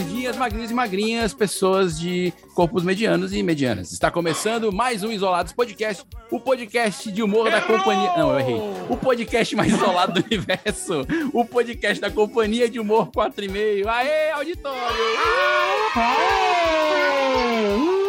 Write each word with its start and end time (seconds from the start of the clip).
Gordinhas, 0.00 0.36
magrinhos 0.36 0.70
e 0.70 0.74
magrinhas, 0.74 1.34
pessoas 1.34 2.00
de 2.00 2.32
corpos 2.54 2.82
medianos 2.82 3.34
e 3.34 3.42
medianas. 3.42 3.92
Está 3.92 4.10
começando 4.10 4.72
mais 4.72 5.04
um 5.04 5.12
Isolados 5.12 5.52
Podcast, 5.52 6.04
o 6.30 6.40
podcast 6.40 7.12
de 7.12 7.22
humor 7.22 7.50
da 7.50 7.60
companhia. 7.60 8.16
Não, 8.16 8.32
eu 8.32 8.40
errei. 8.40 8.56
O 8.88 8.96
podcast 8.96 9.54
mais 9.54 9.70
isolado 9.70 10.14
do 10.14 10.24
universo. 10.24 11.06
O 11.34 11.44
podcast 11.44 12.00
da 12.00 12.10
companhia 12.10 12.68
de 12.68 12.80
humor 12.80 13.10
4,5. 13.10 13.86
Aê, 13.86 14.30
auditório! 14.30 14.80
Estamos 15.92 15.92
começando 15.92 17.99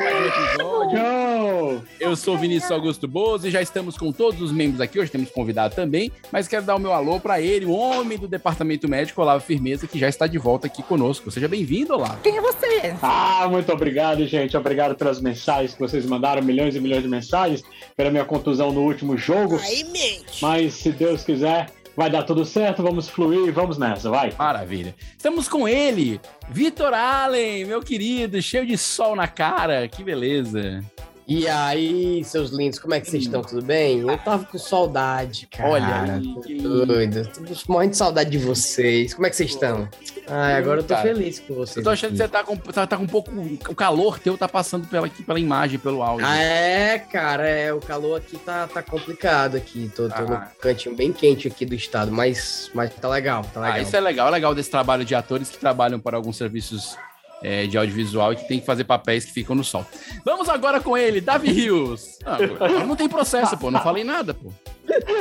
mais 0.00 0.16
um 0.16 0.26
episódio. 0.26 1.84
Eu 2.00 2.16
sou 2.16 2.38
Vinícius 2.38 2.72
Augusto 2.72 3.06
Bozo 3.06 3.46
e 3.46 3.50
já 3.50 3.60
estamos 3.60 3.98
com 3.98 4.10
todos 4.10 4.40
os 4.40 4.50
membros 4.50 4.80
aqui. 4.80 4.98
Hoje 4.98 5.10
temos 5.10 5.30
convidado 5.30 5.74
também, 5.74 6.10
mas 6.32 6.48
quero 6.48 6.64
dar 6.64 6.76
o 6.76 6.78
meu 6.78 6.92
alô 6.92 7.20
para 7.20 7.40
ele, 7.40 7.66
o 7.66 7.72
homem 7.72 8.16
do 8.16 8.26
departamento 8.26 8.88
médico, 8.88 9.20
Olavo 9.20 9.44
Firmeza, 9.44 9.86
que 9.86 9.98
já 9.98 10.08
está 10.08 10.26
de 10.26 10.38
volta 10.38 10.66
aqui 10.66 10.82
conosco. 10.82 11.30
Seja 11.30 11.46
bem-vindo, 11.46 11.92
Olavo. 11.92 12.18
Quem 12.22 12.38
é 12.38 12.40
você? 12.40 12.94
Ah, 13.02 13.46
muito 13.50 13.70
obrigado, 13.72 14.26
gente. 14.26 14.56
Obrigado 14.56 14.94
pelas 14.94 15.20
mensagens 15.20 15.74
que 15.74 15.80
vocês 15.80 16.06
mandaram, 16.06 16.42
milhões 16.42 16.74
e 16.74 16.80
milhões 16.80 17.02
de 17.02 17.08
mensagens, 17.08 17.62
pela 17.94 18.10
minha 18.10 18.24
contusão 18.24 18.72
no 18.72 18.80
último 18.80 19.18
jogo. 19.18 19.60
Aí 19.62 19.84
mente. 19.84 20.40
Mas 20.40 20.74
se 20.74 20.90
Deus 20.92 21.22
quiser, 21.22 21.66
vai 21.96 22.10
dar 22.10 22.22
tudo 22.22 22.44
certo, 22.44 22.82
vamos 22.82 23.08
fluir 23.08 23.52
vamos 23.52 23.78
nessa, 23.78 24.10
vai. 24.10 24.32
Maravilha. 24.38 24.94
Estamos 25.16 25.48
com 25.48 25.68
ele, 25.68 26.20
Vitor 26.48 26.94
Allen, 26.94 27.64
meu 27.64 27.82
querido, 27.82 28.40
cheio 28.40 28.66
de 28.66 28.76
sol 28.78 29.14
na 29.14 29.28
cara. 29.28 29.86
Que 29.88 30.02
beleza. 30.02 30.84
E 31.32 31.46
aí, 31.46 32.24
seus 32.24 32.50
lindos, 32.50 32.80
como 32.80 32.92
é 32.92 32.98
que 32.98 33.08
vocês 33.08 33.22
estão? 33.22 33.40
Tudo 33.40 33.62
bem? 33.62 34.00
Eu 34.00 34.18
tava 34.18 34.44
com 34.44 34.58
saudade, 34.58 35.46
cara. 35.46 35.68
Olha 35.70 36.20
que 36.44 36.54
doido. 36.60 37.22
Tô 37.28 37.72
morrendo 37.72 37.92
de 37.92 37.96
saudade 37.96 38.30
de 38.30 38.38
vocês. 38.38 39.14
Como 39.14 39.28
é 39.28 39.30
que 39.30 39.36
vocês 39.36 39.50
estão? 39.50 39.88
Ai, 40.26 40.54
agora 40.54 40.80
eu 40.80 40.82
tô 40.82 40.92
Cara, 40.92 41.02
feliz 41.06 41.38
com 41.38 41.54
vocês. 41.54 41.76
Eu 41.76 41.84
tô 41.84 41.90
achando 41.90 42.16
que 42.16 42.20
aqui. 42.20 42.32
você 42.32 42.36
tá 42.36 42.42
com, 42.42 42.56
tá, 42.56 42.84
tá 42.84 42.96
com 42.96 43.04
um 43.04 43.06
pouco. 43.06 43.30
O 43.68 43.74
calor 43.76 44.18
teu 44.18 44.36
tá 44.36 44.48
passando 44.48 44.88
pela, 44.88 45.06
aqui, 45.06 45.22
pela 45.22 45.38
imagem, 45.38 45.78
pelo 45.78 46.02
áudio. 46.02 46.26
Ah, 46.26 46.36
é, 46.36 46.98
cara, 46.98 47.48
é, 47.48 47.72
o 47.72 47.78
calor 47.78 48.16
aqui 48.18 48.36
tá, 48.36 48.66
tá 48.66 48.82
complicado 48.82 49.56
aqui. 49.56 49.88
Tô, 49.94 50.08
tô 50.08 50.14
Ah. 50.16 50.22
no 50.22 50.60
cantinho 50.60 50.96
bem 50.96 51.12
quente 51.12 51.46
aqui 51.46 51.64
do 51.64 51.76
estado, 51.76 52.10
mas, 52.10 52.72
mas 52.74 52.92
tá 52.92 53.08
legal, 53.08 53.44
tá 53.54 53.60
legal. 53.60 53.76
Ah, 53.76 53.80
isso 53.80 53.94
é 53.94 54.00
legal. 54.00 54.26
É 54.26 54.30
legal 54.32 54.52
desse 54.52 54.70
trabalho 54.70 55.04
de 55.04 55.14
atores 55.14 55.48
que 55.48 55.58
trabalham 55.58 56.00
para 56.00 56.16
alguns 56.16 56.36
serviços 56.36 56.96
é, 57.42 57.66
de 57.66 57.76
audiovisual 57.76 58.32
e 58.32 58.36
que 58.36 58.48
tem 58.48 58.60
que 58.60 58.66
fazer 58.66 58.84
papéis 58.84 59.24
que 59.24 59.32
ficam 59.32 59.54
no 59.54 59.64
sol. 59.64 59.84
Vamos 60.24 60.48
agora 60.48 60.80
com 60.80 60.96
ele, 60.96 61.20
Davi 61.20 61.50
Rios. 61.50 62.18
Ah, 62.24 62.38
não 62.86 62.96
tem 62.96 63.08
processo, 63.08 63.56
pô. 63.56 63.70
Não 63.70 63.80
falei 63.80 64.04
nada, 64.04 64.34
pô. 64.34 64.52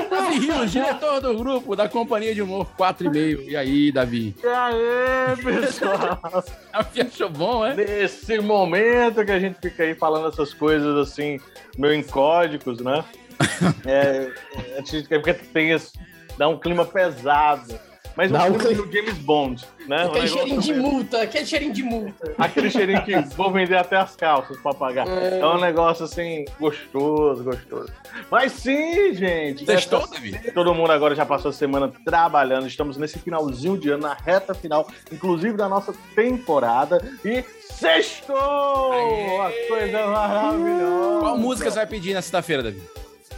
Davi 0.10 0.40
Rios, 0.40 0.72
diretor 0.72 1.22
do 1.22 1.36
grupo 1.36 1.76
da 1.76 1.88
Companhia 1.88 2.34
de 2.34 2.42
Humor 2.42 2.68
4,5. 2.78 3.48
E 3.48 3.56
aí, 3.56 3.92
Davi? 3.92 4.36
E 4.44 4.48
aí, 4.48 5.44
pessoal? 5.44 6.20
Davi 6.74 7.02
achou 7.02 7.30
bom, 7.30 7.66
é? 7.66 7.76
Nesse 7.76 8.40
momento 8.40 9.24
que 9.24 9.32
a 9.32 9.40
gente 9.40 9.60
fica 9.62 9.84
aí 9.84 9.96
falando 9.96 10.28
essas 10.28 10.54
coisas 10.54 10.98
assim, 10.98 11.40
meio 11.78 11.94
em 11.94 12.04
códigos, 12.04 12.80
né? 12.80 13.04
É, 13.86 14.32
a 14.78 14.82
gente 14.82 15.08
quer 15.08 15.20
porque 15.20 15.34
tem 15.34 15.72
esse, 15.72 15.94
dá 16.38 16.48
um 16.50 16.60
clima 16.60 16.86
pesado. 16.86 17.80
Mas 18.20 18.32
um 18.34 18.36
um 18.54 18.58
clima 18.58 18.84
do 18.84 18.92
James 18.92 19.14
Bond, 19.20 19.66
né? 19.88 20.04
Um 20.06 20.10
Aquele 20.10 20.26
negócio 20.26 20.38
cheirinho 20.38 20.62
de 20.62 20.74
meio- 20.74 20.84
multa, 20.84 21.22
aquele 21.22 21.46
cheirinho 21.46 21.74
de 21.74 21.84
multa. 21.84 22.34
Aquele 22.38 22.70
cheirinho 22.70 23.02
que 23.06 23.16
vou 23.38 23.50
vender 23.50 23.78
até 23.78 23.96
as 23.96 24.14
calças 24.14 24.58
pra 24.58 24.74
pagar. 24.74 25.08
É 25.08 25.46
um 25.46 25.58
negócio 25.58 26.04
assim, 26.04 26.44
gostoso, 26.60 27.46
gostoso. 27.46 27.90
Mas 28.30 28.52
sim, 28.52 29.14
gente. 29.14 29.64
Testou, 29.66 30.02
nessa- 30.02 30.14
Davi? 30.16 30.52
Todo 30.52 30.74
mundo 30.76 30.92
agora 30.92 31.16
já 31.16 31.26
passou 31.26 31.50
a 31.50 31.54
semana 31.54 31.90
trabalhando. 32.04 32.68
Estamos 32.68 32.98
nesse 32.98 33.18
finalzinho 33.20 33.78
de 33.78 33.90
ano, 33.90 34.04
na 34.04 34.14
reta 34.16 34.54
final, 34.54 34.86
inclusive 35.12 35.56
da 35.56 35.70
nossa 35.70 35.94
temporada. 36.14 37.00
E 37.24 37.42
sextou! 37.62 39.42
A 39.42 39.52
coisa 39.70 40.08
maravilhosa! 40.08 41.20
Qual 41.22 41.38
música 41.38 41.72
você 41.72 41.78
vai 41.78 41.88
pedir 41.88 42.14
na 42.14 42.22
sexta-feira, 42.22 42.64
Davi? 42.64 42.82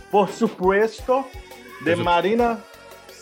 Por 0.10 0.28
supuesto, 0.30 1.24
de 1.84 1.96
Marina 1.96 2.60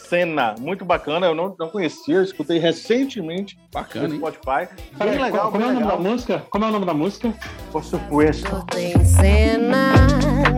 Senna. 0.10 0.56
Muito 0.60 0.84
bacana, 0.84 1.28
eu 1.28 1.36
não, 1.36 1.56
não 1.58 1.70
conhecia, 1.70 2.16
eu 2.16 2.24
escutei 2.24 2.58
recentemente 2.58 3.58
Bacana, 3.72 4.08
no? 4.08 4.16
Spotify. 4.16 4.68
Bem 4.98 5.22
legal, 5.22 5.52
como 5.52 5.64
é 5.64 5.68
bem 5.68 5.78
o 5.78 5.80
nome 5.80 5.88
da 5.88 5.96
legal. 5.98 6.12
música? 6.12 6.46
Como 6.50 6.66
é 6.66 6.68
o 6.68 6.72
nome 6.72 6.86
da 6.88 6.94
música? 6.96 7.34
Por 7.72 7.84
supuesto. 7.84 8.66
Tem 8.72 9.06
cena, 9.06 9.94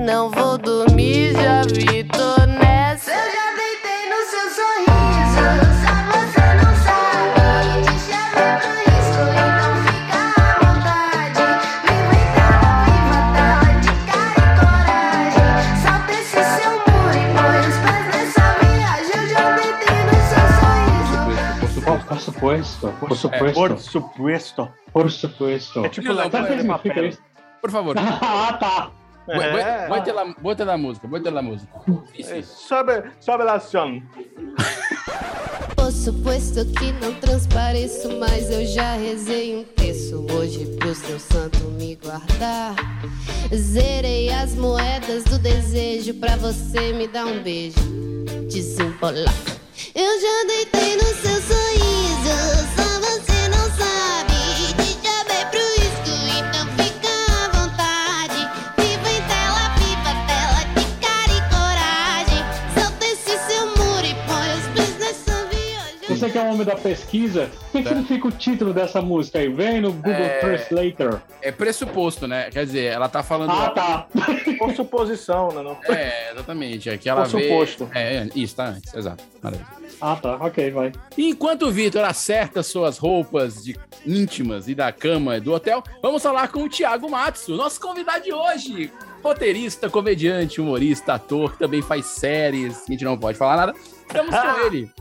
não 0.06 0.30
vou 0.30 0.58
dormir, 0.58 1.34
já 1.34 1.64
vi, 1.64 2.06
tô 2.06 2.46
nessa. 2.46 3.41
Supuesto, 22.42 22.94
por 23.00 23.12
É, 23.12 23.16
supuesto, 23.16 23.54
por 23.54 23.80
supuesto. 23.80 24.70
por 24.92 25.12
supuesto. 25.12 25.86
É 25.86 25.90
tipo 25.90 26.12
Não, 26.14 26.30
papel. 26.68 27.06
isso? 27.08 27.20
Por 27.62 27.70
favor. 27.72 27.96
Ah, 27.98 28.54
tá. 28.60 28.92
É. 29.30 29.88
Bota 29.88 30.14
lá, 30.14 30.36
bota 30.42 30.66
lá 30.66 30.74
a 30.74 30.78
música, 30.78 31.08
bota 31.08 31.30
lá 31.32 31.40
a 31.40 31.44
música. 31.44 31.72
É. 32.18 32.42
Sobe, 32.42 33.04
sobe 33.20 33.44
lá, 33.44 33.60
Sion. 33.60 34.02
Por 35.76 35.92
suposto 35.92 36.66
que 36.78 36.92
não 36.94 37.14
transpareço, 37.16 38.18
mas 38.20 38.50
eu 38.50 38.66
já 38.66 38.94
rezei 38.96 39.58
um 39.58 39.64
texto 39.64 40.26
hoje 40.34 40.66
pro 40.80 40.94
seu 40.96 41.20
santo 41.20 41.60
me 41.78 41.96
guardar. 41.96 42.76
Zerei 43.54 44.32
as 44.34 44.56
moedas 44.56 45.24
do 45.26 45.38
desejo 45.38 46.16
pra 46.16 46.36
você 46.38 46.92
me 46.94 47.08
dar 47.08 47.26
um 47.26 47.42
beijo, 47.44 47.78
desembolar. 48.50 49.34
Eu 49.96 50.20
já 50.22 50.48
deitei 50.48 50.96
no 50.96 51.04
seu 51.04 51.42
sorriso, 51.42 51.52
só 51.52 52.01
você 52.24 53.50
não 53.50 53.72
então 56.40 56.68
fica 56.78 57.08
à 57.08 57.50
vontade. 57.50 58.40
Viva 58.78 59.10
em 59.10 59.22
tela, 59.28 59.64
viva 59.78 60.12
tela, 60.28 60.62
de 60.76 60.86
cara 61.00 61.34
e 61.34 61.42
coragem. 61.50 62.42
Solta 62.76 63.06
esse 63.06 63.38
seu 63.48 63.66
muro 63.68 64.06
e 64.06 64.14
põe 64.28 64.50
os 64.54 64.68
pés 64.76 65.00
nessa 65.00 65.46
viagem. 65.48 66.18
Você 66.18 66.30
que 66.30 66.38
é 66.38 66.42
o 66.44 66.50
homem 66.52 66.66
da 66.66 66.76
pesquisa, 66.76 67.50
o 67.70 67.78
que 67.82 67.84
significa 67.88 68.28
o 68.28 68.32
título 68.32 68.74
dessa 68.74 69.02
música 69.02 69.40
aí? 69.40 69.48
Vem 69.50 69.82
no 69.82 69.92
Google 69.92 70.14
É. 70.14 70.40
Translator. 70.40 71.22
É 71.42 71.52
pressuposto, 71.52 72.28
né? 72.28 72.50
Quer 72.52 72.66
dizer, 72.66 72.86
ela 72.86 73.10
tá 73.10 73.24
falando. 73.24 73.52
Ah, 73.52 73.70
tá. 73.72 74.08
Por 74.60 74.76
suposição, 74.76 75.50
né? 75.52 75.64
Não? 75.64 75.78
É, 75.92 76.32
exatamente. 76.34 76.88
É 76.90 76.98
que 76.98 77.10
ela 77.10 77.24
Por 77.24 77.40
vê... 77.40 77.48
suposto. 77.50 77.90
É, 77.96 78.18
é, 78.18 78.30
isso, 78.36 78.56
tá 78.56 78.66
antes, 78.66 78.94
exato. 78.94 79.24
Maravilha. 79.42 79.81
Ah, 80.02 80.16
tá. 80.16 80.36
Ok, 80.38 80.72
vai. 80.72 80.92
Enquanto 81.18 81.68
o 81.68 81.72
Vitor 81.72 82.04
acerta 82.04 82.64
suas 82.64 82.98
roupas 82.98 83.64
de 83.64 83.78
íntimas 84.06 84.68
e 84.68 84.74
da 84.74 84.92
cama 84.92 85.40
do 85.40 85.54
hotel, 85.54 85.84
vamos 86.02 86.24
falar 86.24 86.48
com 86.48 86.64
o 86.64 86.70
Thiago 86.70 87.10
Matsu, 87.10 87.56
nosso 87.56 87.80
convidado 87.80 88.24
de 88.24 88.34
hoje. 88.34 88.92
Roteirista, 89.24 89.88
comediante, 89.88 90.60
humorista, 90.60 91.14
ator, 91.14 91.52
que 91.54 91.60
também 91.60 91.84
faz 91.84 92.08
séries, 92.08 92.84
a 92.88 92.92
gente 92.92 93.04
não 93.06 93.16
pode 93.16 93.38
falar 93.38 93.56
nada. 93.58 93.76
Estamos 94.08 94.36
com 94.36 94.60
ele. 94.66 94.92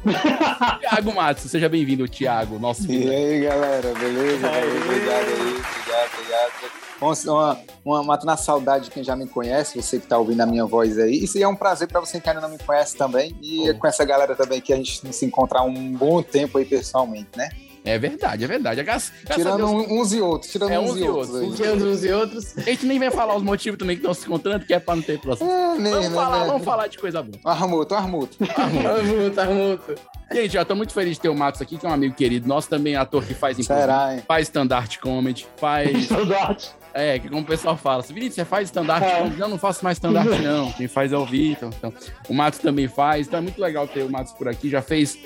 Thiago 0.81 1.15
Matsu, 1.15 1.49
seja 1.49 1.69
bem-vindo, 1.69 2.07
Thiago, 2.07 2.59
nosso 2.59 2.91
E 2.93 3.09
aí, 3.09 3.41
galera, 3.41 3.95
beleza? 3.99 4.47
Obrigado 4.47 5.27
aí, 5.27 5.41
obrigado, 5.41 6.11
obrigado. 6.19 6.80
Uma, 7.01 7.59
uma, 7.85 8.03
matando 8.03 8.33
a 8.33 8.37
saudade 8.37 8.85
de 8.85 8.91
quem 8.91 9.03
já 9.03 9.17
me 9.17 9.27
conhece, 9.27 9.81
você 9.81 9.99
que 9.99 10.07
tá 10.07 10.19
ouvindo 10.19 10.41
a 10.43 10.47
minha 10.47 10.65
voz 10.67 10.99
aí. 10.99 11.25
Isso 11.25 11.39
é 11.43 11.49
um 11.49 11.57
prazer 11.57 11.89
para 11.89 12.01
você 12.01 12.21
que 12.21 12.29
ainda 12.29 12.41
não 12.43 12.51
me 12.51 12.59
conhece 12.59 12.97
também. 12.97 13.37
E 13.43 13.73
com 13.75 13.87
essa 13.87 14.05
galera 14.05 14.35
também 14.35 14.61
que 14.61 14.73
a 14.73 14.77
gente 14.77 15.05
não 15.05 15.13
se 15.13 15.25
encontrar 15.25 15.61
há 15.61 15.65
um 15.65 15.93
bom 15.93 16.23
tempo 16.23 16.59
aí 16.59 16.65
pessoalmente, 16.65 17.29
né? 17.37 17.49
É 17.83 17.99
verdade, 17.99 18.45
é 18.45 18.47
verdade. 18.47 18.83
Graças, 18.83 19.11
graças 19.25 19.47
a 19.47 19.53
Tirando 19.53 19.67
Deus, 19.67 19.87
uns 19.91 20.13
e 20.13 20.21
outros, 20.21 20.53
tirando 20.53 20.71
É, 20.71 20.79
uns, 20.79 20.91
uns 20.91 20.97
e 20.97 21.01
e 21.01 21.09
outros. 21.09 21.35
outros. 21.35 21.57
Tirando 21.57 21.87
uns 21.87 22.05
e 22.05 22.13
outros. 22.13 22.59
a 22.59 22.61
gente 22.61 22.85
nem 22.87 22.99
vai 22.99 23.11
falar 23.11 23.35
os 23.37 23.43
motivos 23.43 23.79
também 23.79 23.97
que 23.97 24.03
estão 24.03 24.13
se 24.13 24.27
encontrando, 24.27 24.67
que 24.67 24.75
é 24.75 24.79
pra 24.79 24.95
não 24.97 25.03
ter 25.03 25.19
processo. 25.19 25.51
É, 25.51 25.79
nem, 25.79 25.91
Vamos 25.93 26.09
né, 26.11 26.15
falar, 26.15 26.41
né? 26.41 26.47
vamos 26.47 26.65
falar 26.65 26.87
de 26.89 26.99
coisa 26.99 27.23
boa. 27.23 27.39
Armuto, 27.43 27.95
armuto. 27.95 28.37
Armuto, 28.55 29.41
armuto. 29.41 29.95
Gente, 30.31 30.57
eu 30.57 30.65
tô 30.67 30.77
muito 30.77 30.93
feliz 30.93 31.15
de 31.15 31.21
ter 31.21 31.29
o 31.31 31.35
Matos 31.35 31.63
aqui, 31.63 31.79
que 31.79 31.87
é 31.87 31.89
um 31.89 31.93
amigo 31.93 32.15
querido 32.15 32.47
nosso, 32.47 32.69
também 32.69 32.95
é 32.95 32.97
ator 32.99 33.25
que 33.25 33.33
faz 33.35 33.57
Será, 33.65 34.15
hein? 34.15 34.23
faz 34.29 34.43
stand-up 34.49 34.99
comedy, 34.99 35.47
faz. 35.57 36.05
Saudade. 36.07 36.71
É, 36.93 37.19
que 37.19 37.29
como 37.29 37.43
o 37.43 37.45
pessoal 37.45 37.77
fala, 37.77 38.01
assim, 38.01 38.13
Vinícius, 38.13 38.35
você 38.37 38.45
faz 38.45 38.69
stand-up? 38.69 39.05
É. 39.05 39.19
comedy? 39.19 39.39
Não, 39.39 39.59
faço 39.59 39.85
mais 39.85 39.97
stand-up, 39.97 40.29
não. 40.43 40.73
Quem 40.73 40.89
faz 40.89 41.13
é 41.13 41.17
o 41.17 41.25
Vitor. 41.25 41.71
Então, 41.77 41.93
o 42.29 42.35
Matos 42.35 42.59
também 42.59 42.89
faz, 42.89 43.27
então 43.27 43.39
é 43.39 43.43
muito 43.43 43.61
legal 43.61 43.87
ter 43.87 44.03
o 44.03 44.11
Matos 44.11 44.33
por 44.33 44.49
aqui. 44.49 44.69
Já 44.69 44.83
fez 44.83 45.19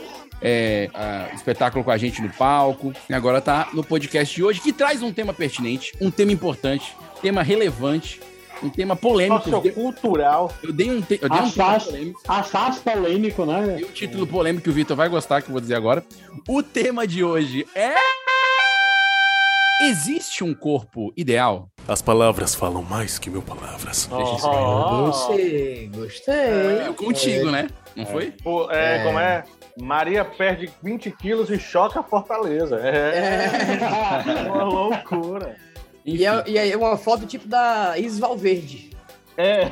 é, 0.42 0.90
a- 0.92 1.28
espetáculo 1.34 1.82
com 1.84 1.90
a 1.90 1.96
gente 1.96 2.20
no 2.20 2.28
palco. 2.30 2.92
E 3.08 3.14
agora 3.14 3.40
tá 3.40 3.68
no 3.72 3.82
podcast 3.82 4.34
de 4.34 4.42
hoje, 4.44 4.60
que 4.60 4.72
traz 4.72 5.02
um 5.02 5.12
tema 5.12 5.32
pertinente, 5.32 5.92
um 6.00 6.10
tema 6.10 6.32
importante, 6.32 6.94
tema 7.22 7.42
relevante, 7.42 8.20
um 8.62 8.68
tema 8.68 8.94
polêmico. 8.94 9.48
Eu 9.48 9.60
dei- 9.60 9.72
Sociocultural. 9.72 10.52
Eu 10.62 10.72
dei 10.72 10.90
um, 10.90 11.00
te- 11.00 11.18
eu 11.22 11.28
dei 11.28 11.38
um 11.40 11.50
polêmico. 11.86 12.20
polêmico, 12.82 13.46
né? 13.46 13.78
E 13.80 13.84
o 13.84 13.88
título 13.88 14.26
polêmico 14.26 14.64
que 14.64 14.70
o 14.70 14.72
Vitor 14.72 14.96
vai 14.96 15.08
gostar, 15.08 15.40
que 15.42 15.48
eu 15.48 15.52
vou 15.52 15.60
dizer 15.60 15.74
agora. 15.76 16.04
O 16.46 16.62
tema 16.62 17.06
de 17.06 17.24
hoje 17.24 17.66
é. 17.74 17.94
Existe 19.86 20.42
um 20.42 20.54
corpo 20.54 21.12
ideal? 21.14 21.68
As 21.86 22.00
palavras 22.00 22.54
falam 22.54 22.82
mais 22.82 23.18
que 23.18 23.28
mil 23.28 23.42
palavras. 23.42 24.08
Oh, 24.10 25.06
Gostei, 25.06 25.88
gostei. 25.88 26.86
Eu 26.86 26.94
contigo, 26.94 27.50
né? 27.50 27.68
Não 27.94 28.06
foi? 28.06 28.30
Pô, 28.30 28.70
é, 28.70 29.04
como 29.04 29.18
é? 29.18 29.44
Maria 29.78 30.24
perde 30.24 30.70
20 30.82 31.10
quilos 31.10 31.50
e 31.50 31.58
choca 31.58 32.00
a 32.00 32.02
Fortaleza. 32.02 32.76
É, 32.76 33.78
uma 34.48 34.64
loucura. 34.64 35.56
E 36.04 36.24
é, 36.24 36.44
e 36.46 36.56
é 36.58 36.76
uma 36.76 36.96
foto 36.96 37.26
tipo 37.26 37.46
da 37.46 37.98
Isis 37.98 38.18
Valverde. 38.18 38.90
É, 39.36 39.68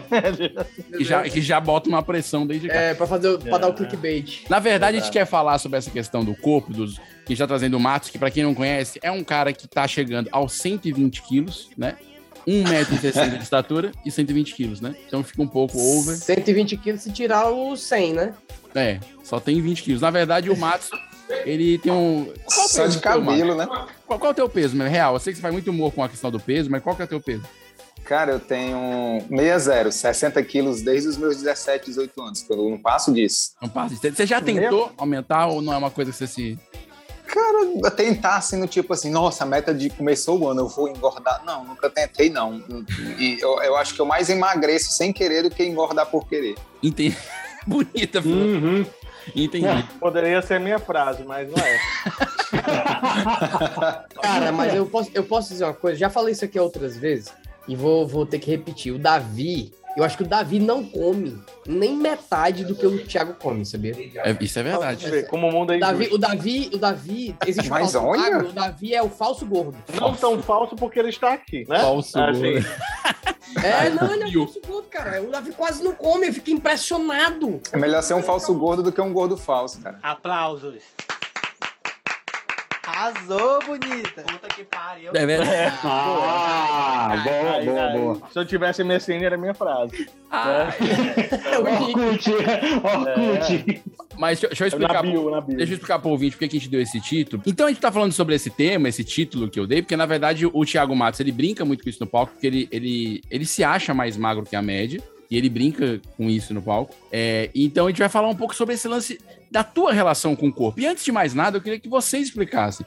Que 0.97 1.05
já, 1.05 1.23
que 1.23 1.41
já 1.41 1.61
bota 1.61 1.88
uma 1.88 2.03
pressão 2.03 2.47
desde 2.47 2.69
cá. 2.69 2.75
É, 2.75 2.94
pra, 2.94 3.06
fazer, 3.06 3.29
o- 3.29 3.38
pra 3.38 3.59
dar 3.59 3.69
o 3.69 3.75
clickbait. 3.75 4.44
Na 4.49 4.59
verdade, 4.59 4.97
a 4.97 5.00
gente 5.00 5.12
quer 5.12 5.25
falar 5.26 5.59
sobre 5.59 5.79
essa 5.79 5.91
questão 5.91 6.25
do 6.25 6.35
corpo, 6.35 6.73
dos, 6.73 6.99
que 7.25 7.35
já 7.35 7.47
trazendo 7.47 7.76
o 7.76 7.81
Matos, 7.81 8.11
que 8.11 8.19
pra 8.19 8.31
quem 8.31 8.43
não 8.43 8.55
conhece, 8.55 8.99
é 9.03 9.11
um 9.11 9.23
cara 9.23 9.53
que 9.53 9.69
tá 9.69 9.87
chegando 9.87 10.29
aos 10.32 10.53
120 10.55 11.23
quilos, 11.23 11.70
né? 11.76 11.97
1,60m 12.47 13.37
de 13.38 13.43
estatura 13.44 13.93
e 14.05 14.11
120 14.11 14.55
quilos, 14.55 14.81
né? 14.81 14.97
Então 15.06 15.23
fica 15.23 15.41
um 15.43 15.47
pouco 15.47 15.79
over. 15.79 16.17
120 16.17 16.76
quilos 16.76 17.03
se 17.03 17.12
tirar 17.12 17.49
o 17.50 17.76
100, 17.76 18.12
né? 18.15 18.35
É, 18.75 18.99
só 19.23 19.38
tem 19.38 19.61
20 19.61 19.82
quilos. 19.82 20.00
Na 20.03 20.11
verdade, 20.11 20.50
o 20.50 20.56
Matos, 20.56 20.91
ele 21.44 21.79
tem 21.79 21.93
um. 21.93 22.25
Qual 22.44 22.67
o 22.67 22.69
Só 22.69 22.82
peso 22.82 22.97
de 22.97 23.03
cabelo, 23.03 23.55
né? 23.55 23.67
Qual, 24.06 24.19
qual 24.19 24.31
é 24.31 24.32
o 24.32 24.35
teu 24.35 24.49
peso, 24.49 24.75
meu? 24.76 24.88
Real? 24.88 25.15
Eu 25.15 25.20
sei 25.20 25.32
que 25.32 25.37
você 25.37 25.43
faz 25.43 25.53
muito 25.55 25.70
humor 25.70 25.93
com 25.93 26.03
a 26.03 26.08
questão 26.08 26.32
do 26.32 26.41
peso, 26.41 26.69
mas 26.69 26.82
qual 26.82 26.97
que 26.97 27.03
é 27.03 27.05
o 27.05 27.08
teu 27.08 27.20
peso? 27.20 27.44
Cara, 28.12 28.32
eu 28.32 28.41
tenho 28.41 29.25
60, 29.31 29.91
60 29.91 30.43
quilos 30.43 30.82
desde 30.82 31.09
os 31.09 31.17
meus 31.17 31.38
17, 31.38 31.87
18 31.87 32.23
anos. 32.23 32.44
Eu 32.50 32.69
não 32.69 32.76
passo 32.76 33.11
disso. 33.11 33.53
Não 33.59 33.70
passa. 33.70 33.97
Você 33.97 34.11
você 34.11 34.26
já 34.26 34.38
tentou 34.38 34.93
aumentar 34.99 35.47
ou 35.47 35.62
não 35.62 35.73
é 35.73 35.79
uma 35.79 35.91
coisa 35.91 36.11
que 36.12 36.19
você 36.19 36.26
se. 36.26 36.59
Cara, 37.26 37.91
tentar 37.97 38.37
assim, 38.37 38.59
no 38.59 38.67
tipo 38.67 38.93
assim, 38.93 39.09
nossa, 39.09 39.44
a 39.44 39.47
meta 39.47 39.73
de 39.73 39.88
começou 39.88 40.38
o 40.38 40.47
ano, 40.47 40.61
eu 40.61 40.69
vou 40.69 40.91
engordar. 40.91 41.43
Não, 41.47 41.64
nunca 41.64 41.88
tentei, 41.88 42.29
não. 42.29 42.62
E 43.19 43.38
eu, 43.41 43.62
eu 43.62 43.76
acho 43.76 43.94
que 43.94 44.00
eu 44.03 44.05
mais 44.05 44.29
emagreço 44.29 44.93
sem 44.93 45.11
querer 45.11 45.44
do 45.44 45.50
que 45.50 45.65
engordar 45.65 46.05
por 46.05 46.29
querer. 46.29 46.55
Entendi. 46.82 47.17
Bonita. 47.67 48.20
Uhum. 48.20 48.85
Entendi. 49.35 49.88
poderia 49.99 50.43
ser 50.43 50.61
minha 50.61 50.79
frase, 50.79 51.25
mas 51.25 51.49
não 51.50 51.65
é. 51.65 51.81
Cara, 54.20 54.53
mas 54.53 54.75
eu 54.75 54.85
posso, 54.85 55.11
eu 55.15 55.25
posso 55.25 55.49
dizer 55.49 55.65
uma 55.65 55.73
coisa, 55.73 55.97
já 55.97 56.11
falei 56.11 56.32
isso 56.32 56.44
aqui 56.44 56.61
outras 56.61 56.94
vezes 56.94 57.32
e 57.69 57.76
vou, 57.76 58.06
vou 58.06 58.26
ter 58.26 58.38
que 58.38 58.50
repetir. 58.50 58.93
O 58.93 58.99
Davi, 58.99 59.73
eu 59.97 60.03
acho 60.05 60.17
que 60.17 60.23
o 60.23 60.26
Davi 60.26 60.59
não 60.59 60.85
come 60.85 61.38
nem 61.67 61.97
metade 61.97 62.64
do 62.64 62.75
que 62.75 62.87
o 62.87 63.05
Thiago 63.06 63.35
come, 63.35 63.64
sabia? 63.64 63.93
É, 64.17 64.37
isso 64.41 64.59
é 64.59 64.62
verdade. 64.62 65.09
Vê 65.11 65.23
como 65.25 65.49
o 65.49 65.53
mundo 65.53 65.73
é 65.73 65.76
O 65.76 65.81
Davi, 65.81 66.09
o 66.12 66.19
Davi, 66.19 66.70
o 66.73 66.79
Davi, 66.79 67.37
existe 67.47 67.69
o 67.69 67.70
Mas 67.70 67.93
falso 67.93 68.06
olha. 68.09 68.20
magro, 68.31 68.49
o 68.49 68.53
Davi 68.53 68.94
é 68.94 69.03
o 69.03 69.09
falso 69.09 69.47
gordo. 69.47 69.76
Não 70.00 70.14
tão 70.14 70.43
falso 70.43 70.75
porque 70.76 70.99
ele 70.99 71.11
está 71.11 71.35
aqui, 71.35 71.67
né? 71.69 71.79
Falso 71.81 72.19
Assim, 72.20 72.41
gordo. 72.53 72.67
É, 73.62 73.91
não, 73.91 74.11
ele 74.15 74.25
é 74.25 74.32
falso 74.32 74.61
gordo, 74.67 74.88
cara. 74.88 75.23
O 75.23 75.31
Davi 75.31 75.53
quase 75.53 75.85
não 75.85 75.93
come, 75.94 76.26
eu 76.26 76.32
fico 76.32 76.50
impressionado. 76.50 77.61
É 77.70 77.76
melhor 77.76 78.03
ser 78.03 78.15
um 78.15 78.23
falso 78.23 78.55
gordo 78.55 78.82
do 78.82 78.91
que 78.91 79.00
um 79.00 79.12
gordo 79.12 79.37
falso, 79.37 79.79
cara. 79.81 79.99
Aplausos. 80.03 80.76
Arrasou, 82.84 83.61
bonita. 83.64 84.23
Puta 84.23 84.49
que 84.49 84.64
pariu. 84.64 85.12
É 85.14 85.25
verdade. 85.26 85.79
Ah, 85.84 87.23
boa, 87.25 87.52
aí, 87.56 87.64
boa, 87.67 87.84
aí, 87.87 87.99
boa. 87.99 88.23
Se 88.32 88.38
eu 88.38 88.44
tivesse 88.44 88.82
Messini, 88.82 89.25
era 89.25 89.37
minha 89.37 89.55
frase. 89.55 90.08
Ah, 90.31 90.69
Orkut, 91.61 92.31
Orkut. 92.82 93.82
mas 94.19 94.40
deixa, 94.40 94.49
deixa 94.49 94.64
eu 94.64 94.67
Na 94.81 94.87
explicar. 94.87 95.02
bio, 95.02 95.31
na 95.31 95.40
bio. 95.40 95.56
Deixa 95.56 95.73
eu 95.73 95.75
explicar 95.75 95.99
pro 96.00 96.11
ouvinte 96.11 96.32
por 96.37 96.40
que 96.40 96.49
que 96.49 96.56
a 96.56 96.58
gente 96.61 96.70
deu 96.70 96.81
esse 96.81 97.00
título. 97.00 97.43
Então 97.46 97.67
a 97.67 97.69
gente 97.69 97.81
tá 97.81 97.93
falando 97.93 98.12
sobre 98.12 98.34
esse 98.34 98.50
tema, 98.50 98.88
esse 98.88 99.05
título 99.05 99.49
que 99.49 99.61
eu 99.61 99.67
dei, 99.67 99.82
porque 99.82 99.96
na 99.96 100.06
verdade 100.06 100.46
o 100.46 100.64
Thiago 100.64 100.96
Matos 100.96 101.20
ele 101.20 101.31
brinca 101.32 101.64
muito 101.64 101.84
com 101.84 101.90
isso 101.90 102.00
no 102.02 102.06
palco, 102.06 102.32
porque 102.32 102.46
ele, 102.46 102.69
ele, 102.73 103.23
ele 103.31 103.44
se 103.44 103.62
acha 103.62 103.94
mais 103.94 104.17
magro 104.17 104.44
que 104.44 104.56
a 104.56 104.62
média. 104.62 105.00
E 105.32 105.37
ele 105.38 105.49
brinca 105.49 105.99
com 106.14 106.29
isso 106.29 106.52
no 106.52 106.61
palco. 106.61 106.94
É, 107.11 107.49
então 107.55 107.87
a 107.87 107.88
gente 107.88 108.00
vai 108.00 108.08
falar 108.11 108.29
um 108.29 108.34
pouco 108.34 108.55
sobre 108.55 108.75
esse 108.75 108.87
lance 108.87 109.19
da 109.50 109.64
tua 109.64 109.90
relação 109.90 110.37
com 110.37 110.49
o 110.49 110.52
corpo. 110.52 110.79
E 110.79 110.87
antes 110.87 111.02
de 111.02 111.11
mais 111.11 111.32
nada, 111.32 111.56
eu 111.56 111.62
queria 111.62 111.81
que 111.81 111.88
você 111.88 112.19
explicasse. 112.19 112.84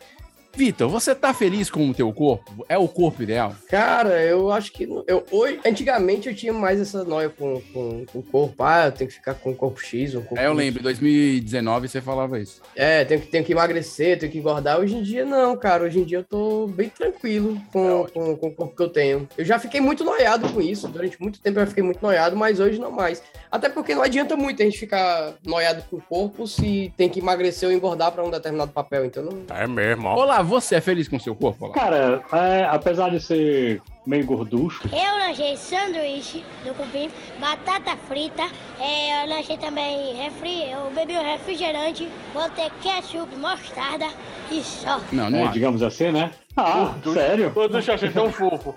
Vitor, 0.55 0.89
você 0.89 1.13
tá 1.13 1.33
feliz 1.33 1.69
com 1.69 1.89
o 1.89 1.93
teu 1.93 2.13
corpo? 2.13 2.65
É 2.69 2.77
o 2.77 2.87
corpo 2.87 3.21
ideal? 3.21 3.53
Cara, 3.69 4.23
eu 4.23 4.49
acho 4.49 4.71
que. 4.71 4.87
Eu, 5.05 5.25
hoje, 5.29 5.59
antigamente 5.65 6.29
eu 6.29 6.35
tinha 6.35 6.53
mais 6.53 6.79
essa 6.79 7.03
noia 7.03 7.29
com, 7.29 7.61
com, 7.73 8.05
com 8.05 8.19
o 8.19 8.23
corpo. 8.23 8.63
Ah, 8.63 8.85
eu 8.85 8.91
tenho 8.93 9.09
que 9.09 9.15
ficar 9.17 9.33
com 9.33 9.51
o 9.51 9.55
corpo 9.55 9.81
X, 9.81 10.15
um 10.15 10.21
corpo 10.21 10.39
É, 10.39 10.47
eu 10.47 10.53
lembro, 10.53 10.79
em 10.79 10.83
2019 10.83 11.89
você 11.89 11.99
falava 11.99 12.39
isso. 12.39 12.61
É, 12.73 13.03
tenho 13.03 13.19
que, 13.19 13.27
tenho 13.27 13.43
que 13.43 13.51
emagrecer, 13.51 14.17
tenho 14.17 14.31
que 14.31 14.37
engordar. 14.37 14.79
Hoje 14.79 14.95
em 14.95 15.03
dia, 15.03 15.25
não, 15.25 15.57
cara. 15.57 15.83
Hoje 15.83 15.99
em 15.99 16.05
dia 16.05 16.19
eu 16.19 16.23
tô 16.23 16.67
bem 16.67 16.87
tranquilo 16.87 17.59
com, 17.73 18.07
com, 18.13 18.37
com 18.37 18.47
o 18.47 18.55
corpo 18.55 18.75
que 18.75 18.83
eu 18.83 18.89
tenho. 18.89 19.27
Eu 19.37 19.43
já 19.43 19.59
fiquei 19.59 19.81
muito 19.81 20.05
noiado 20.05 20.47
com 20.53 20.61
isso. 20.61 20.87
Durante 20.87 21.21
muito 21.21 21.37
tempo 21.41 21.59
eu 21.59 21.63
já 21.63 21.67
fiquei 21.67 21.83
muito 21.83 22.01
noiado, 22.01 22.35
mas 22.37 22.61
hoje 22.61 22.79
não 22.79 22.91
mais. 22.91 23.21
Até 23.51 23.67
porque 23.67 23.93
não 23.93 24.03
adianta 24.03 24.37
muito 24.37 24.61
a 24.61 24.65
gente 24.65 24.79
ficar 24.79 25.33
noiado 25.45 25.83
com 25.89 25.97
o 25.97 26.01
corpo 26.01 26.47
se 26.47 26.93
tem 26.95 27.09
que 27.09 27.19
emagrecer 27.19 27.67
ou 27.67 27.75
engordar 27.75 28.13
pra 28.13 28.23
um 28.23 28.29
determinado 28.29 28.71
papel. 28.71 29.03
Então 29.03 29.23
não. 29.23 29.43
É 29.53 29.67
mesmo, 29.67 30.07
ó. 30.07 30.15
Olá, 30.15 30.44
você 30.45 30.75
é 30.75 30.81
feliz 30.81 31.07
com 31.07 31.17
o 31.17 31.19
seu 31.19 31.35
corpo? 31.35 31.65
Olá. 31.65 31.73
Cara, 31.73 32.23
é, 32.31 32.63
apesar 32.69 33.09
de 33.09 33.19
ser 33.19 33.81
meio 34.05 34.25
gorducho, 34.25 34.87
Eu 34.93 35.17
lanchei 35.27 35.57
sanduíche 35.57 36.43
do 36.63 36.73
cupim, 36.75 37.09
batata 37.39 37.97
frita, 38.07 38.43
é, 38.79 39.23
eu 39.23 39.29
lanchei 39.29 39.57
também 39.57 40.13
refri, 40.15 40.69
eu 40.71 40.91
bebi 40.95 41.13
um 41.17 41.23
refrigerante, 41.23 42.07
botei 42.33 42.69
ketchup, 42.83 43.35
mostarda 43.35 44.07
e 44.51 44.61
só. 44.61 44.99
Não, 45.11 45.23
não 45.25 45.31
né, 45.31 45.43
acho. 45.43 45.53
digamos 45.53 45.81
assim, 45.81 46.11
né? 46.11 46.31
Ah, 46.55 46.93
sério? 47.13 47.51
Todos 47.53 47.77
os 47.77 47.89
achei 47.89 48.09
tão 48.11 48.31
fofo. 48.31 48.75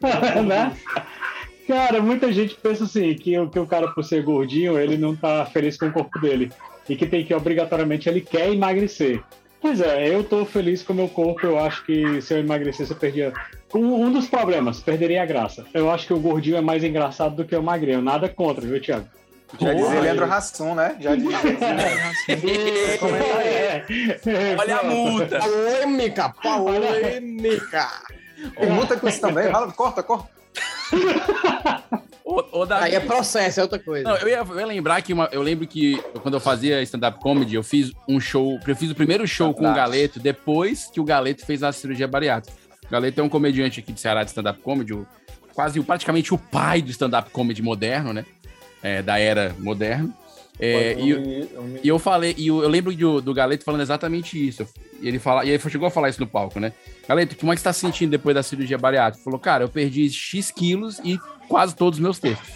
né? 0.46 0.76
Cara, 1.66 2.00
muita 2.00 2.32
gente 2.32 2.54
pensa 2.54 2.84
assim, 2.84 3.14
que, 3.14 3.36
o- 3.38 3.48
que 3.48 3.58
o 3.58 3.66
cara, 3.66 3.88
por 3.88 4.04
ser 4.04 4.22
gordinho, 4.22 4.78
ele 4.78 4.96
não 4.96 5.16
tá 5.16 5.44
feliz 5.46 5.76
com 5.76 5.86
o 5.86 5.92
corpo 5.92 6.20
dele. 6.20 6.52
E 6.88 6.94
que 6.94 7.04
tem 7.06 7.24
que, 7.24 7.34
obrigatoriamente, 7.34 8.08
ele 8.08 8.20
quer 8.20 8.52
emagrecer. 8.52 9.20
Pois 9.60 9.80
é, 9.80 10.08
eu 10.14 10.22
tô 10.22 10.44
feliz 10.44 10.82
com 10.82 10.92
o 10.92 10.96
meu 10.96 11.08
corpo, 11.08 11.44
eu 11.46 11.58
acho 11.58 11.84
que 11.84 12.20
se 12.20 12.34
eu 12.34 12.38
emagrecesse 12.38 12.90
eu 12.90 12.96
perdia... 12.96 13.32
Um, 13.74 14.06
um 14.06 14.12
dos 14.12 14.28
problemas, 14.28 14.80
perderia 14.80 15.22
a 15.22 15.26
graça. 15.26 15.66
Eu 15.74 15.90
acho 15.90 16.06
que 16.06 16.12
o 16.12 16.20
gordinho 16.20 16.56
é 16.56 16.60
mais 16.60 16.84
engraçado 16.84 17.34
do 17.36 17.44
que 17.44 17.54
o 17.54 17.62
magrinho. 17.62 18.00
Nada 18.00 18.28
contra, 18.28 18.64
viu, 18.64 18.80
Thiago? 18.80 19.06
Já 19.60 19.72
dizia 19.74 20.00
Leandro 20.00 20.24
aí. 20.24 20.30
Hassum, 20.30 20.74
né? 20.74 20.96
Já 21.00 21.14
dizia 21.14 21.36
É, 23.42 23.84
é, 24.26 24.56
Olha 24.58 24.76
a 24.76 24.78
pronto. 24.80 24.94
multa. 24.94 25.38
Polêmica! 25.40 26.34
Polêmica! 26.42 27.88
Multa 28.68 28.96
com 28.96 29.08
isso 29.08 29.20
também. 29.20 29.50
Fala, 29.50 29.72
corta, 29.72 30.02
corta. 30.02 30.28
Davi, 32.68 32.84
Aí 32.86 32.94
é 32.94 33.00
processo, 33.00 33.60
é 33.60 33.62
outra 33.62 33.78
coisa. 33.78 34.08
Não, 34.08 34.16
eu 34.16 34.28
ia, 34.28 34.38
eu 34.38 34.60
ia 34.60 34.66
lembrar 34.66 35.00
que 35.02 35.12
uma- 35.12 35.28
eu 35.30 35.40
lembro 35.42 35.66
que 35.66 35.98
quando 36.22 36.34
eu 36.34 36.40
fazia 36.40 36.82
stand-up 36.82 37.20
comedy, 37.20 37.54
eu 37.54 37.62
fiz 37.62 37.92
um 38.08 38.18
show, 38.18 38.58
eu 38.66 38.74
fiz 38.76 38.90
o 38.90 38.94
primeiro 38.94 39.26
show 39.28 39.54
com 39.54 39.70
o. 39.70 39.74
Galeto 39.74 40.18
depois 40.18 40.86
que 40.92 40.98
o 41.00 41.04
Galeto 41.04 41.46
fez 41.46 41.62
a 41.62 41.70
cirurgia 41.70 42.08
bariátrica. 42.08 42.56
O 42.86 42.90
Galeto 42.90 43.20
é 43.20 43.22
um 43.24 43.28
comediante 43.28 43.78
aqui 43.80 43.92
de 43.92 44.00
Ceará 44.00 44.22
de 44.24 44.30
stand-up 44.30 44.60
comedy, 44.60 44.92
o- 44.94 45.06
quase 45.54 45.80
praticamente 45.82 46.34
o 46.34 46.38
pai 46.38 46.82
do 46.82 46.90
stand-up 46.90 47.30
comedy 47.30 47.62
moderno, 47.62 48.12
né? 48.12 48.24
É, 48.82 49.00
da 49.02 49.18
era 49.18 49.54
moderna. 49.58 50.10
É, 50.58 50.94
e, 50.98 51.48
e 51.84 51.88
eu 51.88 51.98
falei, 51.98 52.34
e 52.38 52.46
eu, 52.48 52.62
eu 52.62 52.68
lembro 52.68 52.94
do, 52.94 53.20
do 53.20 53.34
Galeto 53.34 53.62
falando 53.64 53.82
exatamente 53.82 54.48
isso. 54.48 54.66
E 55.00 55.06
ele, 55.08 55.18
fala, 55.18 55.44
e 55.44 55.50
ele 55.50 55.70
chegou 55.70 55.86
a 55.86 55.90
falar 55.90 56.08
isso 56.08 56.20
no 56.20 56.26
palco, 56.26 56.58
né? 56.58 56.72
Galeto, 57.06 57.36
como 57.36 57.52
é 57.52 57.54
que 57.54 57.60
você 57.60 57.64
tá 57.64 57.72
se 57.72 57.80
sentindo 57.80 58.10
depois 58.10 58.34
da 58.34 58.42
cirurgia 58.42 58.78
bariátrica? 58.78 59.18
Ele 59.18 59.24
falou, 59.24 59.38
cara, 59.38 59.64
eu 59.64 59.68
perdi 59.68 60.08
X 60.10 60.50
quilos 60.50 60.98
e 61.04 61.18
quase 61.48 61.76
todos 61.76 61.98
os 61.98 62.02
meus 62.02 62.18
textos. 62.18 62.54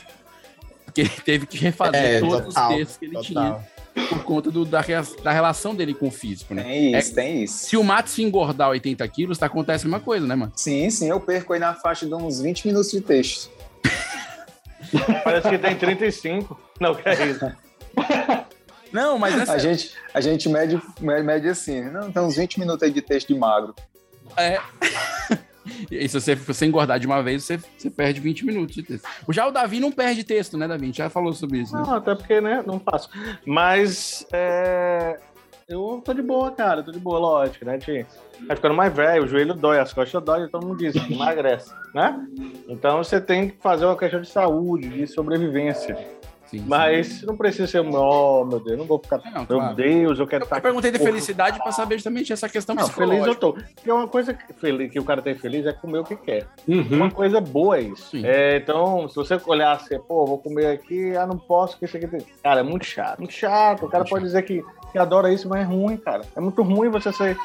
Porque 0.86 1.02
ele 1.02 1.10
teve 1.24 1.46
que 1.46 1.58
refazer 1.58 1.94
É, 2.04 2.20
todos 2.20 2.46
total, 2.54 2.70
os 2.70 2.76
textos 2.76 2.96
que 2.96 3.04
ele 3.04 3.12
total. 3.14 3.62
tinha. 3.94 4.06
por 4.08 4.24
conta 4.24 4.50
do- 4.50 4.64
da, 4.64 4.80
da 5.22 5.30
relação 5.32 5.74
dele 5.74 5.92
com 5.94 6.08
o 6.08 6.10
físico, 6.10 6.54
né? 6.54 6.62
Tem 6.62 6.96
isso, 6.98 7.10
É- 7.10 7.14
tem 7.14 7.42
isso. 7.44 7.66
Se 7.68 7.76
o 7.76 7.84
Matos 7.84 8.18
engordar 8.18 8.70
80 8.70 9.06
quilos, 9.08 9.36
tá, 9.36 9.46
acontece 9.46 9.84
a 9.84 9.88
mesma 9.88 10.00
coisa, 10.00 10.26
né, 10.26 10.34
mano? 10.34 10.52
Sim, 10.56 10.88
sim, 10.90 11.08
eu 11.08 11.20
perco 11.20 11.52
aí 11.52 11.60
na 11.60 11.74
faixa 11.74 12.06
de 12.06 12.14
uns 12.14 12.40
20 12.40 12.66
minutos 12.66 12.90
de 12.90 13.00
texto. 13.02 13.50
Parece 15.22 15.48
que 15.50 15.58
tem 15.58 15.76
35. 15.76 16.58
Não, 16.80 16.94
que 16.94 17.06
é 17.08 17.26
isso. 17.26 17.44
Não, 18.92 19.18
mas 19.18 19.36
é 19.38 19.42
A 19.42 19.46
sério. 19.46 19.60
gente, 19.60 19.94
a 20.12 20.20
gente 20.20 20.48
mede, 20.48 20.80
mede, 21.00 21.22
mede 21.22 21.48
assim, 21.48 21.82
não, 21.82 22.10
tem 22.10 22.22
uns 22.22 22.36
20 22.36 22.58
minutos 22.58 22.82
aí 22.82 22.90
de 22.90 23.00
texto 23.00 23.28
de 23.28 23.38
magro. 23.38 23.74
É. 24.36 24.58
E 25.90 26.08
se 26.08 26.20
você, 26.20 26.34
se 26.34 26.42
você 26.42 26.66
engordar 26.66 26.98
de 26.98 27.06
uma 27.06 27.22
vez, 27.22 27.44
você, 27.44 27.58
você 27.76 27.90
perde 27.90 28.20
20 28.20 28.46
minutos 28.46 28.74
de 28.74 28.82
texto. 28.82 29.06
Já 29.28 29.46
o 29.46 29.52
Davi 29.52 29.78
não 29.78 29.92
perde 29.92 30.24
texto, 30.24 30.56
né, 30.56 30.66
Davi? 30.66 30.84
A 30.84 30.86
gente 30.86 30.98
já 30.98 31.10
falou 31.10 31.32
sobre 31.32 31.58
isso. 31.58 31.74
Né? 31.74 31.82
Não, 31.86 31.94
até 31.94 32.14
porque, 32.14 32.40
né, 32.40 32.64
não 32.66 32.80
faço. 32.80 33.10
Mas, 33.46 34.26
é... 34.32 35.18
Eu 35.68 36.02
tô 36.04 36.12
de 36.12 36.20
boa, 36.22 36.50
cara, 36.50 36.82
tô 36.82 36.90
de 36.90 36.98
boa, 36.98 37.20
lógico, 37.20 37.64
né, 37.64 37.78
Ti? 37.78 38.04
Vai 38.44 38.56
ficando 38.56 38.74
mais 38.74 38.92
velho, 38.92 39.22
o 39.22 39.28
joelho 39.28 39.54
dói, 39.54 39.78
as 39.78 39.92
costas 39.92 40.20
dói, 40.20 40.48
todo 40.48 40.66
mundo 40.66 40.78
diz, 40.78 40.96
emagrece, 41.08 41.72
né? 41.94 42.26
Então 42.68 42.98
você 42.98 43.20
tem 43.20 43.50
que 43.50 43.56
fazer 43.62 43.84
uma 43.84 43.96
questão 43.96 44.20
de 44.20 44.28
saúde, 44.28 44.88
de 44.88 45.06
sobrevivência. 45.06 45.96
Sim, 46.50 46.64
Mas 46.66 47.22
não 47.22 47.36
precisa 47.36 47.68
ser, 47.68 47.78
oh, 47.78 48.44
meu 48.44 48.58
Deus, 48.58 48.76
não 48.76 48.84
vou 48.84 48.98
ficar, 48.98 49.18
Não, 49.26 49.32
meu 49.42 49.46
claro. 49.46 49.76
Deus, 49.76 50.18
eu 50.18 50.26
quero 50.26 50.42
Eu, 50.42 50.46
estar... 50.46 50.56
eu 50.56 50.62
perguntei 50.62 50.90
de 50.90 50.98
Porra. 50.98 51.10
felicidade 51.10 51.58
pra 51.62 51.70
saber 51.70 51.94
justamente 51.94 52.32
essa 52.32 52.48
questão 52.48 52.74
Não, 52.74 52.88
feliz 52.88 53.24
eu 53.24 53.34
tô. 53.36 53.52
Porque 53.52 53.90
uma 53.92 54.08
coisa 54.08 54.34
que, 54.34 54.52
feliz, 54.54 54.90
que 54.90 54.98
o 54.98 55.04
cara 55.04 55.22
tem 55.22 55.36
feliz 55.36 55.64
é 55.64 55.72
comer 55.72 56.00
o 56.00 56.04
que 56.04 56.16
quer. 56.16 56.48
Uhum. 56.66 56.86
Uma 56.90 57.10
coisa 57.10 57.40
boa 57.40 57.76
é 57.78 57.82
isso. 57.82 58.10
Sim. 58.10 58.26
É, 58.26 58.56
então, 58.56 59.08
se 59.08 59.14
você 59.14 59.40
olhar 59.46 59.72
assim, 59.72 59.96
pô, 60.00 60.26
vou 60.26 60.38
comer 60.38 60.66
aqui, 60.66 61.16
ah, 61.16 61.24
não 61.24 61.38
posso, 61.38 61.78
que 61.78 61.84
isso 61.84 61.96
aqui 61.96 62.08
tem. 62.08 62.20
Cara, 62.42 62.60
é 62.60 62.64
muito 62.64 62.84
chato. 62.84 63.18
Muito 63.18 63.34
chato. 63.34 63.86
O 63.86 63.88
cara 63.88 64.02
Muito 64.02 64.10
pode 64.10 64.24
dizer 64.24 64.42
que, 64.42 64.64
que 64.90 64.98
adora 64.98 65.32
isso, 65.32 65.48
mas 65.48 65.60
é 65.60 65.64
ruim, 65.64 65.96
cara. 65.96 66.22
É 66.34 66.40
muito 66.40 66.62
ruim 66.62 66.88
você 66.88 67.12
ser, 67.12 67.36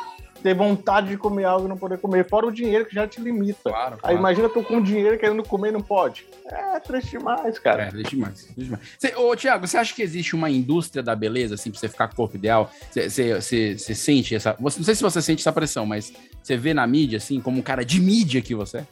ter 0.46 0.54
vontade 0.54 1.10
de 1.10 1.18
comer 1.18 1.46
algo 1.46 1.66
e 1.66 1.68
não 1.68 1.76
poder 1.76 1.98
comer. 1.98 2.30
Fora 2.30 2.46
o 2.46 2.52
dinheiro 2.52 2.86
que 2.86 2.94
já 2.94 3.08
te 3.08 3.20
limita. 3.20 3.72
Claro, 3.72 3.96
Aí 3.96 4.00
claro. 4.00 4.18
imagina 4.18 4.48
tu 4.48 4.62
com 4.62 4.80
dinheiro 4.80 5.18
querendo 5.18 5.42
comer 5.42 5.70
e 5.70 5.72
não 5.72 5.82
pode. 5.82 6.24
É 6.46 6.80
triste 6.80 7.18
demais, 7.18 7.58
cara. 7.58 7.86
É, 7.86 7.92
deixa 7.92 8.12
demais. 8.12 8.54
deixa 8.56 8.70
demais. 8.70 8.90
Cê, 9.00 9.16
ô, 9.16 9.36
Tiago, 9.36 9.66
você 9.66 9.76
acha 9.76 9.96
que 9.96 10.04
existe 10.04 10.36
uma 10.36 10.48
indústria 10.48 11.02
da 11.02 11.16
beleza, 11.16 11.56
assim, 11.56 11.72
pra 11.72 11.80
você 11.80 11.90
ficar 11.90 12.10
com 12.10 12.14
o 12.14 12.18
corpo 12.18 12.36
ideal? 12.36 12.70
Você 12.92 13.76
sente 13.80 14.36
essa. 14.36 14.56
Você, 14.60 14.78
não 14.78 14.86
sei 14.86 14.94
se 14.94 15.02
você 15.02 15.20
sente 15.20 15.42
essa 15.42 15.52
pressão, 15.52 15.84
mas 15.84 16.14
você 16.44 16.56
vê 16.56 16.76
na 16.76 16.86
mídia, 16.86 17.18
assim, 17.18 17.42
como 17.42 17.58
um 17.58 17.64
cara 17.64 17.84
de 17.84 18.00
mídia 18.00 18.40
que 18.40 18.54
você 18.54 18.78
é? 18.78 18.88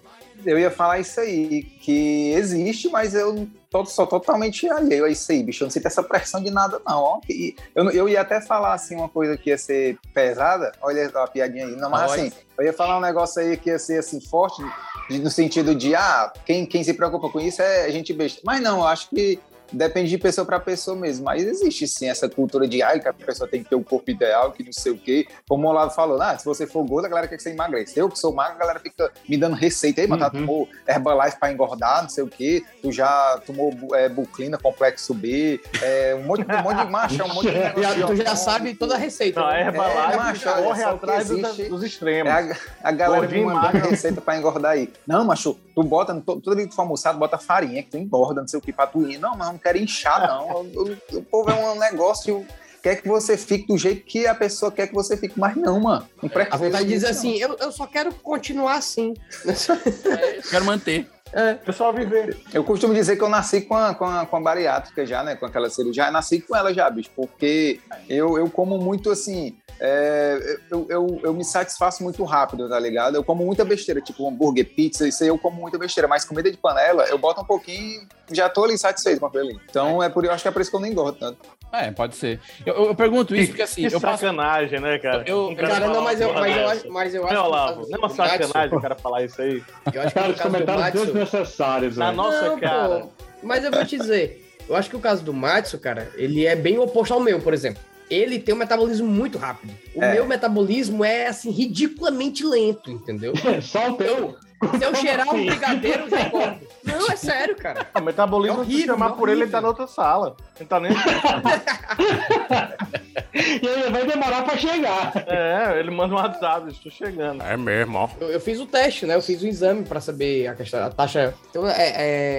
Eu 0.46 0.58
ia 0.60 0.72
falar 0.72 1.00
isso 1.00 1.20
aí, 1.20 1.64
que 1.64 2.32
existe, 2.34 2.90
mas 2.90 3.14
eu 3.16 3.48
tô, 3.70 3.86
sou 3.86 4.06
totalmente 4.08 4.68
alheio 4.70 5.06
a 5.06 5.10
isso 5.10 5.32
aí, 5.32 5.42
bicho. 5.44 5.64
Eu 5.64 5.66
não 5.68 5.72
sinto 5.72 5.86
essa 5.88 6.04
pressão 6.04 6.42
de 6.44 6.50
nada, 6.52 6.82
não. 6.86 7.00
Ó, 7.02 7.20
que- 7.20 7.56
eu, 7.76 7.90
eu 7.92 8.10
ia 8.10 8.22
até 8.22 8.42
falar, 8.42 8.74
assim, 8.74 8.96
uma 8.96 9.10
coisa 9.10 9.38
que 9.38 9.50
ia 9.50 9.58
ser 9.58 9.98
pesada. 10.14 10.72
Olha 10.82 11.08
a 11.14 11.28
piadinha 11.28 11.66
aí. 11.66 11.76
Não, 11.76 11.90
mas 11.90 12.02
assim, 12.12 12.32
eu 12.58 12.66
ia 12.66 12.74
falar 12.74 12.98
um 12.98 13.02
negócio 13.02 13.42
aí 13.42 13.56
que 13.58 13.70
ia 13.70 13.80
ser, 13.80 14.00
assim, 14.00 14.20
forte, 14.20 14.62
no 15.10 15.30
sentido 15.30 15.74
de, 15.76 15.96
ah, 15.96 16.32
quem, 16.46 16.66
quem 16.66 16.84
se 16.84 16.94
preocupa 16.94 17.30
com 17.30 17.40
isso 17.40 17.62
é 17.62 17.90
gente 17.92 18.14
besta. 18.14 18.42
Mas 18.44 18.62
não, 18.62 18.80
eu 18.80 18.88
acho 18.88 19.10
que 19.10 19.40
depende 19.72 20.10
de 20.10 20.18
pessoa 20.18 20.46
para 20.46 20.60
pessoa 20.60 20.96
mesmo. 20.98 21.26
Mas 21.26 21.44
existe, 21.44 21.88
sim, 21.88 22.10
essa 22.10 22.28
cultura 22.30 22.68
de, 22.68 22.82
ah, 22.82 22.98
que 23.00 23.08
a 23.08 23.14
pessoa 23.14 23.48
tem 23.50 23.64
que 23.64 23.70
ter 23.70 23.76
o 23.76 23.84
corpo 23.84 24.10
ideal, 24.10 24.52
que 24.52 24.64
não 24.64 24.74
sei 24.74 24.92
o 24.92 24.98
quê. 24.98 25.28
Como 25.48 25.68
o 25.68 25.70
Olavo 25.72 25.92
falou, 25.94 26.22
ah, 26.22 26.38
se 26.38 26.46
você 26.46 26.66
for 26.68 26.84
gordo, 26.86 27.06
a 27.06 27.10
galera 27.10 27.28
quer 27.28 27.38
que 27.38 27.44
você 27.44 27.52
emagreça. 27.52 28.00
Eu 28.00 28.10
que 28.10 28.18
sou 28.20 28.34
magro, 28.34 28.56
a 28.56 28.60
galera 28.60 28.80
fica 28.80 29.12
me 29.28 29.38
dando 29.38 29.56
receita 29.56 30.02
aí, 30.02 30.08
mas 30.08 30.20
tá, 30.20 30.26
Uhum. 30.34 30.40
tomou 30.42 30.70
Herbalife 30.88 31.40
para 31.40 31.52
engordar, 31.52 32.02
não 32.04 32.10
sei 32.10 32.24
o 32.24 32.28
quê. 32.28 32.64
Tu 32.82 32.92
já 32.92 33.40
tomou 33.46 33.74
é, 33.96 34.10
buclina, 34.10 34.58
complexo 34.58 35.14
B, 35.14 35.60
é, 35.82 36.16
um 36.16 36.24
monte, 36.24 36.42
um 36.44 36.62
monte 36.64 36.86
de 36.86 36.92
marcha, 36.92 37.24
um 37.24 37.34
monte 37.34 37.52
de 37.52 37.58
negócio 37.60 37.84
Já- 37.84 37.94
de 37.94 38.06
tu 38.06 38.16
já 38.16 38.36
sabe 38.36 38.74
toda 38.76 38.96
a 38.96 38.98
receita. 38.98 39.40
Não, 39.40 39.48
a 39.48 39.54
né? 39.54 39.62
Herbalife 39.68 40.14
É, 40.14 40.18
macho, 40.18 40.64
corre 40.64 40.84
atrás 40.84 41.28
dos, 41.30 41.40
existe. 41.40 41.70
dos 41.70 41.84
É 41.84 41.86
extremos. 41.88 42.32
a, 42.32 42.58
a 42.84 42.92
galera 42.92 43.22
me 43.22 43.28
Gordinho, 43.28 43.46
mandando 43.48 43.74
magro. 43.78 43.90
receita 43.90 44.22
pra 44.22 44.38
engordar 44.38 44.72
aí. 44.74 44.92
Não, 45.08 45.24
macho, 45.26 45.58
tu 45.76 45.84
bota, 45.84 46.14
to- 46.22 46.40
toda 46.42 46.56
vez 46.56 46.68
que 46.68 46.74
tu 46.74 46.76
for 46.76 46.84
almoçar, 46.84 47.14
tu 47.14 47.20
bota 47.20 47.38
farinha, 47.38 47.82
que 47.84 47.90
tu 47.92 47.98
engorda, 47.98 48.42
não 48.42 48.48
sei 48.48 48.60
o 48.60 48.62
que, 48.62 48.72
pra 48.74 48.88
tu 48.88 49.10
ir. 49.10 49.18
Não, 49.18 49.36
mas 49.38 49.48
não 49.48 49.58
quero 49.58 49.78
inchar, 49.78 50.28
não. 50.28 50.50
O- 50.50 50.84
o- 50.84 51.18
o 51.18 51.24
povo 51.24 51.50
é 51.50 51.56
um 51.72 51.80
negócio, 51.80 52.46
quer 52.82 53.02
que 53.02 53.08
você 53.08 53.38
fique 53.38 53.68
do 53.68 53.78
jeito 53.78 54.06
que 54.06 54.28
a 54.28 54.36
pessoa 54.36 54.72
quer 54.72 54.88
que 54.88 54.94
você 54.94 55.16
fique. 55.18 55.40
Mas 55.40 55.56
não, 55.56 55.80
mano. 55.80 56.08
Não 56.22 56.30
A 56.52 56.58
vontade 56.58 56.84
não. 57.00 57.10
assim, 57.10 57.36
eu, 57.38 57.56
eu 57.60 57.72
só 57.72 57.88
quero 57.88 58.14
continuar 58.16 58.76
assim. 58.76 59.14
Quero 60.50 60.66
manter. 60.66 61.10
É. 61.34 61.56
Pessoal 61.56 61.92
viver. 61.92 62.38
Eu 62.54 62.64
costumo 62.64 62.94
dizer 62.94 63.16
que 63.18 63.24
eu 63.24 63.30
nasci 63.30 63.62
com 63.62 63.76
a, 63.76 63.94
com 63.96 64.06
a, 64.06 64.26
com 64.26 64.38
a 64.38 64.40
bariátrica 64.40 65.06
já, 65.06 65.24
né? 65.24 65.36
Com 65.36 65.46
aquela 65.46 65.70
cirurgia. 65.70 66.06
Eu 66.06 66.12
nasci 66.12 66.40
com 66.42 66.56
ela 66.56 66.74
já, 66.74 66.90
bicho, 66.90 67.10
porque 67.16 67.80
eu, 68.08 68.38
eu 68.38 68.50
como 68.50 68.78
muito 68.78 69.10
assim. 69.10 69.56
é, 69.80 70.58
eu, 70.70 70.86
eu, 70.90 71.20
eu 71.24 71.34
me 71.34 71.44
satisfaço 71.44 72.04
muito 72.04 72.24
rápido, 72.24 72.70
tá 72.70 72.80
ligado? 72.80 73.16
Eu 73.16 73.24
como 73.24 73.44
muita 73.44 73.66
besteira, 73.66 74.00
tipo 74.00 74.28
hambúrguer, 74.28 74.66
pizza, 74.76 75.08
isso 75.08 75.24
aí 75.24 75.30
eu 75.30 75.38
como 75.38 75.60
muita 75.60 75.78
besteira, 75.80 76.08
mas 76.08 76.24
comida 76.24 76.52
de 76.52 76.58
panela, 76.58 77.04
eu 77.06 77.18
boto 77.18 77.42
um 77.42 77.46
pouquinho 77.46 78.08
e 78.32 78.36
já 78.36 78.48
tô 78.48 78.64
ali 78.64 78.78
satisfeito 78.78 79.20
com 79.20 79.26
aquilo 79.26 79.44
ali. 79.50 79.60
Então 79.70 80.02
é 80.04 80.10
por 80.10 80.24
eu 80.24 80.32
acho 80.32 80.44
que 80.44 80.48
é 80.48 80.52
por 80.52 80.62
isso 80.62 80.70
que 80.70 80.78
eu 80.78 80.82
não 80.82 80.88
engordo 80.88 81.18
tanto. 81.20 81.40
É, 81.72 81.90
pode 81.90 82.16
ser. 82.16 82.40
Eu, 82.64 82.76
eu- 82.90 82.96
pergunto 82.96 83.36
isso 83.36 83.48
porque, 83.48 83.64
assim, 83.64 83.88
que 83.90 83.96
eu 83.96 84.00
passo... 84.00 84.20
sacanagem, 84.22 84.80
né, 84.80 85.00
cara? 85.00 85.24
Eu- 85.26 85.56
Cara, 85.56 85.88
não, 85.88 86.04
mas 86.04 86.22
eu, 86.22 86.32
mas 86.32 86.56
eu 86.56 86.68
acho, 86.70 86.92
mas 86.92 87.16
eu 87.16 87.22
Não, 87.24 87.28
acho 87.30 87.36
que 87.36 87.42
no 87.42 87.48
Olavo, 87.48 87.82
não 87.90 87.96
é 87.96 87.98
uma 87.98 88.10
sacanagem 88.10 88.78
o 88.78 88.82
cara 88.82 88.96
falar 88.96 89.24
isso 89.24 89.42
aí. 89.42 89.64
Eu 89.92 90.02
acho 90.04 90.10
que 90.10 90.14
Cara, 90.14 90.28
no 90.28 90.34
os 90.34 90.40
caso 90.40 90.52
do 90.66 90.80
Madison, 90.80 91.23
desnecessários, 91.24 91.98
Na 91.98 92.12
nossa 92.12 92.50
Não, 92.50 92.60
cara. 92.60 93.00
pô, 93.02 93.10
mas 93.42 93.64
eu 93.64 93.72
vou 93.72 93.86
te 93.86 93.98
dizer, 93.98 94.46
eu 94.70 94.76
acho 94.76 94.90
que 94.90 94.96
o 94.96 95.00
caso 95.00 95.24
do 95.24 95.34
Matsu, 95.34 95.78
cara, 95.80 96.12
ele 96.16 96.46
é 96.46 96.56
bem 96.56 96.78
oposto 96.80 97.14
ao 97.14 97.20
meu, 97.20 97.40
por 97.40 97.54
exemplo. 97.54 97.82
Ele 98.10 98.38
tem 98.38 98.54
um 98.54 98.58
metabolismo 98.58 99.08
muito 99.08 99.38
rápido. 99.38 99.74
O 99.96 100.04
É. 100.04 100.14
meu 100.14 100.26
metabolismo 100.28 101.04
é, 101.04 101.28
assim, 101.28 101.50
ridiculamente 101.52 102.46
lento, 102.46 102.92
entendeu? 102.92 103.34
Só 103.62 103.90
o 103.92 103.96
teu. 103.96 104.36
Se 104.78 104.84
eu 104.86 104.96
cheirar 104.96 105.28
um 105.28 105.32
Sim. 105.40 105.46
brigadeiro, 105.48 106.04
eu. 106.04 106.58
Não, 107.00 107.08
é 107.10 107.16
sério, 107.16 107.56
cara. 107.56 107.88
O 107.96 108.02
metabolismo, 108.02 108.60
É 108.60 108.62
horrível, 108.62 108.82
se 108.82 108.86
chamar 108.88 109.12
é 109.12 109.16
por 109.16 109.30
ele, 109.30 109.42
ele 109.44 109.52
tá 109.52 109.62
na 109.62 109.68
outra 109.70 109.88
sala. 109.88 110.36
Ele 110.60 110.70
tá 110.70 110.80
nem. 110.80 110.92
E 113.34 113.68
aí 113.68 113.92
vai 113.92 114.06
demorar 114.06 114.44
pra 114.44 114.56
chegar. 114.58 115.12
é, 115.28 115.80
ele 115.80 115.90
manda 115.92 116.14
um 116.14 116.18
WhatsApp, 116.18 116.70
estou 116.72 116.92
chegando. 116.92 117.42
É 117.42 117.58
mesmo, 117.58 117.98
ó. 117.98 118.10
Eu, 118.20 118.30
eu 118.30 118.40
fiz 118.40 118.60
o 118.60 118.66
teste, 118.66 119.06
né? 119.06 119.16
Eu 119.16 119.22
fiz 119.22 119.42
o 119.42 119.48
exame 119.48 119.84
pra 119.84 120.00
saber 120.00 120.48
a 120.48 120.54
questão, 120.56 120.84
a 120.84 120.90
taxa. 120.90 121.34
Então, 121.50 121.68
é, 121.68 121.94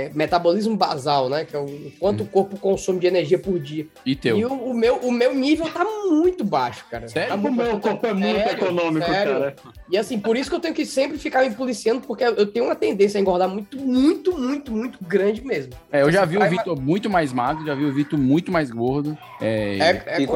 é 0.06 0.10
metabolismo 0.14 0.76
basal, 0.76 1.28
né? 1.28 1.44
Que 1.44 1.56
é 1.56 1.58
o 1.58 1.66
quanto 1.98 2.22
o 2.22 2.26
corpo 2.26 2.56
consome 2.58 3.00
de 3.00 3.06
energia 3.06 3.38
por 3.38 3.58
dia. 3.58 3.86
E 4.06 4.14
teu? 4.14 4.38
E 4.38 4.44
o, 4.44 4.52
o 4.52 4.74
meu, 4.74 4.96
o 4.96 5.10
meu 5.10 5.34
nível 5.34 5.68
tá 5.68 5.84
muito 5.84 6.44
baixo, 6.44 6.84
cara. 6.90 7.08
Sério? 7.08 7.28
Tá 7.30 7.34
O 7.34 7.38
meu 7.42 7.52
baixo. 7.54 7.78
corpo 7.80 8.06
é 8.06 8.12
muito 8.14 8.36
Sério, 8.36 8.52
econômico, 8.64 9.06
sério. 9.06 9.32
cara. 9.32 9.56
E 9.90 9.98
assim, 9.98 10.18
por 10.18 10.36
isso 10.36 10.48
que 10.48 10.56
eu 10.56 10.60
tenho 10.60 10.74
que 10.74 10.86
sempre 10.86 11.18
ficar 11.18 11.42
me 11.42 11.50
policiando, 11.54 12.00
porque 12.02 12.24
eu 12.24 12.46
tenho 12.46 12.66
uma 12.66 12.76
tendência 12.76 13.18
a 13.18 13.20
engordar 13.20 13.48
muito, 13.48 13.78
muito, 13.80 14.38
muito, 14.38 14.72
muito 14.72 14.98
grande 15.02 15.44
mesmo. 15.44 15.72
É, 15.90 16.02
eu 16.02 16.10
já 16.12 16.24
vi 16.24 16.38
o 16.38 16.48
Vitor 16.48 16.80
muito 16.80 17.10
mais 17.10 17.32
magro, 17.32 17.64
já 17.66 17.74
vi 17.74 17.84
o 17.84 17.92
Vitor 17.92 18.18
muito 18.18 18.52
mais 18.52 18.70
gordo. 18.70 19.16
É, 19.40 19.78
É, 19.78 20.02
é 20.06 20.20
e 20.22 20.26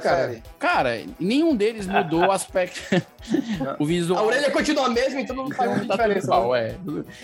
cara. 0.00 0.42
Cara, 0.58 1.02
nenhum 1.18 1.54
deles 1.56 1.86
mudou 1.86 2.20
o 2.26 2.30
aspecto. 2.32 2.80
o 3.78 3.84
visual. 3.84 4.22
A 4.22 4.26
orelha 4.26 4.50
continua 4.50 4.86
a 4.86 4.88
mesma, 4.90 5.20
então 5.20 5.34
não 5.36 5.50
faz 5.50 5.70
muita 5.70 5.86
Tá 5.96 5.96
diferença. 6.06 6.30
né? 6.48 6.68
é. 6.68 6.74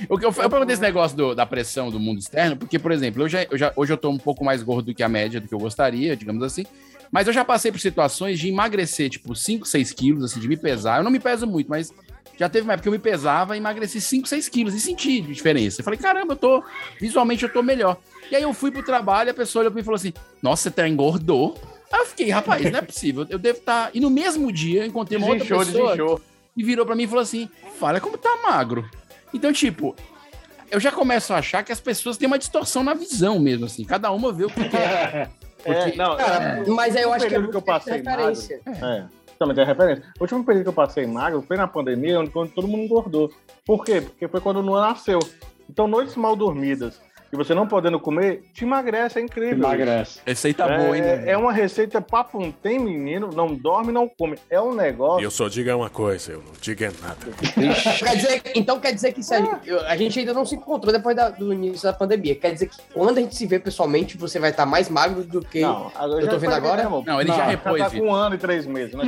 O 0.09 0.19
que 0.19 0.25
eu, 0.27 0.35
eu 0.37 0.51
perguntei 0.51 0.73
esse 0.75 0.83
negócio 0.83 1.17
do- 1.17 1.35
da 1.35 1.47
pressão 1.47 1.91
do 1.91 2.01
mundo 2.01 2.19
externo, 2.19 2.57
porque, 2.57 2.79
por 2.79 2.93
exemplo, 2.93 3.23
eu 3.23 3.29
já, 3.29 3.43
eu 3.45 3.57
já- 3.59 3.73
hoje 3.77 3.93
eu 3.93 3.97
tô 3.97 4.11
um 4.11 4.19
pouco 4.19 4.45
mais 4.45 4.63
gordo 4.63 4.87
do 4.87 4.95
que 4.95 5.03
a 5.03 5.09
média 5.09 5.41
do 5.41 5.49
que 5.49 5.55
eu 5.55 5.59
gostaria, 5.59 6.17
digamos 6.17 6.43
assim. 6.43 6.65
Mas 7.11 7.27
eu 7.27 7.33
já 7.33 7.45
passei 7.45 7.71
por 7.71 7.79
situações 7.81 8.39
de 8.39 8.49
emagrecer, 8.49 9.11
tipo, 9.11 9.35
5, 9.35 9.67
6 9.67 9.93
quilos, 9.93 10.25
assim, 10.25 10.41
de 10.41 10.49
me 10.49 10.57
pesar. 10.57 10.99
Eu 10.99 11.05
não 11.05 11.11
me 11.11 11.21
peso 11.21 11.47
muito, 11.47 11.69
mas 11.69 11.93
já 12.39 12.49
teve 12.49 12.65
uma 12.67 12.73
época 12.73 12.85
que 12.85 12.89
eu 12.89 12.93
me 12.93 12.99
pesava 12.99 13.55
e 13.55 13.59
emagreci 13.59 14.01
5, 14.01 14.27
6 14.27 14.49
quilos 14.49 14.75
e 14.75 14.81
senti 14.81 15.21
diferença. 15.21 15.81
Eu 15.81 15.85
falei, 15.85 15.99
caramba, 15.99 16.33
eu 16.33 16.37
tô. 16.37 16.65
Visualmente 16.99 17.43
eu 17.45 17.53
tô 17.53 17.63
melhor. 17.63 17.99
E 18.31 18.35
aí 18.35 18.43
eu 18.43 18.55
fui 18.55 18.71
pro 18.71 18.83
trabalho 18.83 19.31
a 19.31 19.35
pessoa 19.35 19.61
olhou 19.61 19.71
pra 19.71 19.77
mim 19.77 19.83
e 19.83 19.85
falou 19.85 19.97
assim: 19.97 20.15
Nossa, 20.43 20.63
você 20.63 20.71
tá 20.71 20.89
engordou. 20.89 21.55
Aí 21.93 22.01
eu 22.01 22.07
fiquei, 22.07 22.31
rapaz, 22.31 22.71
não 22.71 22.79
é 22.79 22.83
possível. 22.83 23.27
Eu 23.29 23.39
devo 23.39 23.59
estar. 23.59 23.91
E 23.93 24.01
no 24.01 24.09
mesmo 24.11 24.51
dia 24.51 24.81
eu 24.83 24.87
encontrei 24.87 25.19
uma 25.19 25.27
outra 25.29 25.41
Desinchou, 25.45 25.59
pessoa 25.67 25.97
desinchou. 25.97 26.21
e 26.57 26.65
virou 26.65 26.87
pra 26.87 26.95
mim 26.95 27.03
e 27.03 27.07
falou 27.07 27.23
assim: 27.23 27.49
Fala 27.79 28.01
como 28.01 28.17
tá 28.17 28.39
magro. 28.43 28.89
Então, 29.35 29.53
tipo, 29.53 29.95
eu 30.71 30.81
já 30.81 30.91
começo 30.91 31.33
a 31.35 31.39
achar 31.39 31.63
que 31.63 31.71
as 31.71 31.81
pessoas 31.81 32.17
têm 32.17 32.27
uma 32.27 32.39
distorção 32.39 32.83
na 32.83 32.95
visão 32.95 33.39
mesmo, 33.39 33.67
assim. 33.67 33.85
Cada 33.85 34.11
uma 34.11 34.33
vê 34.33 34.45
o 34.47 34.51
que 34.51 34.69
quer. 34.69 35.31
É, 35.65 35.95
não, 35.95 36.17
Cara, 36.17 36.65
mas 36.67 36.97
aí 36.97 37.05
eu 37.05 37.13
acho 37.13 37.25
que 37.29 37.37
é 37.37 37.41
que 37.41 37.55
eu 37.57 37.63
passei 37.63 37.99
referência. 37.99 38.61
É, 38.67 39.05
também 39.39 39.55
tem 39.55 39.65
referência. 39.65 40.05
O 40.19 40.25
último 40.25 40.45
período 40.45 40.65
que 40.65 40.69
eu 40.71 40.73
passei 40.73 41.07
magro 41.07 41.41
foi 41.47 41.57
na 41.57 41.69
pandemia, 41.69 42.19
onde 42.19 42.31
quando 42.31 42.51
todo 42.51 42.67
mundo 42.67 42.83
engordou. 42.83 43.31
Por 43.65 43.85
quê? 43.85 44.01
Porque 44.01 44.27
foi 44.27 44.41
quando 44.41 44.57
o 44.57 44.61
Luan 44.61 44.81
nasceu. 44.81 45.21
Então, 45.71 45.87
noites 45.87 46.17
mal 46.17 46.35
dormidas, 46.35 47.01
e 47.33 47.37
você 47.37 47.55
não 47.55 47.67
podendo 47.67 47.99
comer, 47.99 48.43
te 48.53 48.63
emagrece, 48.65 49.19
é 49.19 49.23
incrível. 49.23 49.57
Emagrece. 49.57 50.21
Receita 50.27 50.65
É, 50.65 50.77
boa, 50.77 50.95
hein? 50.97 51.03
né? 51.03 51.23
é 51.31 51.37
uma 51.37 51.51
receita 51.51 51.99
papo 51.99 52.39
não 52.39 52.53
tem 52.53 52.79
menino, 52.79 53.31
não 53.35 53.55
dorme, 53.55 53.91
não 53.91 54.07
come. 54.07 54.37
É 54.51 54.61
um 54.61 54.75
negócio. 54.75 55.25
Eu 55.25 55.31
só 55.31 55.49
digo 55.49 55.75
uma 55.75 55.89
coisa, 55.89 56.33
eu 56.33 56.39
não 56.39 56.53
digo 56.61 56.85
é 56.85 56.91
nada. 57.01 57.17
Quer 57.99 58.17
dizer, 58.17 58.43
então 58.55 58.79
quer 58.79 58.93
dizer 58.93 59.13
que 59.15 59.23
se 59.23 59.33
a, 59.35 59.39
gente, 59.41 59.67
eu- 59.67 59.81
a 59.87 59.97
gente 59.97 60.19
ainda 60.19 60.35
não 60.35 60.45
se 60.45 60.57
encontrou 60.57 60.93
depois 60.93 61.17
da- 61.17 61.31
do 61.31 61.55
início 61.55 61.85
da 61.85 61.95
pandemia. 61.95 62.35
Quer 62.35 62.53
dizer 62.53 62.67
que 62.67 62.77
quando 62.93 63.17
a 63.17 63.21
gente 63.23 63.35
se 63.35 63.47
vê 63.47 63.59
pessoalmente, 63.59 64.19
você 64.19 64.39
vai 64.39 64.51
estar 64.51 64.67
mais 64.67 64.91
magro 64.91 65.25
do 65.25 65.41
que. 65.41 65.61
Não, 65.61 65.91
eu 66.21 66.29
tô 66.29 66.39
vendo 66.39 66.53
agora? 66.55 66.83
Não, 66.85 67.19
ele 67.19 67.31
já 67.31 67.37
Já 67.39 67.47
repôs, 67.47 67.79
tá 67.79 67.89
Vitor. 67.89 68.07
com 68.07 68.13
um 68.13 68.15
ano 68.15 68.35
e 68.35 68.39
três 68.39 68.67
meses, 68.67 68.95
né? 68.95 69.05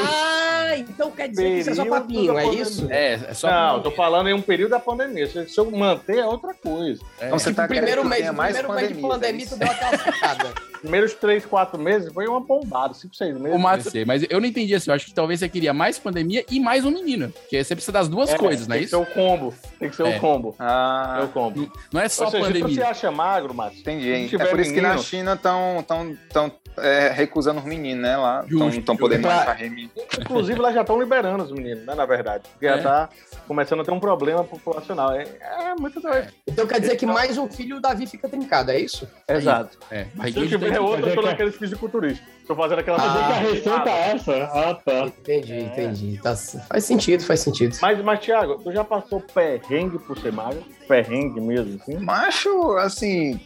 Ah, 0.00 0.76
então 0.76 1.10
quer 1.10 1.28
dizer 1.28 1.44
que 1.44 1.58
isso 1.60 1.70
é 1.70 1.74
só 1.74 1.82
Período 1.82 2.00
papinho, 2.02 2.38
é 2.38 2.46
isso? 2.54 2.86
É, 2.90 3.12
é 3.14 3.34
só. 3.34 3.48
Não, 3.50 3.82
tô 3.82 3.90
falando 3.90 4.28
em 4.28 4.32
um 4.32 4.40
período 4.42 4.70
da 4.70 4.80
pandemia. 4.80 5.26
Se, 5.26 5.56
eu 5.58 5.70
manter, 5.70 6.18
é 6.18 6.24
outra 6.26 6.54
coisa. 6.54 7.00
Então 7.20 7.38
você 7.38 7.52
tá 7.62 7.68
primeiro 7.68 8.04
mês, 8.04 8.30
mais 8.32 8.56
primeiro 8.56 8.80
mês 8.80 8.96
de 8.96 9.04
é 9.04 9.08
pandemia, 9.08 9.44
isso? 9.44 9.54
tu 9.54 9.58
deu 9.58 9.70
aquela 9.70 9.98
secada. 9.98 10.67
Primeiros 10.80 11.14
três, 11.14 11.44
quatro 11.44 11.78
meses 11.78 12.12
foi 12.12 12.26
uma 12.26 12.40
bombada, 12.40 12.94
cinco, 12.94 13.14
seis 13.14 13.36
meses. 13.36 13.56
O 13.56 13.58
Matos, 13.58 13.92
mas 14.06 14.24
eu 14.28 14.40
não 14.40 14.46
entendi 14.46 14.74
assim. 14.74 14.90
Eu 14.90 14.94
acho 14.94 15.06
que 15.06 15.14
talvez 15.14 15.40
você 15.40 15.48
queria 15.48 15.72
mais 15.72 15.98
pandemia 15.98 16.44
e 16.50 16.60
mais 16.60 16.84
um 16.84 16.90
menino. 16.90 17.30
Porque 17.30 17.62
você 17.62 17.74
precisa 17.74 17.92
das 17.92 18.08
duas 18.08 18.30
É, 18.30 18.36
coisas, 18.38 18.66
não 18.66 18.74
é 18.74 18.78
tem 18.78 18.84
isso? 18.86 18.98
que 18.98 19.04
ser 19.04 19.10
o 19.10 19.14
combo. 19.14 19.54
Tem 19.78 19.90
que 19.90 19.96
ser 19.96 20.06
É. 20.06 20.16
o 20.16 20.20
combo. 20.20 20.54
É 20.58 20.62
Ah, 20.64 21.20
o 21.24 21.28
combo. 21.28 21.72
Não 21.92 22.00
é 22.00 22.08
só 22.08 22.26
Ou 22.26 22.30
seja, 22.30 22.44
se 22.46 22.52
você 22.52 22.60
pandemia. 22.60 22.88
acha 22.88 23.10
magro, 23.10 23.52
Matos, 23.54 23.78
entendi. 23.80 24.10
Hein? 24.10 24.30
É 24.38 24.44
por 24.46 24.60
isso 24.60 24.72
que 24.72 24.80
na 24.80 24.96
China 24.98 25.32
estão 25.34 25.84
tão, 25.86 26.16
tão, 26.32 26.52
é, 26.78 27.08
recusando 27.08 27.58
os 27.60 27.64
meninos, 27.66 28.02
né? 28.02 28.16
Lá 28.16 28.44
estão 28.76 28.96
podendo 28.96 29.26
mais 29.26 29.60
menino. 29.60 29.90
inclusive 30.20 30.60
lá 30.60 30.72
já 30.72 30.82
estão 30.82 30.98
liberando 31.00 31.42
os 31.44 31.50
meninos, 31.52 31.84
né? 31.84 31.94
Na 31.94 32.06
verdade. 32.06 32.44
Porque 32.52 32.66
É. 32.66 32.76
já 32.76 32.82
tá 32.82 33.08
começando 33.46 33.80
a 33.80 33.84
ter 33.84 33.90
um 33.90 34.00
problema 34.00 34.44
populacional. 34.44 35.12
É, 35.12 35.24
é 35.40 35.74
muito 35.78 36.00
doido. 36.00 36.28
Então 36.46 36.66
quer 36.66 36.80
dizer 36.80 36.96
que 36.96 37.06
mais 37.06 37.36
um 37.38 37.48
filho, 37.48 37.78
o 37.78 37.80
Davi 37.80 38.06
fica 38.06 38.28
trincado, 38.28 38.70
é 38.70 38.78
isso? 38.78 39.08
Exato. 39.28 39.78
É, 39.90 40.06
Se 40.30 40.38
eu 40.38 40.48
tiver 40.48 40.67
tô 40.74 40.90
Mas 40.96 41.06
é 41.06 41.16
que- 41.16 41.22
naqueles 41.22 41.56
fisiculturistas. 41.56 42.26
Tô 42.46 42.54
fazendo 42.56 42.78
aquela 42.78 42.96
Ah, 42.98 43.04
é 43.04 43.26
que 43.26 43.32
a 43.32 43.50
receita 43.52 43.90
é 43.90 44.10
essa? 44.12 44.44
Ah, 44.52 44.74
tá. 44.74 45.00
Entendi, 45.06 45.54
entendi. 45.60 46.20
Tá- 46.22 46.34
faz 46.68 46.84
sentido, 46.84 47.22
faz 47.24 47.40
sentido. 47.40 47.76
Mas, 47.82 48.02
mas, 48.02 48.20
Thiago, 48.20 48.58
tu 48.62 48.72
já 48.72 48.82
passou 48.82 49.20
perrengue 49.20 49.98
por 49.98 50.18
ser 50.18 50.32
magro? 50.32 50.64
Perrengue 50.88 51.40
mesmo, 51.40 51.78
assim? 51.82 51.98
Macho, 51.98 52.72
assim, 52.78 53.38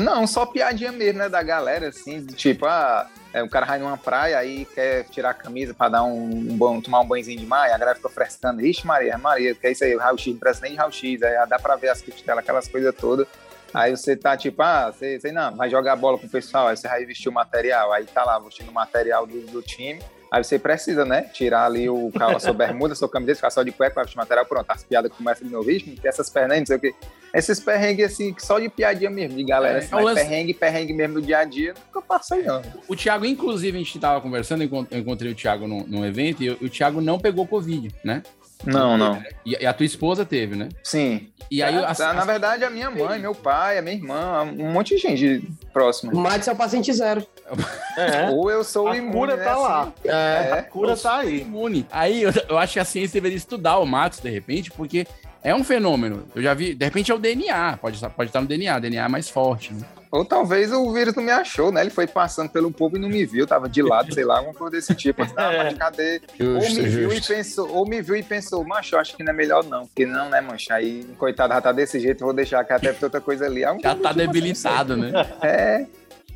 não, 0.00 0.26
só 0.26 0.46
piadinha 0.46 0.92
mesmo, 0.92 1.18
né, 1.18 1.28
da 1.28 1.42
galera, 1.42 1.88
assim, 1.88 2.24
de 2.24 2.34
tipo, 2.36 2.64
ah, 2.66 3.08
é, 3.34 3.42
o 3.42 3.48
cara 3.50 3.66
vai 3.66 3.80
numa 3.80 3.96
praia 3.96 4.38
aí 4.38 4.64
quer 4.72 5.04
tirar 5.10 5.30
a 5.30 5.34
camisa 5.34 5.74
pra 5.74 5.88
dar 5.88 6.04
um, 6.04 6.22
um 6.22 6.56
bom, 6.56 6.80
tomar 6.80 7.00
um 7.00 7.04
banhozinho 7.06 7.40
de 7.40 7.46
mar, 7.46 7.68
e 7.68 7.72
a 7.72 7.78
galera 7.78 7.96
fica 7.96 8.08
frescando, 8.08 8.64
ixi 8.64 8.86
Maria, 8.86 9.18
Maria, 9.18 9.52
que 9.56 9.66
é 9.66 9.72
isso 9.72 9.82
aí, 9.82 9.96
o 9.96 9.98
raio-x, 9.98 10.32
não 10.32 10.38
parece 10.38 10.62
nem 10.62 10.70
de 10.70 10.78
raio-x, 10.78 11.20
aí 11.24 11.46
dá 11.48 11.58
pra 11.58 11.74
ver 11.74 11.88
as 11.88 12.00
costelas, 12.00 12.38
aquelas 12.44 12.68
coisas 12.68 12.94
todas. 12.94 13.26
Aí 13.74 13.94
você 13.96 14.16
tá 14.16 14.36
tipo, 14.36 14.62
ah, 14.62 14.90
você, 14.92 15.18
você 15.20 15.32
não, 15.32 15.54
vai 15.54 15.68
jogar 15.68 15.96
bola 15.96 16.16
com 16.18 16.26
o 16.26 16.30
pessoal, 16.30 16.68
aí 16.68 16.76
você 16.76 16.88
vai 16.88 17.04
vestir 17.04 17.28
o 17.28 17.32
material, 17.32 17.92
aí 17.92 18.04
tá 18.06 18.24
lá 18.24 18.38
vestindo 18.38 18.70
o 18.70 18.72
material 18.74 19.26
do, 19.26 19.38
do 19.42 19.60
time, 19.60 20.00
aí 20.32 20.42
você 20.42 20.58
precisa, 20.58 21.04
né, 21.04 21.22
tirar 21.32 21.66
ali 21.66 21.88
o, 21.90 22.10
a 22.18 22.38
sua 22.38 22.52
bermuda, 22.54 22.94
a 22.94 22.96
sua 22.96 23.08
camiseta, 23.08 23.36
ficar 23.36 23.50
só 23.50 23.62
de 23.62 23.72
cueca, 23.72 23.96
vai 23.96 24.04
vestir 24.04 24.16
o 24.18 24.20
material, 24.22 24.46
pronto, 24.46 24.70
as 24.70 24.82
piadas 24.82 25.12
começam 25.12 25.46
de 25.46 25.52
novo, 25.52 25.66
tem 25.66 25.98
essas 26.04 26.30
pernas 26.30 26.52
aí, 26.52 26.58
não 26.60 26.66
sei 26.66 26.76
o 26.76 26.80
quê. 26.80 26.94
Esses 27.34 27.60
perrengues 27.60 28.06
assim, 28.12 28.34
só 28.38 28.58
de 28.58 28.68
piadinha 28.70 29.10
mesmo, 29.10 29.36
de 29.36 29.44
galera, 29.44 29.74
É, 29.74 29.78
assim, 29.78 29.94
é 29.94 30.00
lance- 30.00 30.22
perrengue, 30.22 30.54
perrengue 30.54 30.92
mesmo 30.94 31.14
do 31.20 31.22
dia 31.22 31.38
a 31.38 31.44
dia, 31.44 31.74
nunca 31.86 32.00
passei 32.00 32.44
não. 32.44 32.62
O 32.88 32.96
Thiago, 32.96 33.26
inclusive, 33.26 33.76
a 33.76 33.80
gente 33.82 33.98
tava 33.98 34.22
conversando, 34.22 34.62
eu 34.62 34.98
encontrei 34.98 35.32
o 35.32 35.34
Thiago 35.34 35.68
num, 35.68 35.84
num 35.86 36.04
evento 36.04 36.42
e 36.42 36.50
o, 36.50 36.58
o 36.62 36.68
Thiago 36.70 37.00
não 37.02 37.18
pegou 37.18 37.46
Covid, 37.46 37.94
né? 38.02 38.22
Não, 38.64 38.96
não. 38.96 39.22
E, 39.44 39.56
e 39.60 39.66
a 39.66 39.72
tua 39.72 39.86
esposa 39.86 40.24
teve, 40.24 40.56
né? 40.56 40.68
Sim. 40.82 41.28
E 41.50 41.62
aí, 41.62 41.76
Ah, 41.76 41.88
as- 41.88 41.98
tá, 41.98 42.12
na 42.12 42.24
verdade, 42.24 42.64
a 42.64 42.70
minha 42.70 42.90
mãe, 42.90 43.18
meu 43.20 43.34
pai, 43.34 43.78
a 43.78 43.82
minha 43.82 43.94
irmã, 43.94 44.42
um 44.42 44.72
monte 44.72 44.96
de 44.96 45.00
gente 45.02 45.46
O 45.62 45.66
próxima. 45.72 46.12
Max 46.12 46.48
é 46.48 46.52
o 46.52 46.56
paciente 46.56 46.92
zero. 46.92 47.24
É. 47.96 48.28
Ou 48.30 48.50
eu 48.50 48.62
sou 48.64 48.88
A 48.88 48.96
imune, 48.96 49.12
cura 49.12 49.36
né, 49.36 49.44
tá 49.44 49.52
assim. 49.52 49.62
lá. 49.62 49.92
É. 50.04 50.52
A 50.58 50.62
cura 50.64 50.96
tá 50.96 51.18
aí. 51.18 51.40
imune. 51.42 51.86
Aí 51.90 52.22
eu, 52.22 52.32
eu 52.48 52.58
acho 52.58 52.74
que 52.74 52.80
a 52.80 52.84
ciência 52.84 53.14
deveria 53.14 53.36
estudar 53.38 53.78
o 53.78 53.86
Matos, 53.86 54.20
de 54.20 54.28
repente, 54.28 54.70
porque 54.70 55.06
é 55.50 55.54
um 55.54 55.62
fenômeno. 55.62 56.24
Eu 56.34 56.42
já 56.42 56.52
vi, 56.54 56.74
de 56.74 56.84
repente 56.84 57.10
é 57.12 57.14
o 57.14 57.18
DNA, 57.18 57.76
pode, 57.80 57.96
estar- 57.96 58.10
pode 58.10 58.30
estar 58.30 58.40
no 58.40 58.46
DNA, 58.48 58.78
DNA 58.80 59.04
é 59.04 59.08
mais 59.08 59.28
forte. 59.28 59.72
Né? 59.72 59.80
Ou 60.10 60.24
talvez 60.24 60.72
o 60.72 60.92
vírus 60.92 61.14
não 61.14 61.22
me 61.22 61.30
achou, 61.30 61.70
né? 61.70 61.80
Ele 61.82 61.90
foi 61.90 62.06
passando 62.06 62.48
pelo 62.48 62.70
povo 62.72 62.96
e 62.96 63.00
não 63.00 63.08
me 63.08 63.24
viu, 63.26 63.46
tava 63.46 63.68
de 63.68 63.82
lado, 63.82 64.12
sei 64.14 64.24
lá, 64.24 64.38
alguma 64.38 64.54
coisa 64.54 64.76
desse 64.76 64.94
tipo. 64.94 65.22
Assim, 65.22 65.34
ah, 65.38 65.50
mas 65.64 65.78
cadê? 65.78 66.20
ou 66.40 66.60
Justo, 66.60 66.82
me 66.82 66.88
viu 66.88 67.12
e 67.12 67.20
pensou, 67.20 67.70
ou 67.72 67.86
me 67.88 68.00
viu 68.02 68.16
e 68.16 68.22
pensou, 68.22 68.64
macho, 68.64 68.96
acho 68.96 69.16
que 69.16 69.22
não 69.22 69.32
é 69.32 69.36
melhor 69.36 69.62
não, 69.64 69.86
porque 69.86 70.04
não, 70.06 70.28
né, 70.30 70.40
mancha? 70.40 70.74
Aí, 70.74 71.04
coitado, 71.18 71.52
já 71.54 71.60
tá 71.60 71.70
desse 71.72 72.00
jeito, 72.00 72.22
eu 72.22 72.26
vou 72.26 72.34
deixar 72.34 72.64
que 72.64 72.72
até 72.72 72.94
outra 73.02 73.20
coisa 73.20 73.46
ali. 73.46 73.62
É 73.62 73.70
um 73.72 73.78
Já 73.80 73.94
tá 73.94 74.12
debilitado, 74.12 74.96
né? 74.96 75.12
É, 75.42 75.86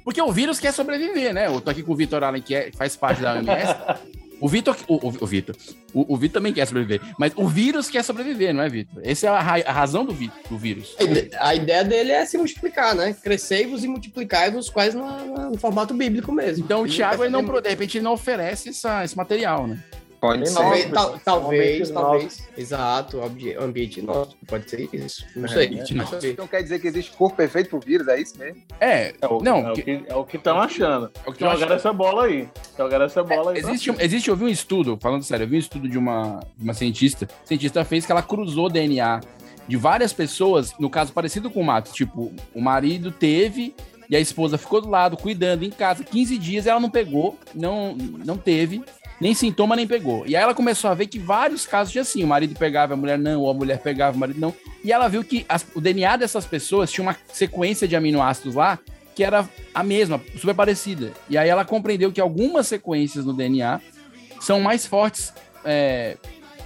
Porque 0.05 0.21
o 0.21 0.31
vírus 0.33 0.59
quer 0.61 0.73
sobreviver, 0.73 1.33
né? 1.33 1.47
Eu 1.47 1.61
tô 1.61 1.71
aqui 1.71 1.83
com 1.83 1.93
o 1.93 1.97
Vitor 1.97 2.23
Allen, 2.23 2.43
que 2.43 2.55
é- 2.55 2.71
faz 2.73 2.97
parte 2.97 3.21
da 3.23 3.35
OMS. 3.39 3.75
O 4.41 4.49
Vitor, 4.49 4.77
o, 4.89 4.95
o, 5.09 5.15
o 5.21 5.27
Vitor, 5.27 5.55
o, 5.93 6.15
o 6.15 6.17
Vitor 6.17 6.35
também 6.35 6.53
quer 6.53 6.67
sobreviver, 6.67 7.01
mas 7.19 7.33
o 7.37 7.47
vírus 7.47 7.89
quer 7.91 8.03
sobreviver, 8.03 8.55
não 8.55 8.63
é, 8.63 8.69
Vitor? 8.69 9.01
Essa 9.05 9.27
é 9.27 9.29
a, 9.31 9.41
ra- 9.41 9.63
a 9.67 9.73
razão 9.73 10.05
do, 10.05 10.13
vi- 10.15 10.31
do 10.49 10.57
vírus. 10.57 10.97
A 10.99 11.03
ide- 11.05 11.31
A 11.39 11.55
ideia 11.55 11.85
dele 11.85 12.13
é 12.13 12.25
se 12.25 12.39
multiplicar, 12.39 12.95
né? 12.95 13.15
Crescei-vos 13.23 13.85
e 13.85 13.89
multiplicai-vos 13.89 14.71
quase 14.71 14.97
no, 14.97 15.51
no 15.51 15.59
formato 15.59 15.93
bíblico 15.95 16.33
mesmo. 16.33 16.65
Então 16.65 16.83
o 16.83 16.89
Thiago, 16.89 17.23
ele 17.25 17.33
não, 17.33 17.43
de 17.61 17.69
repente, 17.69 17.99
ele 17.99 18.05
não 18.05 18.13
oferece 18.15 18.71
essa- 18.71 19.05
esse 19.05 19.17
material, 19.17 19.67
né? 19.67 19.79
Pode 20.21 20.49
ser. 20.49 20.55
Talvez, 20.55 20.91
tal- 20.91 21.19
talvez, 21.25 21.91
talvez. 21.91 22.49
Exato, 22.57 23.21
ambiente 23.59 24.03
nosso. 24.03 24.37
Pode 24.47 24.69
ser 24.69 24.89
isso. 24.93 25.25
Não 25.35 25.49
sei. 25.49 25.67
ambiente 25.67 25.95
Não 25.95 26.05
nosso. 26.05 26.21
sei. 26.21 26.33
Então 26.33 26.47
quer 26.47 26.63
dizer 26.63 26.79
que 26.81 26.87
existe 26.89 27.13
corpo 27.17 27.37
perfeito 27.37 27.71
pro 27.71 27.81
vírus, 27.81 28.07
é 28.09 28.21
isso 28.21 28.39
mesmo? 28.39 28.63
É, 28.79 29.15
É 29.21 29.27
o, 29.27 29.41
não, 29.43 29.69
é 29.69 29.73
o 29.73 29.75
que- 29.75 30.05
é 30.07 30.15
o 30.15 30.25
que 30.25 30.37
estão 30.37 30.61
achando. 30.61 31.11
é 31.27 31.31
o 31.31 31.33
que 31.33 31.41
Jogaram 31.41 31.75
essa 31.77 31.93
bola 31.93 32.25
aí. 32.27 32.49
Jogaram 32.77 33.05
essa 33.07 33.23
bola 33.25 33.53
aí. 33.53 33.59
Existe, 33.59 33.95
existe, 33.99 34.29
eu 34.31 34.37
vi 34.37 34.45
um 34.45 34.49
estudo, 34.49 34.99
falando 35.01 35.23
sério, 35.23 35.45
eu 35.45 35.49
vi 35.49 35.57
um 35.57 35.61
estudo 35.61 35.89
de 35.89 35.97
uma, 35.99 36.41
de 36.57 36.65
uma 36.65 36.75
cientista. 36.75 37.27
A 37.43 37.47
cientista 37.47 37.85
fez 37.85 38.05
que 38.07 38.13
ela 38.13 38.23
cruzou 38.23 38.69
DNA 38.69 39.21
de 39.67 39.77
várias 39.77 40.13
pessoas, 40.13 40.75
no 40.79 40.91
caso 40.91 41.13
parecido 41.13 41.51
com 41.51 41.61
o 41.61 41.65
Matos. 41.65 41.93
Tipo, 41.93 42.33
o 42.55 42.61
marido 42.61 43.11
teve 43.13 43.75
e 44.09 44.17
a 44.17 44.21
esposa 44.21 44.59
ficou 44.59 44.81
do 44.81 44.89
lado, 44.91 45.17
cuidando 45.17 45.63
em 45.65 45.71
casa, 45.71 46.03
15 46.03 46.37
dias, 46.37 46.67
ela 46.67 46.81
não 46.81 46.91
pegou, 46.91 47.39
não, 47.55 47.95
não 47.95 48.37
teve, 48.37 48.83
nem 49.21 49.35
sintoma, 49.35 49.77
nem 49.77 49.87
pegou. 49.87 50.27
E 50.27 50.35
aí 50.35 50.43
ela 50.43 50.55
começou 50.55 50.91
a 50.91 50.95
ver 50.95 51.07
que 51.07 51.19
vários 51.19 51.67
casos 51.67 51.93
tinha 51.93 52.03
assim: 52.03 52.25
o 52.25 52.27
marido 52.27 52.55
pegava, 52.59 52.95
a 52.95 52.97
mulher 52.97 53.19
não, 53.19 53.41
ou 53.43 53.51
a 53.51 53.55
mulher 53.55 53.79
pegava, 53.81 54.17
o 54.17 54.21
marido 54.21 54.41
não. 54.41 54.55
E 54.83 54.93
ela 54.93 55.09
viu 55.09 55.23
que 55.23 55.45
as- 55.49 55.67
o 55.75 55.81
DNA 55.81 56.17
dessas 56.17 56.47
pessoas 56.47 56.91
tinha 56.91 57.03
uma 57.07 57.17
sequência 57.33 57.87
de 57.87 57.95
aminoácidos 57.97 58.55
lá 58.55 58.79
que 59.15 59.25
era 59.25 59.47
a 59.75 59.83
mesma, 59.83 60.21
super 60.39 60.55
parecida. 60.55 61.13
E 61.29 61.37
aí 61.37 61.49
ela 61.49 61.65
compreendeu 61.65 62.11
que 62.11 62.21
algumas 62.21 62.67
sequências 62.69 63.25
no 63.27 63.35
DNA 63.35 63.81
são 64.41 64.61
mais 64.61 64.87
fortes 64.87 65.33
é, 65.65 66.17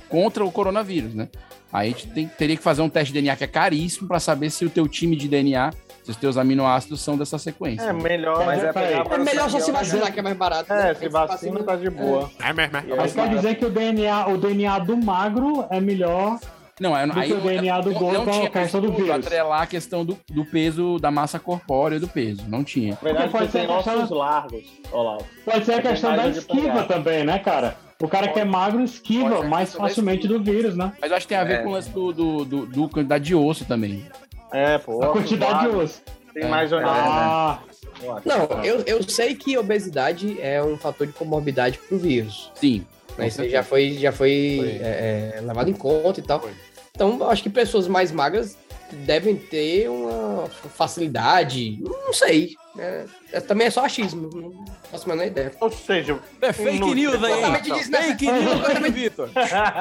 contra 0.08 0.44
o 0.44 0.52
coronavírus, 0.52 1.14
né? 1.14 1.28
Aí 1.72 1.88
a 1.88 1.90
gente 1.90 2.06
tem- 2.08 2.28
teria 2.28 2.56
que 2.56 2.62
fazer 2.62 2.82
um 2.82 2.88
teste 2.88 3.12
de 3.12 3.20
DNA 3.20 3.34
que 3.34 3.42
é 3.42 3.48
caríssimo 3.48 4.06
para 4.06 4.20
saber 4.20 4.50
se 4.50 4.64
o 4.64 4.70
teu 4.70 4.86
time 4.86 5.16
de 5.16 5.26
DNA, 5.26 5.72
se 6.04 6.10
os 6.10 6.16
teus 6.16 6.36
aminoácidos 6.36 7.00
são 7.00 7.16
dessa 7.16 7.38
sequência. 7.38 7.86
É 7.86 7.92
melhor. 7.92 8.44
Mas 8.46 8.62
é 8.62 8.68
É 8.68 9.18
melhor 9.18 9.50
só 9.50 9.58
se 9.58 9.72
vacinar, 9.72 10.12
que 10.12 10.20
é 10.20 10.22
mais 10.22 10.36
barato. 10.36 10.72
É, 10.72 10.88
né? 10.88 10.94
se 10.94 11.08
vacina 11.08 11.62
tá 11.64 11.74
de 11.74 11.90
boa. 11.90 12.30
É 12.40 12.52
mesmo, 12.52 12.76
é. 12.76 12.84
E 12.86 12.96
Mas 12.96 13.12
quer 13.14 13.28
dizer 13.30 13.54
que 13.56 13.64
o 13.64 13.70
DNA, 13.70 14.28
o 14.28 14.36
DNA 14.38 14.78
do 14.80 14.96
magro 14.96 15.64
é 15.70 15.80
melhor 15.80 16.38
Não, 16.78 16.96
é, 16.96 17.06
do 17.06 17.18
aí 17.18 17.28
que 17.28 17.34
o 17.34 17.40
DNA 17.40 17.80
do 17.80 17.92
gordo 17.94 18.24
com 18.24 18.44
a 18.44 18.50
questão 18.50 18.80
do 18.82 18.92
vírus. 18.92 19.10
atrelar 19.10 19.62
a 19.62 19.66
questão 19.66 20.04
do, 20.04 20.18
do 20.30 20.44
peso, 20.44 20.98
da 20.98 21.10
massa 21.10 21.38
corpórea 21.38 21.98
do 21.98 22.06
peso. 22.06 22.42
Não 22.48 22.62
tinha. 22.62 22.90
Na 22.92 22.98
verdade, 23.00 23.30
pode 23.32 23.50
ser 23.50 23.66
questão- 23.66 23.96
ossos 23.98 24.10
largos. 24.10 24.64
Olha 24.92 25.10
lá. 25.10 25.18
Pode 25.44 25.64
ser 25.64 25.72
a 25.72 25.76
É 25.78 25.82
questão 25.82 26.14
da 26.16 26.28
esquiva 26.28 26.82
também, 26.84 27.24
né, 27.24 27.38
cara? 27.38 27.76
O 28.02 28.08
cara 28.08 28.28
que 28.28 28.38
é 28.40 28.44
magro 28.44 28.78
Pode 28.80 28.90
esquiva 28.90 29.42
mais 29.44 29.72
facilmente 29.72 30.26
do 30.28 30.42
vírus, 30.42 30.76
né? 30.76 30.92
Mas 31.00 31.10
eu 31.10 31.16
acho 31.16 31.26
que 31.26 31.32
tem 31.32 31.38
a 31.38 31.44
ver 31.44 31.54
É. 31.54 31.62
com 31.62 31.68
o 31.70 31.72
lance 31.72 31.88
do, 31.90 32.12
do, 32.12 32.44
do, 32.44 32.66
do 32.66 32.88
quantidade 32.88 33.24
de 33.24 33.34
osso 33.34 33.64
também. 33.64 34.04
É, 34.52 34.78
pô. 34.78 35.02
A 35.02 35.08
quantidade 35.12 35.60
de 35.70 35.76
osso. 35.76 36.02
Tem 36.32 36.48
mais 36.48 36.72
ou 36.72 36.78
É. 36.80 36.84
menos. 36.84 36.98
Ah, 37.00 37.60
eu 38.02 38.12
acho. 38.16 38.28
Não, 38.28 38.64
eu, 38.64 38.80
eu 38.86 39.02
sei 39.08 39.34
que 39.34 39.56
obesidade 39.56 40.36
é 40.40 40.62
um 40.62 40.76
fator 40.76 41.06
de 41.06 41.12
comorbidade 41.12 41.78
pro 41.78 41.96
vírus. 41.98 42.50
Sim. 42.54 42.84
Né? 43.16 43.28
Isso 43.28 43.40
aí 43.40 43.50
já 43.50 43.62
foi, 43.62 43.92
já 43.92 44.10
foi, 44.10 44.56
Foi. 44.58 44.68
é, 44.82 45.34
é, 45.36 45.40
levado 45.40 45.70
em 45.70 45.74
conta 45.74 46.18
e 46.18 46.22
tal. 46.22 46.40
Foi. 46.40 46.50
Então, 46.92 47.16
eu 47.18 47.30
acho 47.30 47.42
que 47.42 47.50
pessoas 47.50 47.86
mais 47.88 48.10
magras 48.12 48.56
devem 48.92 49.36
ter 49.36 49.88
uma 49.88 50.48
facilidade. 50.76 51.78
Não 51.80 52.12
sei. 52.12 52.56
É, 52.76 53.04
é- 53.32 53.40
também 53.40 53.68
é 53.68 53.70
só 53.70 53.84
achismo. 53.84 54.28
Não 54.34 54.64
faço 54.90 55.04
a 55.10 55.14
menor 55.14 55.28
ideia. 55.28 55.52
Ou 55.60 55.70
seja, 55.70 56.18
É 56.42 56.52
fake 56.52 56.94
news 56.94 57.22
aí, 57.22 57.34
Totalmente 57.34 57.70
desnecessário. 57.72 58.92
Vitor. 58.92 59.30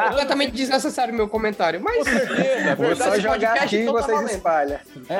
Completamente 0.10 0.52
desnecessário 0.52 1.13
o 1.13 1.18
meu 1.18 1.28
comentário. 1.28 1.82
Mas. 1.82 2.06
Vou 2.78 2.96
só 2.96 3.10
esse 3.10 3.22
jogar 3.22 3.54
podcast, 3.54 3.63
aqui 3.63 3.78
e 3.78 3.86
tá 3.86 3.92
vocês 3.92 4.32
espalham. 4.32 4.80
Porque 4.94 5.13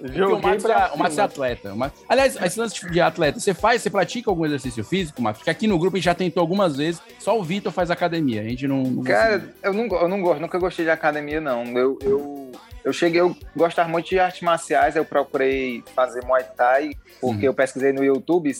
o 0.00 0.08
joguei 0.08 0.40
Matos, 0.40 0.62
pra 0.62 0.88
é, 0.92 0.94
o 0.94 0.98
Matos 0.98 1.18
é 1.18 1.22
atleta. 1.22 1.72
O 1.72 1.76
Matos- 1.76 2.02
Aliás, 2.08 2.36
esse 2.42 2.58
lance 2.58 2.90
de 2.90 3.00
atleta, 3.00 3.38
você 3.40 3.54
faz, 3.54 3.82
você 3.82 3.90
pratica 3.90 4.30
algum 4.30 4.44
exercício 4.46 4.82
físico, 4.84 5.20
Matos? 5.22 5.40
Porque 5.40 5.50
aqui 5.50 5.66
no 5.66 5.78
grupo 5.78 5.96
a 5.96 5.98
gente 5.98 6.04
já 6.06 6.14
tentou 6.14 6.40
algumas 6.40 6.76
vezes, 6.76 7.00
só 7.18 7.38
o 7.38 7.42
Vitor 7.42 7.72
faz 7.72 7.90
academia. 7.90 8.40
A 8.40 8.44
gente 8.44 8.66
não. 8.66 8.82
não 8.82 9.02
Cara, 9.02 9.42
eu 9.62 9.72
não, 9.72 9.84
eu 9.86 10.08
não 10.08 10.20
gosto, 10.20 10.40
nunca 10.40 10.58
gostei 10.58 10.84
de 10.84 10.90
academia, 10.90 11.40
não. 11.40 11.64
Eu, 11.76 11.98
eu, 12.02 12.52
Eu 12.84 12.92
cheguei, 12.92 13.20
eu 13.20 13.36
gostava 13.56 13.88
muito 13.88 14.08
de 14.08 14.18
artes 14.18 14.40
marciais, 14.42 14.96
eu 14.96 15.04
procurei 15.04 15.84
fazer 15.94 16.24
Muay 16.24 16.42
Thai, 16.56 16.90
porque 17.20 17.36
Uhum. 17.38 17.42
eu 17.44 17.54
pesquisei 17.54 17.92
no 17.92 18.02
YouTube, 18.02 18.50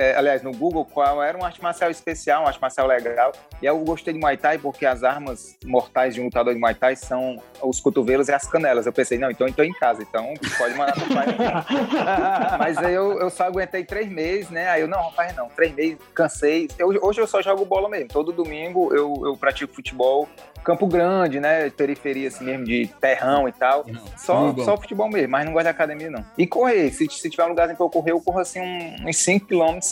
é, 0.00 0.16
aliás, 0.16 0.42
no 0.42 0.50
Google, 0.52 0.84
qual 0.84 1.22
era 1.22 1.36
uma 1.36 1.46
arte 1.46 1.62
marcial 1.62 1.90
especial, 1.90 2.42
uma 2.42 2.48
arte 2.48 2.60
marcial 2.60 2.86
legal. 2.86 3.32
E 3.60 3.66
eu 3.66 3.78
gostei 3.80 4.14
de 4.14 4.18
Muay 4.18 4.36
Thai 4.36 4.56
porque 4.58 4.86
as 4.86 5.04
armas 5.04 5.56
mortais 5.64 6.14
de 6.14 6.20
um 6.20 6.24
lutador 6.24 6.54
de 6.54 6.58
Muay 6.60 6.74
Thai 6.74 6.96
são 6.96 7.36
os 7.62 7.80
cotovelos 7.80 8.28
e 8.28 8.32
as 8.32 8.46
canelas. 8.46 8.86
Eu 8.86 8.92
pensei, 8.92 9.18
não, 9.18 9.30
então 9.30 9.46
eu 9.46 9.52
tô 9.52 9.62
em 9.62 9.72
casa, 9.74 10.02
então 10.02 10.32
pode 10.56 10.74
mandar 10.74 10.94
pro 10.94 11.14
pai. 11.14 11.26
Mas 12.58 12.78
aí 12.78 12.94
eu, 12.94 13.18
eu 13.20 13.30
só 13.30 13.44
aguentei 13.44 13.84
três 13.84 14.08
meses, 14.10 14.50
né? 14.50 14.68
Aí 14.70 14.80
eu, 14.80 14.88
não, 14.88 15.02
rapaz, 15.02 15.34
não, 15.36 15.48
três 15.48 15.74
meses, 15.74 15.98
cansei. 16.14 16.68
Eu- 16.78 16.98
hoje 17.02 17.20
eu 17.20 17.26
só 17.26 17.42
jogo 17.42 17.64
bola 17.64 17.88
mesmo. 17.88 18.08
Todo 18.08 18.32
domingo 18.32 18.92
eu, 18.94 19.14
eu 19.24 19.36
pratico 19.36 19.74
futebol. 19.74 20.28
Campo 20.62 20.86
Grande, 20.86 21.40
né? 21.40 21.70
Periferia 21.70 22.28
assim 22.28 22.44
mesmo, 22.44 22.64
de 22.66 22.86
terrão 23.00 23.48
e 23.48 23.52
tal. 23.52 23.84
Só, 24.18 24.40
Muito 24.42 24.56
bom. 24.56 24.64
só 24.64 24.76
futebol 24.76 25.08
mesmo, 25.08 25.30
mas 25.30 25.44
não 25.46 25.52
gosto 25.54 25.64
de 25.64 25.70
academia, 25.70 26.10
não. 26.10 26.22
E 26.36 26.46
correr, 26.46 26.90
se, 26.90 27.08
se 27.08 27.30
tiver 27.30 27.44
um 27.44 27.48
lugarzinho 27.48 27.78
pra 27.78 27.86
eu 27.86 27.90
correr, 27.90 28.12
eu 28.12 28.20
corro 28.20 28.40
assim 28.40 28.60
um- 28.60 29.08
uns 29.08 29.16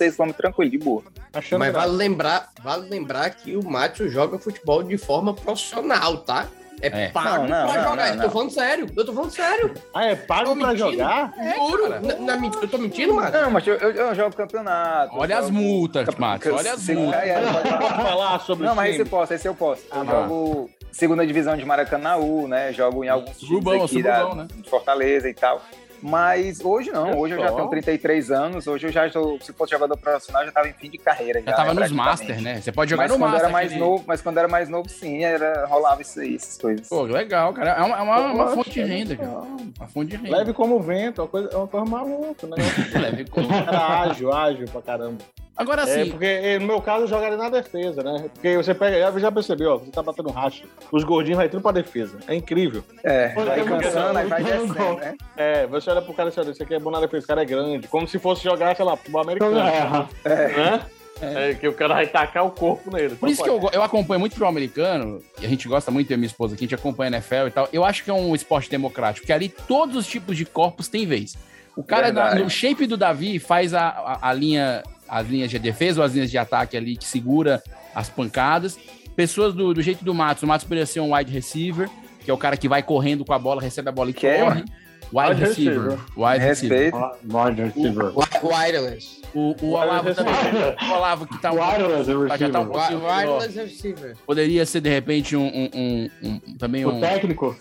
5km, 0.06 0.16
6km 0.16 0.34
tranquilo, 0.34 0.70
de 0.70 0.78
boa. 0.78 1.02
Achando 1.32 1.58
Mas 1.60 1.72
vale 1.72 1.92
lembrar, 1.92 2.50
vale 2.62 2.88
lembrar 2.88 3.30
que 3.30 3.56
o 3.56 3.62
Márcio 3.68 4.08
joga 4.08 4.38
futebol 4.38 4.82
de 4.82 4.96
forma 4.98 5.34
profissional, 5.34 6.18
tá? 6.18 6.46
É, 6.80 6.86
É. 7.06 7.08
pago 7.08 7.42
Não, 7.42 7.48
não, 7.48 7.48
pra 7.48 7.82
não, 7.82 7.90
jogar. 7.90 7.96
não, 7.96 8.14
eu 8.14 8.22
tô 8.22 8.30
falando 8.30 8.50
sério. 8.52 8.86
Eu 8.96 9.04
tô 9.04 9.12
falando 9.12 9.30
sério. 9.32 9.74
Ah, 9.92 10.04
é 10.04 10.14
pago 10.14 10.54
pra 10.56 10.68
mentindo? 10.68 10.76
jogar? 10.92 11.34
Juro. 11.56 11.88
Não, 12.00 12.20
não 12.20 12.34
é 12.34 12.36
mentira. 12.38 12.64
eu 12.64 12.68
tô 12.68 12.78
mentindo, 12.78 13.14
Márcio? 13.14 13.42
Não, 13.42 13.50
mas 13.50 13.66
eu, 13.66 13.74
eu, 13.74 13.90
eu 13.90 14.14
jogo 14.14 14.36
campeonato. 14.36 15.12
Olha 15.16 15.34
eu 15.34 15.38
as 15.38 15.46
jogo- 15.46 15.58
multas, 15.58 16.14
Márcio. 16.16 16.54
Olha 16.54 16.72
as 16.72 16.88
multas. 16.88 17.20
é, 17.20 17.28
é, 17.30 17.40
pode 17.40 17.68
falar. 17.68 17.78
Pode 17.80 18.02
falar 18.10 18.40
sobre 18.42 18.66
Não, 18.66 18.74
mas 18.76 18.90
esse 18.90 19.00
eu 19.00 19.06
posso, 19.06 19.34
esse 19.34 19.48
eu 19.48 19.54
posso. 19.56 19.82
Eu 19.92 20.00
Ah. 20.02 20.04
jogo 20.04 20.70
segunda 20.92 21.26
divisão 21.26 21.56
de 21.56 21.64
Maracanãú, 21.64 22.46
né? 22.46 22.72
Jogo 22.72 23.04
em 23.04 23.08
alguns 23.08 23.36
times 23.38 23.48
Sububão, 23.48 23.82
aqui 23.84 24.00
da, 24.02 24.16
sububão, 24.20 24.36
né? 24.36 24.48
de 24.54 24.70
Fortaleza 24.70 25.28
e 25.28 25.34
tal. 25.34 25.60
Mas 26.02 26.60
hoje 26.64 26.90
não, 26.90 27.18
hoje 27.18 27.34
eu 27.34 27.40
já 27.40 27.50
tenho 27.52 27.68
33 27.68 28.30
anos, 28.30 28.66
hoje 28.66 28.86
eu 28.86 28.92
já 28.92 29.06
estou, 29.06 29.40
se 29.40 29.52
fosse 29.52 29.72
jogador 29.72 29.96
profissional, 29.96 30.42
já 30.42 30.48
estava 30.48 30.68
em 30.68 30.72
fim 30.72 30.88
de 30.90 30.98
carreira. 30.98 31.42
Já 31.42 31.52
tava 31.52 31.74
né, 31.74 31.80
nos 31.80 31.92
praticamente. 31.92 32.08
Master, 32.28 32.40
né? 32.42 32.60
Você 32.60 32.72
pode 32.72 32.90
jogar 32.90 33.02
Mas 33.04 33.12
no 33.12 33.18
quando 33.18 33.30
Master. 33.32 33.44
era 33.44 33.52
mais 33.52 33.76
novo, 33.76 34.04
mas 34.06 34.20
quando 34.22 34.38
era 34.38 34.48
mais 34.48 34.68
novo, 34.68 34.88
sim, 34.88 35.24
era, 35.24 35.66
rolava 35.66 36.02
isso 36.02 36.20
aí, 36.20 36.36
essas 36.36 36.56
coisas. 36.58 36.88
Pô, 36.88 37.02
legal, 37.02 37.52
cara. 37.52 37.70
É 37.72 37.82
uma, 37.82 37.96
é 37.98 38.02
uma, 38.02 38.18
uma 38.32 38.44
Poxa, 38.44 38.54
fonte 38.56 38.70
de 38.70 38.80
é 38.80 38.84
renda, 38.84 39.16
cara. 39.16 39.30
Uma 39.30 39.88
fonte 39.88 40.10
de 40.10 40.16
renda. 40.16 40.36
Leve 40.38 40.52
como 40.52 40.80
vento, 40.80 41.20
é 41.20 41.24
uma 41.24 41.28
coisa, 41.30 41.48
é 41.52 41.56
uma 41.56 41.66
coisa 41.68 41.86
maluca, 41.86 42.46
né? 42.46 42.56
Leve 43.00 43.24
como- 43.30 43.52
Era 43.52 44.00
ágil, 44.02 44.32
ágil 44.32 44.66
pra 44.68 44.82
caramba. 44.82 45.18
Agora 45.58 45.82
É, 45.82 45.84
assim, 45.84 46.10
porque 46.10 46.24
eh, 46.24 46.58
no 46.60 46.66
meu 46.68 46.80
caso 46.80 47.02
eu 47.02 47.08
jogaria 47.08 47.36
na 47.36 47.50
defesa, 47.50 48.00
né? 48.00 48.26
Porque 48.32 48.56
você 48.56 48.72
pega, 48.72 49.00
já, 49.00 49.18
já 49.18 49.32
percebeu, 49.32 49.72
ó, 49.72 49.76
você 49.78 49.90
tá 49.90 50.02
batendo 50.02 50.30
racha, 50.30 50.62
os 50.92 51.02
gordinhos 51.02 51.36
vai 51.36 51.48
tudo 51.48 51.60
pra 51.60 51.72
defesa. 51.72 52.16
É 52.28 52.34
incrível. 52.36 52.84
É, 53.02 53.34
vai 53.34 53.64
cansando, 53.64 54.18
aí 54.18 54.26
vai 54.28 54.44
descendo, 54.44 54.94
né? 54.94 55.16
É, 55.36 55.66
você 55.66 55.90
olha 55.90 56.00
pro 56.00 56.14
cara 56.14 56.32
e 56.34 56.40
olha, 56.40 56.50
esse 56.50 56.62
aqui 56.62 56.74
é 56.74 56.78
bom 56.78 56.92
na 56.92 57.00
defesa, 57.00 57.18
esse 57.18 57.26
cara 57.26 57.42
é 57.42 57.44
grande. 57.44 57.88
Como 57.88 58.06
se 58.06 58.20
fosse 58.20 58.44
jogar, 58.44 58.76
sei 58.76 58.84
lá, 58.84 58.96
futebol 58.96 59.20
americano. 59.20 59.58
É, 59.58 60.48
Né? 60.48 60.80
É. 61.20 61.54
que 61.54 61.66
o 61.66 61.72
cara 61.72 61.94
vai 61.94 62.06
tacar 62.06 62.46
o 62.46 62.52
corpo 62.52 62.94
nele. 62.94 63.16
por 63.16 63.28
isso 63.28 63.42
que 63.42 63.50
eu, 63.50 63.60
eu 63.72 63.82
acompanho 63.82 64.20
muito 64.20 64.34
futebol 64.34 64.50
americano, 64.50 65.20
e 65.40 65.46
a 65.46 65.48
gente 65.48 65.66
gosta 65.66 65.90
muito, 65.90 66.08
eu 66.10 66.14
e 66.14 66.16
minha 66.16 66.28
esposa 66.28 66.54
aqui, 66.54 66.64
a 66.64 66.66
gente 66.66 66.76
acompanha 66.76 67.08
NFL 67.16 67.48
e 67.48 67.50
tal. 67.50 67.68
Eu 67.72 67.84
acho 67.84 68.04
que 68.04 68.10
é 68.10 68.14
um 68.14 68.32
esporte 68.36 68.70
democrático, 68.70 69.22
porque 69.22 69.32
ali 69.32 69.48
todos 69.48 69.96
os 69.96 70.06
tipos 70.06 70.36
de 70.36 70.44
corpos 70.44 70.86
têm 70.86 71.06
vez. 71.06 71.36
O 71.76 71.82
cara 71.82 72.06
Verdade. 72.06 72.42
no 72.42 72.50
shape 72.50 72.86
do 72.86 72.96
Davi 72.96 73.38
faz 73.38 73.72
a, 73.72 73.88
a, 73.88 74.30
a 74.30 74.32
linha, 74.32 74.82
as 75.08 75.26
linhas 75.28 75.50
de 75.50 75.58
defesa 75.58 76.00
ou 76.00 76.06
as 76.06 76.12
linhas 76.12 76.30
de 76.30 76.38
ataque 76.38 76.76
ali 76.76 76.96
que 76.96 77.04
segura 77.06 77.62
as 77.94 78.08
pancadas. 78.08 78.78
Pessoas 79.16 79.52
do, 79.54 79.74
do 79.74 79.82
jeito 79.82 80.04
do 80.04 80.14
Matos, 80.14 80.42
o 80.42 80.46
Matos 80.46 80.64
poderia 80.64 80.86
ser 80.86 81.00
um 81.00 81.14
wide 81.14 81.32
receiver, 81.32 81.88
que 82.24 82.30
é 82.30 82.34
o 82.34 82.38
cara 82.38 82.56
que 82.56 82.68
vai 82.68 82.82
correndo 82.82 83.24
com 83.24 83.32
a 83.32 83.38
bola, 83.38 83.60
recebe 83.60 83.88
a 83.88 83.92
bola 83.92 84.10
e 84.10 84.12
Que 84.12 84.26
é, 84.26 84.44
corre. 84.44 84.64
Wide 85.10 85.30
Wide 85.30 85.40
receiver. 85.40 85.80
receiver. 85.82 85.98
Wide 86.16 86.44
receiver. 86.44 86.78
Respeito. 86.78 87.10
Wide 87.24 87.62
receiver. 87.62 88.12
Wi- 88.14 88.28
Wireless. 88.42 89.22
O, 89.34 89.54
o 89.62 89.70
Olavo 89.72 90.14
também. 90.14 90.34
O 90.34 90.92
Olavo 90.92 91.26
que 91.26 91.38
tá 91.40 91.50
um 91.52 91.56
Wireless 91.56 92.28
tá- 92.28 92.36
já 92.36 92.50
tá 92.50 92.60
um 92.60 92.70
receiver. 92.72 93.04
Wireless 93.06 93.58
receiver. 93.58 94.16
Poderia 94.26 94.66
ser, 94.66 94.80
de 94.82 94.90
repente, 94.90 95.34
um. 95.34 95.46
um- 95.46 95.70
um- 95.74 96.10
um- 96.22 96.38
também 96.58 96.84
um. 96.84 96.98
O 96.98 97.00
técnico. 97.00 97.56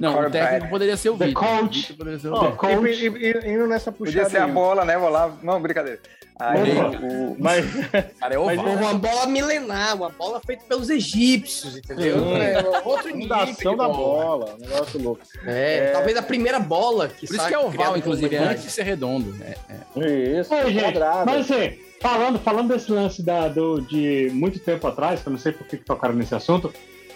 Não, 0.00 0.20
o 0.20 0.30
técnico 0.30 0.68
poderia 0.68 0.96
ser 0.96 1.10
o 1.10 1.16
The 1.18 1.26
Vitor. 1.26 1.44
coach. 1.44 1.92
O 1.92 1.96
Poderia 1.96 2.18
ser 2.18 2.28
o 2.28 2.34
Vitor. 2.34 2.56
coach. 2.56 2.86
e, 2.88 3.06
e- 3.08 3.32
e- 3.32 3.52
indo 3.52 3.66
nessa 3.66 3.90
puxada. 3.90 4.18
Podia 4.18 4.30
ser 4.30 4.38
a 4.38 4.46
bola, 4.46 4.84
né? 4.84 4.96
Vou 4.98 5.08
lá. 5.08 5.32
Não, 5.42 5.60
brincadeira. 5.60 5.98
Aí, 6.40 6.70
o, 7.02 7.36
Mas, 7.36 7.64
Cara, 8.20 8.34
é 8.34 8.38
Mas. 8.38 8.60
Uma 8.60 8.94
bola 8.94 9.26
milenar, 9.26 9.96
uma 9.96 10.08
bola 10.10 10.40
feita 10.46 10.62
pelos 10.68 10.88
egípcios, 10.88 11.76
entendeu? 11.78 12.16
Sim. 12.20 12.36
É 12.40 12.80
outro 12.84 13.10
fundação 13.10 13.76
da 13.76 13.88
bola, 13.88 14.54
um 14.54 14.58
negócio 14.58 15.02
louco. 15.02 15.20
É, 15.44 15.90
talvez 15.92 16.16
a 16.16 16.22
primeira 16.22 16.60
bola 16.60 17.08
que 17.08 17.26
Por 17.26 17.34
isso 17.34 17.48
que 17.48 17.54
é 17.54 17.58
oval, 17.58 17.96
inclusive, 17.96 18.36
é 18.36 18.38
antes 18.38 18.62
de 18.62 18.70
ser 18.70 18.84
redondo. 18.84 19.34
É, 19.42 19.56
é. 19.68 20.40
Isso, 20.40 20.54
Oi, 20.54 20.72
gente, 20.72 20.82
quadrado. 20.84 21.26
mas 21.28 21.50
assim, 21.50 21.76
falando, 22.00 22.38
falando 22.38 22.68
desse 22.72 22.92
lance 22.92 23.20
da, 23.20 23.48
do, 23.48 23.80
de 23.80 24.30
muito 24.32 24.60
tempo 24.60 24.86
atrás, 24.86 25.20
que 25.20 25.26
eu 25.28 25.32
não 25.32 25.40
sei 25.40 25.50
por 25.50 25.66
que 25.66 25.76
tocaram 25.78 26.14
nesse 26.14 26.36
assunto, 26.36 26.72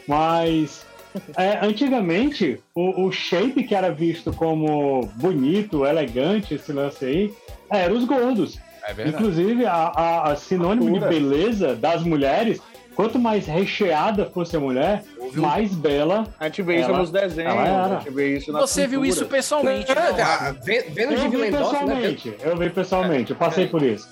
mas 0.08 0.84
é, 1.36 1.58
antigamente 1.64 2.60
o, 2.74 3.06
o 3.06 3.12
shape 3.12 3.64
que 3.64 3.74
era 3.74 3.90
visto 3.90 4.32
como 4.32 5.06
bonito, 5.16 5.84
elegante, 5.86 6.54
esse 6.54 6.72
lance 6.72 7.04
aí, 7.04 7.34
era 7.70 7.92
os 7.92 8.04
gordos. 8.04 8.58
É 8.86 8.92
verdade. 8.92 9.16
Inclusive, 9.16 9.64
a, 9.66 9.72
a- 9.72 10.32
a 10.32 10.36
sinônimo 10.36 10.86
de 10.90 11.04
Altura. 11.04 11.08
beleza 11.10 11.74
das 11.76 12.02
mulheres, 12.02 12.60
quanto 12.96 13.18
mais 13.18 13.46
recheada 13.46 14.26
fosse 14.26 14.56
a 14.56 14.60
mulher, 14.60 15.04
mais 15.34 15.72
bela. 15.72 16.26
A 16.38 16.46
gente 16.46 16.62
vê 16.62 16.80
isso 16.80 16.92
nos 16.92 17.10
desenhos, 17.10 17.52
a 17.54 17.98
gente 18.00 18.10
vê 18.12 18.36
isso 18.36 18.52
na 18.52 18.60
Você 18.60 18.86
viu 18.86 19.04
isso 19.04 19.24
pessoalmente. 19.26 19.90
É, 19.92 19.94
né? 19.94 20.22
ah, 20.22 20.54
Vê- 20.64 20.82
Vênus 20.90 21.20
de 21.20 21.26
Eu 21.26 21.30
vi 21.30 21.36
Vilendorf, 21.36 21.72
né? 21.72 21.78
pessoalmente, 21.80 22.34
eu 22.42 22.56
vi 22.56 22.70
pessoalmente, 22.70 23.30
eu 23.30 23.36
passei 23.36 23.66
por 23.68 23.82
isso. 23.82 24.08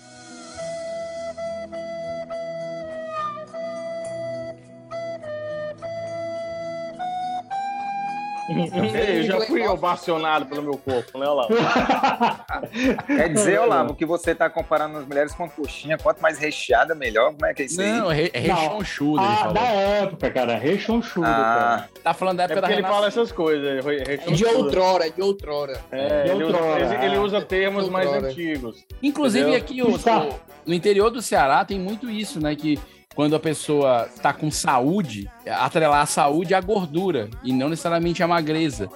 Ei, 8.94 9.18
Eu 9.20 9.22
já 9.24 9.40
fui 9.42 9.66
ovacionado 9.66 10.46
pelo 10.46 10.62
meu 10.62 10.76
corpo, 10.78 11.18
né, 11.18 11.26
Olavo? 11.26 11.48
Quer 13.06 13.28
dizer, 13.32 13.60
Olavo, 13.60 13.94
que 13.94 14.04
você 14.04 14.34
tá 14.34 14.48
comparando 14.50 14.98
as 14.98 15.06
mulheres 15.06 15.34
com 15.34 15.48
coxinha, 15.48 15.96
quanto 15.98 16.20
mais 16.20 16.38
recheada, 16.38 16.94
melhor? 16.94 17.32
Como 17.32 17.46
é 17.46 17.54
que 17.54 17.62
é 17.62 17.64
isso 17.66 17.80
aí? 17.80 17.88
Não, 17.92 18.10
é, 18.10 18.22
é 18.24 18.30
ele 18.34 18.50
Ah, 18.52 19.52
da 19.52 19.60
época, 19.62 20.30
cara, 20.30 20.56
rechonchudo, 20.56 21.26
Ah, 21.26 21.84
Tá 22.02 22.14
falando 22.14 22.38
da 22.38 22.42
É 22.44 22.46
época 22.46 22.60
porque 22.62 22.74
da 22.74 22.78
ele 22.80 22.88
fala 22.88 23.06
essas 23.06 23.32
coisas. 23.32 23.84
re- 23.84 24.02
É 24.06 24.16
de 24.16 24.44
outrora, 24.44 25.06
é 25.06 25.10
de 25.10 25.22
outrora. 25.22 25.80
É, 25.90 26.24
De 26.24 26.30
ele, 26.30 26.44
usa, 26.44 26.56
outrora, 26.56 26.80
ele- 26.94 27.04
ele 27.04 27.18
usa 27.18 27.40
termos 27.42 27.88
mais 27.88 28.08
antigos. 28.12 28.84
Inclusive, 29.02 29.50
Entendeu? 29.56 29.58
aqui 29.60 29.82
o- 29.82 30.34
no 30.66 30.74
interior 30.74 31.10
do 31.10 31.20
Ceará 31.22 31.64
tem 31.64 31.78
muito 31.78 32.08
isso, 32.10 32.40
né? 32.40 32.54
Que 32.54 32.78
quando 33.14 33.34
a 33.34 33.40
pessoa 33.40 34.08
tá 34.22 34.32
com 34.32 34.50
saúde, 34.50 35.28
atrelar 35.46 36.02
a 36.02 36.06
saúde 36.06 36.54
à 36.54 36.60
gordura 36.60 37.28
e 37.42 37.52
não 37.52 37.68
necessariamente 37.68 38.22
à 38.22 38.28
magreza. 38.28 38.88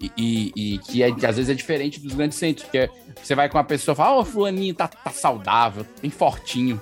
E, 0.00 0.12
e- 0.16 0.52
e 0.74 0.78
que, 0.78 1.02
é, 1.02 1.12
que 1.12 1.26
às 1.26 1.36
vezes 1.36 1.50
é 1.50 1.54
diferente 1.54 1.98
dos 2.00 2.14
grandes 2.14 2.38
centros, 2.38 2.64
porque 2.64 2.78
é, 2.78 2.90
você 3.20 3.34
vai 3.34 3.48
com 3.48 3.58
uma 3.58 3.64
pessoa 3.64 3.92
e 3.94 3.96
fala, 3.96 4.16
ó, 4.18 4.24
fulaninho 4.24 4.74
tá, 4.74 4.86
tá 4.88 5.10
saudável, 5.10 5.84
bem 6.00 6.10
fortinho. 6.10 6.80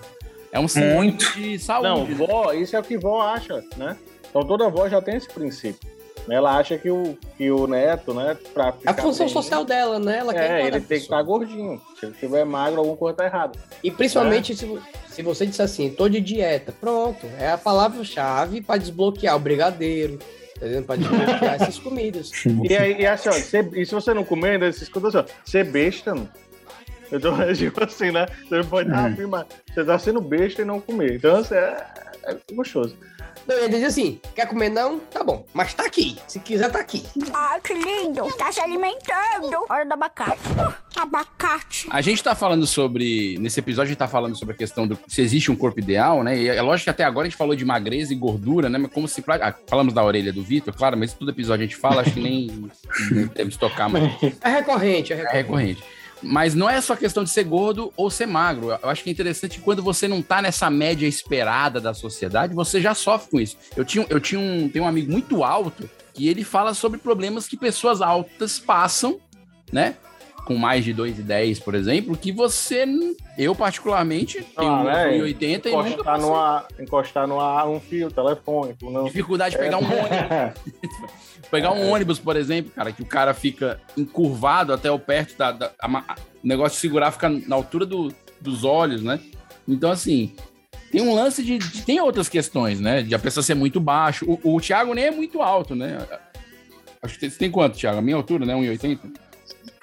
É 0.53 0.61
um 0.61 0.69
sinônimo 0.69 1.17
de 1.35 1.59
saúde. 1.59 1.89
Não, 1.89 2.07
né? 2.07 2.15
vó, 2.15 2.53
isso 2.53 2.77
é 2.77 2.79
o 2.79 2.83
que 2.83 2.97
vó 2.99 3.21
acha, 3.23 3.65
né? 3.77 3.97
Então 4.31 4.47
toda 4.47 4.69
vó 4.69 4.89
já 4.89 5.01
tem 5.03 5.17
esse 5.17 5.29
princípio. 5.29 5.89
Né? 6.27 6.35
Ela 6.37 6.57
acha 6.59 6.77
que 6.79 6.91
o, 6.91 7.17
que 7.37 7.51
o 7.51 7.67
neto, 7.67 8.13
né, 8.15 8.37
pra 8.53 8.75
A 8.87 8.95
função 8.95 9.27
bem- 9.27 9.33
social 9.33 9.65
dela, 9.65 9.99
né? 9.99 10.19
Ela 10.19 10.33
quer 10.35 10.51
É, 10.51 10.67
ele 10.67 10.81
tem 10.81 10.99
que 10.99 11.05
estar 11.05 11.23
gordinho. 11.23 11.81
Se 11.99 12.07
ele 12.07 12.13
estiver 12.15 12.45
magro, 12.45 12.79
alguma 12.81 12.97
coisa 12.97 13.17
tá 13.19 13.25
errada. 13.25 13.59
E 13.83 13.91
principalmente 13.91 14.55
se, 14.57 14.65
vo- 14.67 14.81
se 15.09 15.23
você 15.23 15.47
disser 15.47 15.65
assim, 15.65 15.91
tô 15.91 16.09
de 16.09 16.21
dieta, 16.21 16.73
pronto, 16.81 17.27
é 17.39 17.51
a 17.51 17.59
palavra-chave 17.59 18.61
para 18.61 18.79
desbloquear 18.79 19.37
o 19.37 19.39
brigadeiro, 19.39 20.19
entendeu? 20.57 20.83
Para 20.83 20.97
desbloquear 20.97 21.55
essas 21.63 21.79
comidas. 21.79 22.31
E 22.69 22.77
aí, 22.77 23.01
e 23.01 23.07
assim, 23.07 23.29
ó, 23.29 23.33
você- 23.33 23.69
e 23.75 23.87
se 23.87 23.95
você 23.95 24.13
não 24.13 24.25
comer, 24.25 24.51
ainda 24.53 24.73
se 24.73 24.83
escuta 24.85 25.09
assim, 25.09 25.19
ó, 25.19 25.25
ser 25.45 25.65
besta, 25.65 26.15
não. 26.15 26.29
Eu 27.11 27.21
tô 27.21 27.31
tipo 27.55 27.85
assim, 27.85 28.11
né? 28.11 28.27
Você 28.49 28.65
pode 28.65 28.89
estar 28.91 29.07
afirmando, 29.07 29.47
você 29.73 29.85
tá 29.85 29.97
sendo 29.99 30.21
besta 30.21 30.63
e 30.63 30.65
não 30.65 30.81
comer. 30.81 31.15
Então, 31.15 31.37
assim, 31.37 31.55
é, 31.55 31.87
é 32.25 32.37
gostoso. 32.53 32.97
Não, 33.47 33.57
ele 33.57 33.69
diz 33.69 33.85
assim, 33.85 34.21
quer 34.35 34.47
comer 34.47 34.71
não? 34.71 34.99
Tá 34.99 35.23
bom, 35.23 35.45
mas 35.55 35.73
tá 35.73 35.85
aqui, 35.87 36.19
se 36.27 36.41
quiser 36.41 36.71
tá 36.71 36.81
aqui. 36.81 37.05
Ah, 37.33 37.59
que 37.63 37.75
lindo! 37.75 38.27
Tá 38.37 38.51
se 38.51 38.61
alimentando! 38.61 39.65
Hora 39.69 39.85
do 39.85 39.93
abacate. 39.93 40.41
Abacate. 40.97 41.87
A 41.91 42.01
gente 42.01 42.23
tá 42.23 42.35
falando 42.35 42.67
sobre. 42.67 43.37
Nesse 43.39 43.61
episódio, 43.61 43.89
a 43.89 43.89
gente 43.89 43.99
tá 43.99 44.09
falando 44.09 44.35
sobre 44.35 44.55
a 44.55 44.57
questão 44.57 44.87
do 44.87 44.99
se 45.07 45.21
existe 45.21 45.51
um 45.51 45.57
corpo 45.57 45.79
ideal, 45.79 46.25
né? 46.25 46.39
E 46.39 46.49
é 46.49 46.63
lógico 46.63 46.85
que 46.85 46.91
até 46.91 47.05
agora 47.05 47.27
a 47.27 47.31
gente 47.31 47.37
falou 47.37 47.55
de 47.55 47.67
magreza 47.67 48.15
e 48.15 48.17
gordura, 48.17 48.71
né? 48.71 48.79
Mas 48.79 48.91
como 48.91 49.07
se. 49.07 49.23
ah, 49.29 49.55
falamos 49.67 49.93
da 49.93 50.03
orelha 50.03 50.33
do 50.33 50.43
Vitor, 50.43 50.75
claro, 50.75 50.97
mas 50.97 51.13
todo 51.13 51.31
episódio 51.31 51.65
a 51.65 51.67
gente 51.67 51.77
fala, 51.77 52.01
acho 52.01 52.13
que 52.13 52.21
nem, 52.21 52.71
nem 53.13 53.29
temos 53.29 53.55
que 53.55 53.61
tocar 53.61 53.91
mais. 53.91 54.11
É 54.41 54.49
recorrente, 54.49 55.13
é 55.13 55.17
É 55.17 55.33
recorrente. 55.33 55.83
Mas 56.23 56.55
não 56.55 56.69
é 56.69 56.81
só 56.81 56.97
questão 56.97 57.23
de 57.25 57.31
ser 57.31 57.45
gordo 57.45 57.93
ou 57.97 58.11
ser 58.11 58.27
magro. 58.27 58.71
Eu 58.71 58.89
acho 58.89 59.03
que 59.03 59.11
é 59.11 59.13
interessante 59.13 59.61
quando 59.61 59.83
você 59.83 60.09
não 60.09 60.23
tá 60.23 60.41
nessa 60.41 60.71
média 60.71 61.07
esperada 61.07 61.81
da 61.81 61.93
sociedade, 61.93 62.55
você 62.55 62.81
já 62.81 62.95
sofre 62.95 63.31
com 63.31 63.41
isso. 63.41 63.57
Eu 63.77 63.85
tinha, 63.85 64.07
eu 64.09 64.21
tinha 64.21 64.41
um, 64.41 64.69
tenho 64.69 64.85
um 64.85 64.89
amigo 64.89 65.13
muito 65.13 65.45
alto 65.45 65.89
que 66.15 66.29
ele 66.29 66.43
fala 66.43 66.73
sobre 66.73 66.99
problemas 66.99 67.47
que 67.47 67.57
pessoas 67.57 68.01
altas 68.01 68.59
passam, 68.59 69.21
né? 69.71 69.97
Com 70.47 70.55
mais 70.57 70.85
de 70.85 70.95
2,10, 70.95 71.61
por 71.61 71.75
exemplo, 71.75 72.17
que 72.17 72.31
você, 72.31 72.87
eu 73.37 73.53
particularmente, 73.53 74.43
tenho 74.57 74.71
Ah, 74.73 74.85
né? 74.85 75.19
1,80 75.19 75.67
e 75.67 75.73
nunca 75.73 76.05
passei. 76.05 76.25
numa, 76.25 76.65
encostar 76.81 77.27
numa, 77.27 77.65
um 77.67 77.81
fio 77.81 78.11
telefônico. 78.13 78.89
Não. 78.89 79.05
Dificuldade 79.07 79.57
de 79.57 79.61
pegar 79.61 79.79
um 79.79 79.85
ônibus. 79.85 80.61
Pegar 81.51 81.73
um 81.73 81.91
ônibus, 81.91 82.19
por 82.19 82.35
exemplo, 82.37 82.73
cara, 82.75 82.91
que 82.93 83.03
o 83.03 83.07
cara 83.07 83.33
fica 83.35 83.81
encurvado 83.97 84.73
até 84.73 84.91
o 84.91 84.99
perto 84.99 85.37
da. 85.37 85.51
da- 85.53 85.71
a 85.81 85.87
a- 85.99 86.17
o 86.43 86.47
negócio 86.47 86.77
de 86.77 86.81
segurar 86.81 87.11
fica 87.13 87.29
na 87.29 87.55
altura 87.57 87.85
do- 87.87 88.13
dos 88.41 88.63
olhos, 88.65 89.03
né? 89.03 89.19
Então, 89.67 89.91
assim, 89.91 90.33
tem 90.93 91.01
um 91.03 91.13
lance 91.15 91.43
de, 91.45 91.59
de- 91.59 91.83
Tem 91.83 92.01
outras 92.01 92.29
questões, 92.29 92.81
né? 92.81 93.03
De 93.03 93.15
a 93.15 93.19
pessoa 93.19 93.43
ser 93.45 93.55
muito 93.55 93.79
baixo. 93.81 94.25
O, 94.45 94.57
o 94.57 94.61
Thiago 94.61 94.95
nem 94.95 95.05
é 95.07 95.11
muito 95.11 95.41
alto, 95.43 95.75
né? 95.75 95.99
Acho 97.03 97.15
que 97.15 97.21
tem, 97.21 97.31
você 97.31 97.39
tem 97.39 97.51
quanto, 97.51 97.77
Thiago? 97.79 97.99
A 97.99 98.03
minha 98.03 98.17
altura, 98.17 98.45
né? 98.47 98.55
1,80? 98.55 98.99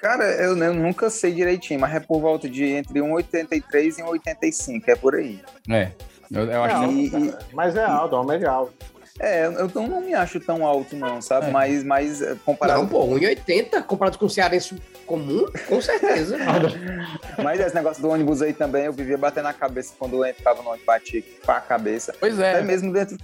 Cara, 0.04 0.24
eu, 0.34 0.54
eu 0.58 0.74
nunca 0.74 1.08
sei 1.08 1.32
direitinho, 1.32 1.80
mas 1.80 1.94
é 1.94 1.98
por 1.98 2.20
volta 2.20 2.46
de 2.46 2.62
entre 2.62 3.00
1,83 3.00 3.98
e 3.98 4.02
1,85, 4.02 4.82
é 4.88 4.94
por 4.94 5.14
aí. 5.14 5.40
É. 5.70 5.92
Eu, 6.30 6.42
eu 6.44 6.62
acho 6.62 6.76
É 6.76 6.78
que. 6.78 6.84
alto, 6.84 6.98
E- 7.24 7.30
cara. 7.30 7.38
Mas 7.54 7.74
é 7.76 7.84
alto, 7.86 8.14
é 8.14 8.18
uma 8.18 8.26
média 8.26 8.50
alta. 8.50 8.72
É, 9.18 9.46
eu 9.46 9.70
não, 9.74 9.86
não 9.88 10.00
me 10.02 10.12
acho 10.12 10.38
tão 10.40 10.66
alto, 10.66 10.94
não, 10.94 11.22
sabe? 11.22 11.46
É. 11.46 11.50
Mas, 11.50 11.82
mas 11.82 12.20
é, 12.20 12.36
comparado. 12.44 12.80
Não, 12.80 12.86
pô, 12.86 13.06
1,80 13.06 13.82
comparado 13.84 14.18
com 14.18 14.26
o 14.26 14.30
cearense 14.30 14.76
comum, 15.06 15.46
com 15.68 15.80
certeza. 15.80 16.36
Mas 17.42 17.60
esse 17.60 17.74
negócio 17.74 18.02
do 18.02 18.10
ônibus 18.10 18.42
aí 18.42 18.52
também, 18.52 18.84
eu 18.84 18.92
vivia 18.92 19.16
batendo 19.16 19.44
na 19.44 19.52
cabeça 19.54 19.94
quando 19.98 20.16
eu 20.16 20.26
entrava 20.30 20.62
no 20.62 20.68
ônibus, 20.68 20.84
batia 20.86 21.22
pra 21.46 21.60
cabeça. 21.60 22.14
Pois 22.20 22.38
Até 22.38 22.58
é. 22.58 22.62
mesmo 22.62 22.92
dentro, 22.92 23.16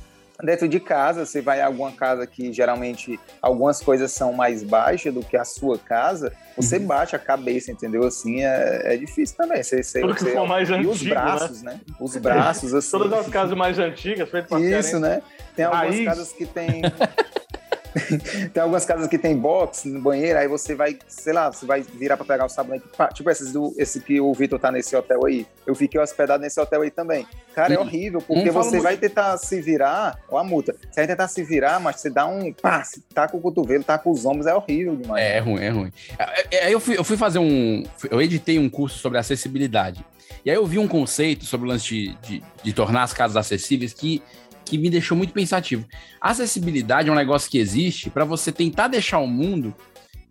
dentro 0.43 0.69
de 0.69 0.79
casa, 0.81 1.25
você 1.27 1.41
vai 1.41 1.61
em 1.61 1.63
alguma 1.63 1.93
casa 1.93 2.27
que 2.27 2.53
geralmente 2.53 3.19
algumas 3.41 3.81
coisas 3.83 4.11
são 4.13 4.33
mais 4.33 4.63
baixas 4.63 5.13
do 5.13 5.21
que 5.23 5.37
a 5.37 5.45
sua 5.45 5.79
casa, 5.79 6.33
você 6.57 6.79
Uhum. 6.79 6.87
bate 6.87 7.15
a 7.15 7.19
cabeça, 7.19 7.71
entendeu? 7.73 8.05
Assim, 8.07 8.43
é, 8.45 8.95
é 8.95 8.97
difícil 8.97 9.37
também. 9.37 9.63
Você, 9.63 9.83
você, 9.83 10.01
Tudo 10.01 10.15
que 10.15 10.23
você- 10.23 10.33
for 10.33 10.47
mais 10.47 10.69
e 10.69 10.75
antigo, 10.75 10.91
os 10.93 11.03
braços, 11.03 11.63
né? 11.63 11.81
Os 12.01 12.17
braços, 12.17 12.75
assim. 12.75 12.91
Todas 12.99 13.13
as 13.13 13.29
casas 13.29 13.57
mais 13.57 13.79
antigas, 13.79 14.29
feitas 14.29 14.61
Isso, 14.63 14.99
né? 14.99 15.23
Tem 15.57 15.65
algumas 15.65 15.87
Raiz. 15.95 16.05
casas 16.05 16.33
que 16.33 16.47
tem. 16.47 16.83
tem 18.53 18.63
algumas 18.63 18.85
casas 18.85 19.09
que 19.09 19.19
tem 19.19 19.37
box 19.37 19.85
no 19.89 20.01
banheiro, 20.01 20.39
aí 20.39 20.47
você 20.49 20.75
vai, 20.75 20.97
sei 21.09 21.33
lá, 21.33 21.51
você 21.53 21.67
vai 21.67 21.83
virar 21.83 22.17
pra 22.17 22.25
pegar 22.27 22.45
o 22.47 22.49
sabonete. 22.49 22.85
Tipo 23.15 23.31
esses 23.31 23.53
do, 23.53 23.75
esse 23.77 24.01
que 24.01 24.21
o 24.21 24.33
Vitor 24.33 24.59
tá 24.59 24.71
nesse 24.71 24.95
hotel 24.95 25.25
aí. 25.27 25.47
Eu 25.67 25.75
fiquei 25.75 26.01
hospedado 26.01 26.43
nesse 26.43 26.61
hotel 26.61 26.83
aí 26.83 26.91
também. 26.91 27.27
Cara, 27.55 27.75
é 27.75 27.79
Hum. 27.79 27.83
horrível, 27.83 28.21
porque 28.21 28.49
Hum, 28.51 28.53
você 28.53 28.71
muito. 28.71 28.83
vai 28.83 28.97
tentar 28.97 29.37
se 29.39 29.61
virar, 29.61 30.19
ó 30.29 30.39
a 30.39 30.45
multa. 30.45 30.75
Você 30.91 31.01
vai 31.01 31.07
tentar 31.07 31.29
se 31.29 31.43
virar, 31.43 31.81
mas 31.81 31.97
você 32.01 32.11
dá 32.11 32.27
um. 32.27 32.53
Pá, 32.53 32.83
você 32.85 33.01
tá 33.13 33.27
com 33.29 33.39
o 33.39 33.41
cotovelo, 33.41 33.83
tá 33.85 33.99
com 33.99 34.11
os 34.11 34.25
ombros, 34.25 34.47
é 34.47 34.55
horrível 34.55 34.97
demais. 34.97 35.23
É, 35.25 35.37
é 35.37 35.41
ruim, 35.41 35.63
é 35.63 35.69
ruim. 35.71 35.93
É, 36.19 36.57
é, 36.69 36.75
eu, 36.75 36.81
fui, 36.81 36.97
eu 36.99 37.05
fui 37.05 37.17
fazer 37.17 37.39
um. 37.39 37.83
Eu 38.11 38.21
editei 38.23 38.59
um 38.59 38.69
curso 38.71 38.99
sobre 38.99 39.19
acessibilidade. 39.19 40.05
E 40.45 40.51
aí 40.51 40.57
eu 40.57 40.65
vi 40.65 40.79
um 40.79 40.89
conceito 40.89 41.45
sobre 41.45 41.67
o 41.67 41.71
lance 41.71 41.87
de, 41.87 42.15
de, 42.23 42.43
de 42.63 42.73
tornar 42.73 43.03
as 43.03 43.13
casas 43.13 43.37
acessíveis 43.37 43.93
que, 43.93 44.23
que 44.71 44.79
me 44.79 44.89
deixou 44.89 45.17
muito 45.17 45.33
pensativo. 45.33 45.85
A 46.21 46.31
acessibilidade 46.31 47.09
é 47.09 47.13
um 47.13 47.17
negócio 47.17 47.51
que 47.51 47.59
existe 47.59 48.09
para 48.09 48.25
você 48.25 48.53
tentar 48.53 48.87
deixar 48.89 49.19
o 49.19 49.27
mundo 49.27 49.75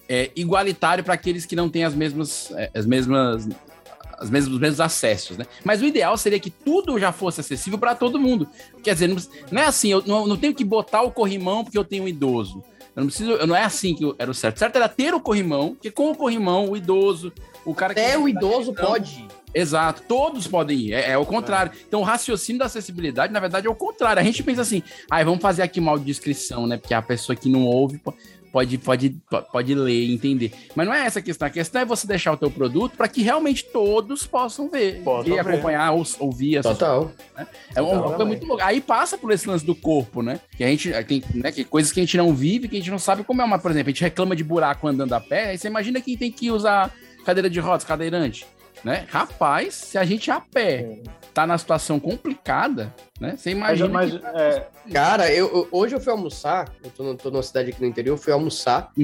é, 0.08 0.32
igualitário 0.36 1.04
para 1.04 1.14
aqueles 1.14 1.46
que 1.46 1.56
não 1.56 1.70
têm 1.70 1.84
as 1.84 1.94
mesmas. 1.94 2.52
é, 2.56 2.72
as 2.74 2.86
mesmas 2.86 3.48
as 4.22 4.30
mesmas, 4.30 4.54
os 4.54 4.60
mesmos 4.60 4.82
acessos, 4.82 5.38
né? 5.38 5.46
Mas 5.64 5.82
o 5.82 5.86
ideal 5.86 6.18
seria 6.18 6.38
que 6.42 6.50
tudo 6.50 7.00
já 7.00 7.10
fosse 7.14 7.40
acessível 7.40 7.80
para 7.80 7.96
todo 7.96 8.20
mundo. 8.20 8.50
Quer 8.84 8.94
dizer, 8.94 9.08
não, 9.08 9.16
não 9.50 9.62
é 9.62 9.66
assim, 9.66 9.92
eu 9.94 10.04
não, 10.06 10.28
não 10.28 10.36
tenho 10.36 10.54
que 10.54 10.66
botar 10.66 11.04
o 11.04 11.12
corrimão 11.12 11.64
porque 11.64 11.78
eu 11.78 11.86
tenho 11.86 12.04
um 12.04 12.08
idoso. 12.08 12.62
Eu 12.94 13.04
não 13.04 13.06
preciso, 13.08 13.32
eu- 13.32 13.48
não 13.48 13.56
é 13.56 13.64
assim 13.64 13.96
que 13.96 14.04
eu- 14.04 14.16
era 14.20 14.30
o 14.30 14.34
certo. 14.34 14.58
O 14.58 14.60
certo 14.60 14.76
era 14.76 14.90
ter 14.90 15.14
o 15.14 15.22
corrimão, 15.22 15.70
porque 15.74 15.90
com 15.90 16.12
o 16.12 16.16
corrimão, 16.16 16.70
o 16.70 16.76
idoso, 16.76 17.32
o 17.64 17.74
cara 17.74 17.94
Até 17.94 18.12
que. 18.12 18.18
o 18.18 18.28
idoso 18.28 18.74
Não. 18.74 18.84
pode. 18.86 19.26
Exato, 19.54 20.04
todos 20.08 20.46
podem 20.48 20.78
ir, 20.78 20.94
é, 20.94 21.12
é 21.12 21.18
o 21.18 21.26
contrário. 21.26 21.72
Então, 21.88 22.02
o 22.02 22.04
raciocínio 22.04 22.60
da 22.60 22.66
acessibilidade, 22.66 23.34
na 23.34 23.40
verdade, 23.40 23.66
é 23.68 23.70
o 23.70 23.76
contrário. 23.76 24.20
A 24.22 24.24
gente 24.24 24.44
pensa 24.44 24.62
assim, 24.62 24.84
ah, 25.10 25.24
vamos 25.24 25.42
fazer 25.42 25.64
aqui 25.64 25.82
mal 25.82 25.98
de 25.98 26.06
descrição, 26.06 26.68
né? 26.68 26.78
Porque 26.78 26.94
a 26.94 27.02
pessoa 27.02 27.36
que 27.36 27.50
não 27.50 27.66
ouve 27.66 27.98
po- 27.98 28.14
pode, 28.52 28.78
pode, 28.78 29.10
po- 29.30 29.42
pode 29.42 29.74
ler 29.74 29.92
e 30.06 30.14
entender. 30.14 30.52
Mas 30.76 30.86
não 30.88 30.94
é 30.94 31.04
essa 31.06 31.18
a 31.18 31.22
questão. 31.22 31.48
A 31.48 31.52
questão 31.52 31.82
é 31.82 31.86
você 31.86 32.06
deixar 32.06 32.32
o 32.34 32.38
teu 32.38 32.52
produto 32.52 32.96
para 32.96 33.08
que 33.08 33.24
realmente 33.24 33.64
todos 33.66 34.26
possam 34.28 34.70
ver, 34.70 35.02
ver. 35.26 35.40
acompanhar, 35.40 35.94
ou, 35.94 36.04
ouvir. 36.20 36.62
Total. 36.62 37.12
É 37.36 37.82
uma 37.82 37.90
Totalmente. 37.90 38.08
coisa 38.10 38.26
muito 38.26 38.46
louca. 38.46 38.66
Aí 38.66 38.80
passa 38.80 39.18
por 39.18 39.32
esse 39.32 39.48
lance 39.50 39.66
do 39.66 39.74
corpo, 39.74 40.22
né? 40.22 40.40
Que 40.56 40.64
a 40.64 40.68
gente 40.68 40.92
tem, 41.06 41.24
né, 41.34 41.52
que 41.52 41.64
coisas 41.64 41.92
que 41.92 42.00
a 42.00 42.04
gente 42.04 42.18
não 42.18 42.34
vive, 42.36 42.68
que 42.68 42.76
a 42.76 42.80
gente 42.80 42.92
não 42.92 43.00
sabe 43.00 43.24
como 43.24 43.42
é 43.42 43.46
uma, 43.46 43.58
por 43.58 43.72
exemplo, 43.72 43.90
a 43.90 43.92
gente 43.92 44.02
reclama 44.04 44.36
de 44.36 44.44
buraco 44.44 44.88
andando 44.88 45.14
a 45.14 45.20
pé, 45.20 45.50
aí 45.50 45.58
você 45.58 45.68
imagina 45.68 46.00
quem 46.02 46.16
tem 46.16 46.32
que 46.32 46.52
usar 46.52 46.94
cadeira 47.26 47.50
de 47.50 47.60
rodas, 47.60 47.84
cadeirante, 47.84 48.46
né? 48.84 49.06
Rapaz, 49.10 49.74
se 49.76 49.98
a 49.98 50.06
gente 50.06 50.30
a 50.32 50.40
pé 50.40 51.02
tá 51.34 51.46
na 51.46 51.58
situação 51.58 52.00
complicada, 52.00 52.94
né? 53.20 53.36
Você 53.38 53.54
Mas, 53.54 53.80
imagina 53.80 53.90
mas, 53.90 54.12
que 54.12 54.26
é, 54.26 54.68
Cara, 54.92 55.32
eu, 55.32 55.48
eu- 55.48 55.68
hoje 55.72 55.96
eu 55.96 56.00
fui 56.00 56.12
almoçar, 56.12 56.68
eu 56.84 56.90
tô, 56.90 57.04
no- 57.04 57.16
tô 57.16 57.30
numa 57.30 57.44
cidade 57.44 57.70
aqui 57.70 57.82
no 57.82 57.88
interior, 57.88 58.14
eu 58.14 58.18
fui 58.18 58.34
almoçar 58.34 58.92
e 58.98 59.04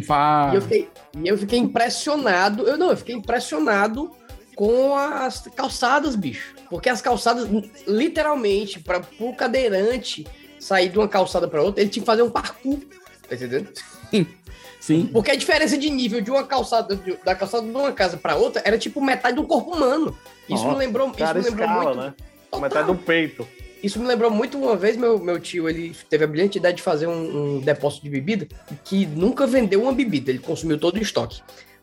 eu 0.56 0.62
fiquei, 0.62 0.90
e 1.18 1.28
eu 1.28 1.38
fiquei 1.38 1.60
impressionado. 1.60 2.68
Eu 2.68 2.78
não, 2.78 2.90
eu 2.90 2.98
fiquei 2.98 3.16
impressionado 3.16 4.10
com 4.56 4.96
as 4.96 5.42
calçadas, 5.56 6.16
bicho. 6.16 6.56
Porque 6.70 6.90
as 6.90 7.02
calçadas, 7.02 7.48
literalmente, 7.86 8.80
para 8.80 9.02
o 9.20 9.36
cadeirante 9.36 10.26
sair 10.60 10.90
de 10.90 10.98
uma 10.98 11.08
calçada 11.08 11.48
para 11.48 11.62
outra, 11.62 11.82
ele 11.82 11.90
tinha 11.92 12.02
que 12.02 12.08
fazer 12.08 12.22
um 12.24 12.30
parkour. 12.30 12.80
Tá 13.28 13.36
entendendo? 13.36 13.70
Sim. 14.86 15.10
Porque 15.12 15.32
a 15.32 15.36
diferença 15.36 15.76
de 15.76 15.90
nível 15.90 16.22
de 16.22 16.30
uma 16.30 16.44
calçada, 16.46 16.96
de- 16.96 17.18
da 17.26 17.34
calçada 17.34 17.66
de 17.66 17.72
uma 17.72 17.92
casa 17.92 18.18
para 18.18 18.36
outra, 18.36 18.62
era 18.64 18.78
tipo 18.78 19.02
metade 19.02 19.36
do 19.36 19.44
corpo 19.44 19.72
humano. 19.76 20.16
Isso 20.48 20.62
me 20.62 20.66
Nossa, 20.70 20.78
lembrou, 20.78 21.08
isso 21.08 21.18
cara 21.18 21.40
me 21.40 21.46
lembrou 21.46 21.68
escala, 21.68 21.84
muito. 21.86 22.00
né? 22.06 22.14
Total. 22.52 22.62
Metade 22.62 22.88
do 22.88 22.96
peito. 22.96 23.48
Isso 23.82 24.00
me 24.00 24.06
lembrou 24.06 24.30
muito 24.30 24.60
uma 24.60 24.76
vez, 24.76 24.96
meu, 24.96 25.18
meu 25.18 25.40
tio, 25.40 25.68
ele 25.68 25.96
teve 26.08 26.24
a 26.24 26.28
brilhante 26.28 26.60
ideia 26.60 26.72
de 26.72 26.84
fazer 26.84 27.08
um, 27.08 27.56
um 27.56 27.60
depósito 27.62 28.04
de 28.04 28.12
bebida 28.12 28.48
que 28.84 29.08
nunca 29.08 29.48
vendeu 29.48 29.82
uma 29.82 29.92
bebida, 29.92 30.30
ele 30.30 30.38
consumiu 30.40 30.78
todo 30.80 30.98
o 30.98 31.02
estoque. 31.02 31.42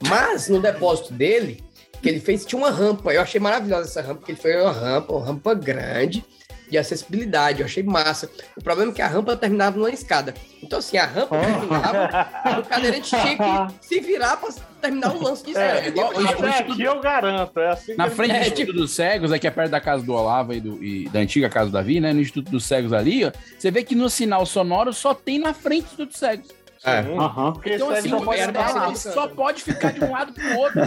Mas 0.08 0.48
no 0.48 0.60
depósito 0.60 1.12
dele, 1.12 1.60
que 2.00 2.08
ele 2.08 2.20
fez, 2.20 2.44
tinha 2.46 2.56
uma 2.60 2.70
rampa. 2.70 3.12
Eu 3.12 3.20
achei 3.20 3.40
maravilhosa 3.40 3.88
essa 3.88 4.00
rampa, 4.00 4.20
porque 4.20 4.30
ele 4.32 4.40
foi 4.40 4.56
uma 4.60 4.70
rampa, 4.70 5.12
uma 5.12 5.26
rampa 5.26 5.54
grande 5.54 6.24
de 6.72 6.78
acessibilidade, 6.78 7.60
eu 7.60 7.66
achei 7.66 7.82
massa. 7.82 8.30
O 8.56 8.62
problema 8.64 8.90
é 8.90 8.94
que 8.94 9.02
a 9.02 9.06
rampa 9.06 9.36
terminava 9.36 9.76
numa 9.76 9.90
escada. 9.90 10.32
Então, 10.62 10.78
assim, 10.78 10.96
a 10.96 11.04
rampa 11.04 11.36
terminava, 11.38 12.60
o 12.60 12.64
cadeirante 12.66 13.10
tinha 13.10 13.36
que 13.36 13.86
se 13.86 14.00
virar 14.00 14.38
para 14.38 14.50
terminar 14.80 15.14
o 15.14 15.22
lance 15.22 15.44
de 15.44 15.54
É, 15.56 15.66
escada. 15.76 15.88
igual- 15.88 16.12
Até 16.26 16.58
aqui 16.60 16.82
eu 16.82 16.98
garanto. 17.00 17.60
É 17.60 17.68
assim 17.68 17.94
Na 17.94 18.08
frente 18.08 18.30
do 18.32 18.36
É, 18.36 18.40
Instituto 18.48 18.72
dos 18.72 18.90
Cegos, 18.92 19.30
aqui 19.32 19.46
é 19.46 19.50
perto 19.50 19.70
da 19.70 19.80
casa 19.82 20.02
do 20.02 20.14
Olavo 20.14 20.54
e, 20.54 20.60
do- 20.60 20.82
e 20.82 21.08
da 21.10 21.20
antiga 21.20 21.50
casa 21.50 21.66
do 21.66 21.72
Davi, 21.74 22.00
né? 22.00 22.12
No 22.14 22.20
Instituto 22.22 22.50
dos 22.50 22.64
Cegos 22.64 22.92
ali, 22.94 23.26
ó, 23.26 23.30
você 23.58 23.70
vê 23.70 23.84
que 23.84 23.94
no 23.94 24.08
sinal 24.08 24.46
sonoro 24.46 24.94
só 24.94 25.12
tem 25.12 25.38
na 25.38 25.52
frente 25.52 25.82
do 25.82 25.86
Instituto 26.04 26.08
dos 26.08 26.18
Cegos. 26.18 26.48
É. 26.84 27.02
Porque 27.52 27.74
Então, 27.74 27.90
assim, 27.90 28.08
só 28.08 28.16
o 28.18 28.24
pode 28.24 28.40
ele 28.40 28.96
só 28.96 29.28
pode 29.28 29.62
ficar 29.62 29.92
de 29.92 30.02
um 30.02 30.10
lado 30.10 30.32
pro 30.32 30.58
outro. 30.58 30.80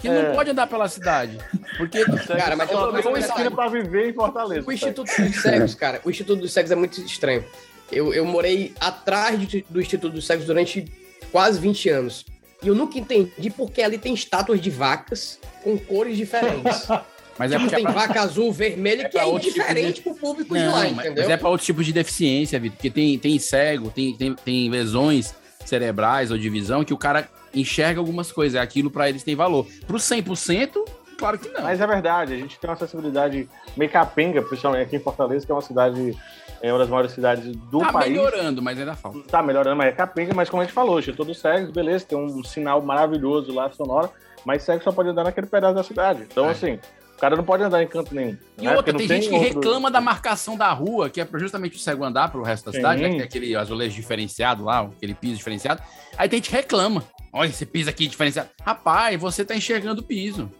Que 0.00 0.08
É. 0.08 0.22
não 0.28 0.34
pode 0.34 0.50
andar 0.50 0.66
pela 0.66 0.88
cidade. 0.88 1.38
Porque 1.76 2.04
Cara, 2.26 2.56
mas 2.56 2.70
eu 2.70 3.02
tô 3.02 3.16
esquina 3.16 3.50
pra 3.50 3.68
viver 3.68 4.10
em 4.10 4.12
Fortaleza. 4.12 4.66
O 4.66 4.72
Instituto 4.72 5.10
dos 5.20 5.42
Cegos, 5.42 5.74
cara, 5.74 6.00
o 6.04 6.10
Instituto 6.10 6.40
dos 6.40 6.52
Cegos 6.52 6.70
é 6.70 6.74
muito 6.76 7.00
estranho. 7.00 7.44
Eu, 7.92 8.14
eu 8.14 8.24
morei 8.24 8.72
atrás 8.80 9.40
de- 9.46 9.64
do 9.68 9.80
Instituto 9.80 10.12
dos 10.12 10.26
Cegos 10.26 10.46
durante 10.46 10.84
quase 11.32 11.58
20 11.60 11.88
anos. 11.88 12.24
E 12.62 12.68
eu 12.68 12.74
nunca 12.74 12.98
entendi 12.98 13.50
porque 13.50 13.82
ali 13.82 13.98
tem 13.98 14.14
estátuas 14.14 14.60
de 14.60 14.70
vacas 14.70 15.38
com 15.62 15.76
cores 15.78 16.16
diferentes. 16.16 16.86
Mas 17.38 17.52
é 17.52 17.54
tipo, 17.56 17.70
porque 17.70 17.76
tem 17.76 17.86
é 17.86 17.92
pra... 17.92 18.06
vaca 18.06 18.20
azul, 18.20 18.52
vermelha, 18.52 19.02
é 19.06 19.08
que 19.08 19.16
é 19.18 19.24
tipo 19.24 19.38
indiferente 19.38 20.02
pro 20.02 20.14
público 20.14 20.54
de 20.54 20.62
Não, 20.62 20.72
lá, 20.72 20.80
mas, 20.80 20.92
entendeu? 20.92 21.24
mas 21.24 21.30
é 21.30 21.36
para 21.38 21.48
outro 21.48 21.64
tipo 21.64 21.82
de 21.82 21.90
deficiência, 21.90 22.60
Vitor. 22.60 22.76
Porque 22.76 22.90
tem, 22.90 23.18
tem 23.18 23.38
cego, 23.38 23.90
tem, 23.90 24.14
tem, 24.14 24.34
tem 24.34 24.68
lesões 24.68 25.34
cerebrais 25.64 26.30
ou 26.30 26.36
de 26.36 26.50
visão 26.50 26.84
que 26.84 26.92
o 26.92 26.98
cara 26.98 27.26
enxerga 27.54 28.00
algumas 28.00 28.30
coisas. 28.32 28.60
Aquilo 28.60 28.90
pra 28.90 29.08
eles 29.08 29.22
tem 29.22 29.34
valor. 29.34 29.66
Pro 29.86 29.96
100%, 29.98 30.72
claro 31.18 31.38
que 31.38 31.48
não. 31.48 31.62
Mas 31.62 31.80
é 31.80 31.86
verdade, 31.86 32.34
a 32.34 32.36
gente 32.36 32.58
tem 32.58 32.68
uma 32.68 32.74
acessibilidade 32.74 33.48
meio 33.76 33.90
capenga, 33.90 34.42
principalmente 34.42 34.82
aqui 34.86 34.96
em 34.96 35.00
Fortaleza, 35.00 35.44
que 35.46 35.52
é 35.52 35.54
uma 35.54 35.60
cidade, 35.62 36.16
é 36.62 36.72
uma 36.72 36.78
das 36.78 36.88
maiores 36.88 37.12
cidades 37.12 37.54
do 37.56 37.80
tá 37.80 37.92
país. 37.92 38.10
melhorando, 38.10 38.62
mas 38.62 38.78
ainda 38.78 38.94
falta. 38.94 39.18
Tá 39.28 39.42
melhorando, 39.42 39.76
mas 39.76 39.88
é 39.88 39.92
capenga, 39.92 40.32
mas 40.34 40.48
como 40.48 40.62
a 40.62 40.64
gente 40.64 40.74
falou, 40.74 40.98
Instituto 40.98 41.26
dos 41.26 41.38
Cegos, 41.38 41.70
beleza, 41.70 42.04
tem 42.06 42.16
um 42.18 42.42
sinal 42.44 42.80
maravilhoso 42.82 43.52
lá, 43.54 43.70
sonoro, 43.70 44.10
mas 44.44 44.62
cego 44.62 44.82
só 44.82 44.90
pode 44.92 45.08
andar 45.10 45.24
naquele 45.24 45.46
pedaço 45.46 45.74
da 45.74 45.82
cidade. 45.82 46.22
Então, 46.22 46.46
É. 46.48 46.52
assim, 46.52 46.78
o 47.14 47.20
cara 47.20 47.36
não 47.36 47.44
pode 47.44 47.62
andar 47.62 47.82
em 47.82 47.86
canto 47.86 48.14
nenhum. 48.14 48.34
E 48.56 48.64
né? 48.64 48.74
outra, 48.74 48.94
tem 48.94 49.06
não 49.06 49.14
gente 49.14 49.28
que 49.28 49.34
outro- 49.34 49.48
reclama 49.60 49.90
da 49.90 50.00
marcação 50.00 50.56
da 50.56 50.72
rua, 50.72 51.10
que 51.10 51.20
é 51.20 51.28
justamente 51.34 51.76
o 51.76 51.78
cego 51.78 52.02
andar 52.04 52.30
pro 52.32 52.42
resto 52.42 52.64
da 52.64 52.72
Sim. 52.72 52.78
cidade, 52.78 53.02
né? 53.02 53.08
Que 53.10 53.16
tem 53.16 53.24
aquele 53.24 53.54
azulejo 53.54 53.94
diferenciado 53.94 54.64
lá, 54.64 54.80
aquele 54.80 55.12
piso 55.12 55.36
diferenciado. 55.36 55.82
Aí 56.16 56.26
tem 56.30 56.38
gente 56.38 56.48
que 56.48 56.56
reclama. 56.56 57.04
Olha 57.32 57.48
esse 57.48 57.64
piso 57.66 57.88
aqui 57.90 58.06
diferenciado. 58.06 58.48
Rapaz, 58.62 59.20
você 59.20 59.44
tá 59.44 59.54
enxergando 59.54 60.00
o 60.00 60.04
piso. 60.04 60.50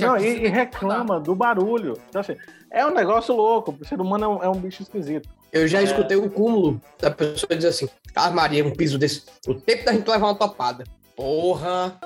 Não, 0.00 0.16
e, 0.18 0.44
e 0.44 0.48
reclama 0.48 1.20
do 1.20 1.34
barulho. 1.34 1.96
Então, 2.08 2.20
assim, 2.20 2.36
é 2.70 2.84
um 2.84 2.90
negócio 2.92 3.34
louco. 3.34 3.76
O 3.80 3.84
ser 3.84 4.00
humano 4.00 4.24
é 4.24 4.28
um, 4.28 4.42
é 4.44 4.48
um 4.48 4.60
bicho 4.60 4.82
esquisito. 4.82 5.28
Eu 5.52 5.66
já 5.68 5.80
É. 5.80 5.84
escutei 5.84 6.16
o 6.16 6.28
cúmulo 6.28 6.80
da 7.00 7.10
pessoa 7.10 7.54
dizer 7.54 7.68
assim: 7.68 7.88
Ah, 8.14 8.28
Maria, 8.30 8.64
um 8.64 8.72
piso 8.72 8.98
desse. 8.98 9.22
O 9.46 9.54
tempo 9.54 9.84
da 9.84 9.92
gente 9.92 10.06
levar 10.08 10.26
uma 10.26 10.34
topada. 10.34 10.84
Porra! 11.16 11.98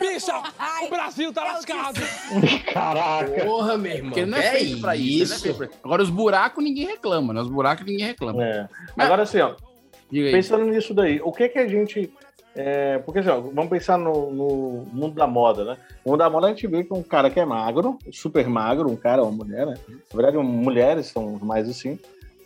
Bicha, 0.00 0.42
o 0.84 0.88
Brasil 0.90 1.32
tá 1.32 1.42
lascado. 1.44 2.00
Caraca. 2.72 3.44
Porra, 3.44 3.78
meu 3.78 3.92
irmão. 3.92 4.10
Porque 4.10 4.20
ele 4.20 4.30
não 4.30 4.38
é, 4.38 4.42
que 4.50 4.56
feito 4.58 4.80
pra 4.80 4.96
isso. 4.96 5.48
é 5.48 5.52
pra- 5.54 5.68
Agora, 5.82 6.02
os 6.02 6.10
buracos 6.10 6.62
ninguém 6.62 6.86
reclama, 6.86 7.32
né? 7.32 7.40
Os 7.40 7.48
buracos 7.48 7.86
ninguém 7.86 8.06
reclama. 8.06 8.44
É. 8.44 8.68
Agora, 8.96 9.22
assim, 9.22 9.40
ó, 9.40 9.54
Diga 10.10 10.26
aí. 10.26 10.32
pensando 10.32 10.64
nisso 10.66 10.92
daí, 10.94 11.20
o 11.22 11.32
que 11.32 11.48
que 11.48 11.58
a 11.58 11.66
gente. 11.66 12.12
É, 12.60 12.98
porque, 12.98 13.20
assim, 13.20 13.28
ó, 13.28 13.40
vamos 13.40 13.68
pensar 13.70 13.96
no, 13.96 14.32
no 14.32 14.86
mundo 14.92 15.14
da 15.14 15.26
moda, 15.28 15.64
né? 15.64 15.76
No 16.04 16.10
mundo 16.12 16.18
da 16.18 16.28
moda 16.28 16.46
a 16.48 16.50
gente 16.50 16.66
vê 16.66 16.82
que 16.82 16.92
um 16.92 17.02
cara 17.04 17.30
que 17.30 17.38
é 17.38 17.44
magro, 17.44 17.96
super 18.12 18.48
magro, 18.48 18.90
um 18.90 18.96
cara 18.96 19.22
ou 19.22 19.28
uma 19.28 19.44
mulher, 19.44 19.64
né? 19.66 19.74
Na 19.88 20.16
verdade, 20.20 20.36
mulheres 20.38 21.06
são 21.06 21.38
mais 21.40 21.68
assim, 21.68 21.98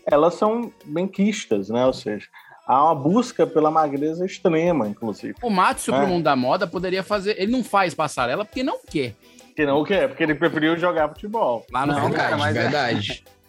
elas 0.04 0.34
são 0.34 0.70
benquistas, 0.84 1.70
né? 1.70 1.86
Ou 1.86 1.92
seja, 1.94 2.26
há 2.66 2.84
uma 2.84 2.94
busca 2.94 3.46
pela 3.46 3.70
magreza 3.70 4.26
extrema, 4.26 4.86
inclusive. 4.86 5.34
O 5.42 5.48
Matsu, 5.48 5.94
É. 5.94 5.98
pro 5.98 6.06
mundo 6.06 6.24
da 6.24 6.36
moda, 6.36 6.66
poderia 6.66 7.02
fazer. 7.02 7.40
Ele 7.40 7.52
não 7.52 7.64
faz 7.64 7.94
passarela 7.94 8.44
porque 8.44 8.62
não 8.62 8.80
quer. 8.86 9.14
Que 9.56 9.64
não 9.64 9.80
o 9.80 9.84
quê? 9.84 10.06
Porque 10.08 10.22
ele 10.22 10.34
preferiu 10.34 10.76
jogar 10.76 11.08
futebol. 11.08 11.64
Lá 11.72 11.86
no 11.86 11.92
Não, 11.92 12.00
verdade. 12.02 12.22
cara, 12.22 12.36
mas 12.36 12.56
é- 12.56 12.60
verdade. 12.62 13.24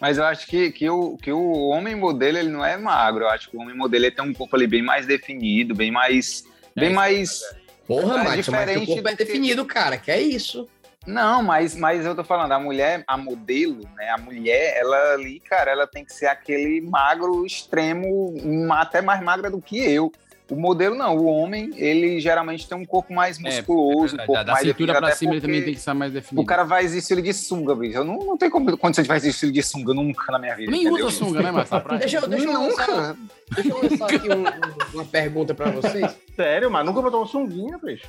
Mas 0.00 0.18
eu 0.18 0.24
acho 0.24 0.46
que, 0.46 0.70
que, 0.70 0.88
o, 0.88 1.16
que 1.16 1.32
o 1.32 1.68
homem 1.68 1.94
modelo 1.94 2.38
ele 2.38 2.50
não 2.50 2.64
é 2.64 2.76
magro. 2.76 3.24
Eu 3.24 3.28
acho 3.28 3.50
que 3.50 3.56
o 3.56 3.60
homem 3.60 3.76
modelo 3.76 4.04
ele 4.04 4.14
tem 4.14 4.24
um 4.24 4.34
corpo 4.34 4.56
ali 4.56 4.66
bem 4.66 4.82
mais 4.82 5.06
definido, 5.06 5.74
bem 5.74 5.90
mais. 5.90 6.44
Bem 6.74 6.90
É. 6.90 6.92
mais. 6.92 7.42
Porra, 7.86 8.20
É 8.20 8.24
Max, 8.24 8.26
mas 8.26 8.36
teu 8.36 8.42
diferente 8.64 8.86
corpo 8.86 9.08
é 9.08 9.14
definido, 9.14 9.64
cara. 9.64 9.96
Que 9.96 10.10
é 10.10 10.20
isso? 10.20 10.68
Não, 11.06 11.42
mas, 11.42 11.74
mas 11.74 12.06
eu 12.06 12.14
tô 12.14 12.22
falando, 12.22 12.52
a 12.52 12.60
mulher, 12.60 13.02
a 13.06 13.16
modelo, 13.16 13.88
né? 13.96 14.10
A 14.10 14.18
mulher, 14.18 14.76
ela 14.76 15.14
ali, 15.14 15.40
cara, 15.40 15.72
ela 15.72 15.86
tem 15.86 16.04
que 16.04 16.12
ser 16.12 16.26
aquele 16.26 16.80
magro 16.80 17.44
extremo, 17.44 18.34
até 18.72 19.00
mais 19.00 19.20
magra 19.20 19.50
do 19.50 19.60
que 19.60 19.78
eu. 19.78 20.12
O 20.52 20.56
modelo 20.60 20.94
não, 20.94 21.16
o 21.16 21.24
homem, 21.24 21.70
ele 21.76 22.20
geralmente 22.20 22.68
tem 22.68 22.76
um 22.76 22.84
corpo 22.84 23.12
mais 23.14 23.38
musculoso, 23.38 24.14
um 24.14 24.18
Da, 24.18 24.26
corpo 24.26 24.44
da 24.44 24.52
mais 24.52 24.66
cintura 24.66 24.92
definido, 24.92 25.06
pra 25.06 25.16
cima 25.16 25.32
ele 25.32 25.40
também 25.40 25.62
tem 25.64 25.72
que 25.72 25.78
estar 25.78 25.94
mais 25.94 26.12
definido. 26.12 26.42
O 26.42 26.44
cara 26.46 26.62
vai 26.62 26.84
estilo 26.84 27.22
de 27.22 27.32
sunga, 27.32 27.74
bicho. 27.74 27.96
Eu 27.98 28.04
não, 28.04 28.18
não 28.18 28.36
tenho 28.36 28.50
como, 28.50 28.76
condição 28.76 29.02
de 29.02 29.08
fazer 29.08 29.30
estilo 29.30 29.50
de 29.50 29.62
sunga 29.62 29.94
nunca 29.94 30.30
na 30.30 30.38
minha 30.38 30.54
vida. 30.54 30.70
Nem 30.70 30.82
entendeu? 30.82 31.06
usa 31.06 31.16
sunga, 31.16 31.40
né, 31.42 31.50
Márcio? 31.50 31.70
Tá 31.70 31.80
pra- 31.80 31.96
Deixa 31.96 32.18
eu, 32.18 32.28
deixa 32.28 32.44
eu 32.44 32.52
lançar, 32.52 32.86
Nunca. 32.88 33.16
deixa 33.54 33.70
eu 33.70 33.82
lançar 33.82 34.14
aqui 34.14 34.28
um- 34.28 34.42
um- 34.42 34.94
uma 34.94 35.04
pergunta 35.06 35.54
pra 35.54 35.70
vocês. 35.70 36.14
Sério, 36.36 36.70
mas 36.70 36.84
nunca 36.84 37.00
botou 37.00 37.20
uma 37.20 37.26
sunguinha, 37.26 37.78
bicho. 37.78 38.06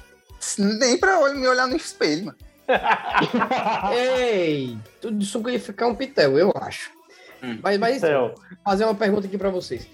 Nem 0.60 0.98
pra 0.98 1.34
me 1.34 1.48
olhar 1.48 1.66
no 1.68 1.78
espelho, 1.78 2.26
mano. 2.26 2.38
Ei, 3.96 4.78
tudo 5.02 5.18
de 5.18 5.26
sunga 5.26 5.52
ia 5.52 5.60
ficar 5.60 5.88
um 5.88 5.96
pitel, 5.96 6.38
eu 6.38 6.52
acho. 6.58 6.92
Hum. 7.42 7.60
Mas, 7.62 7.78
mas 7.80 8.02
fazer 8.64 8.84
uma 8.86 8.96
pergunta 8.96 9.28
aqui 9.28 9.38
pra 9.38 9.50
vocês. 9.50 9.88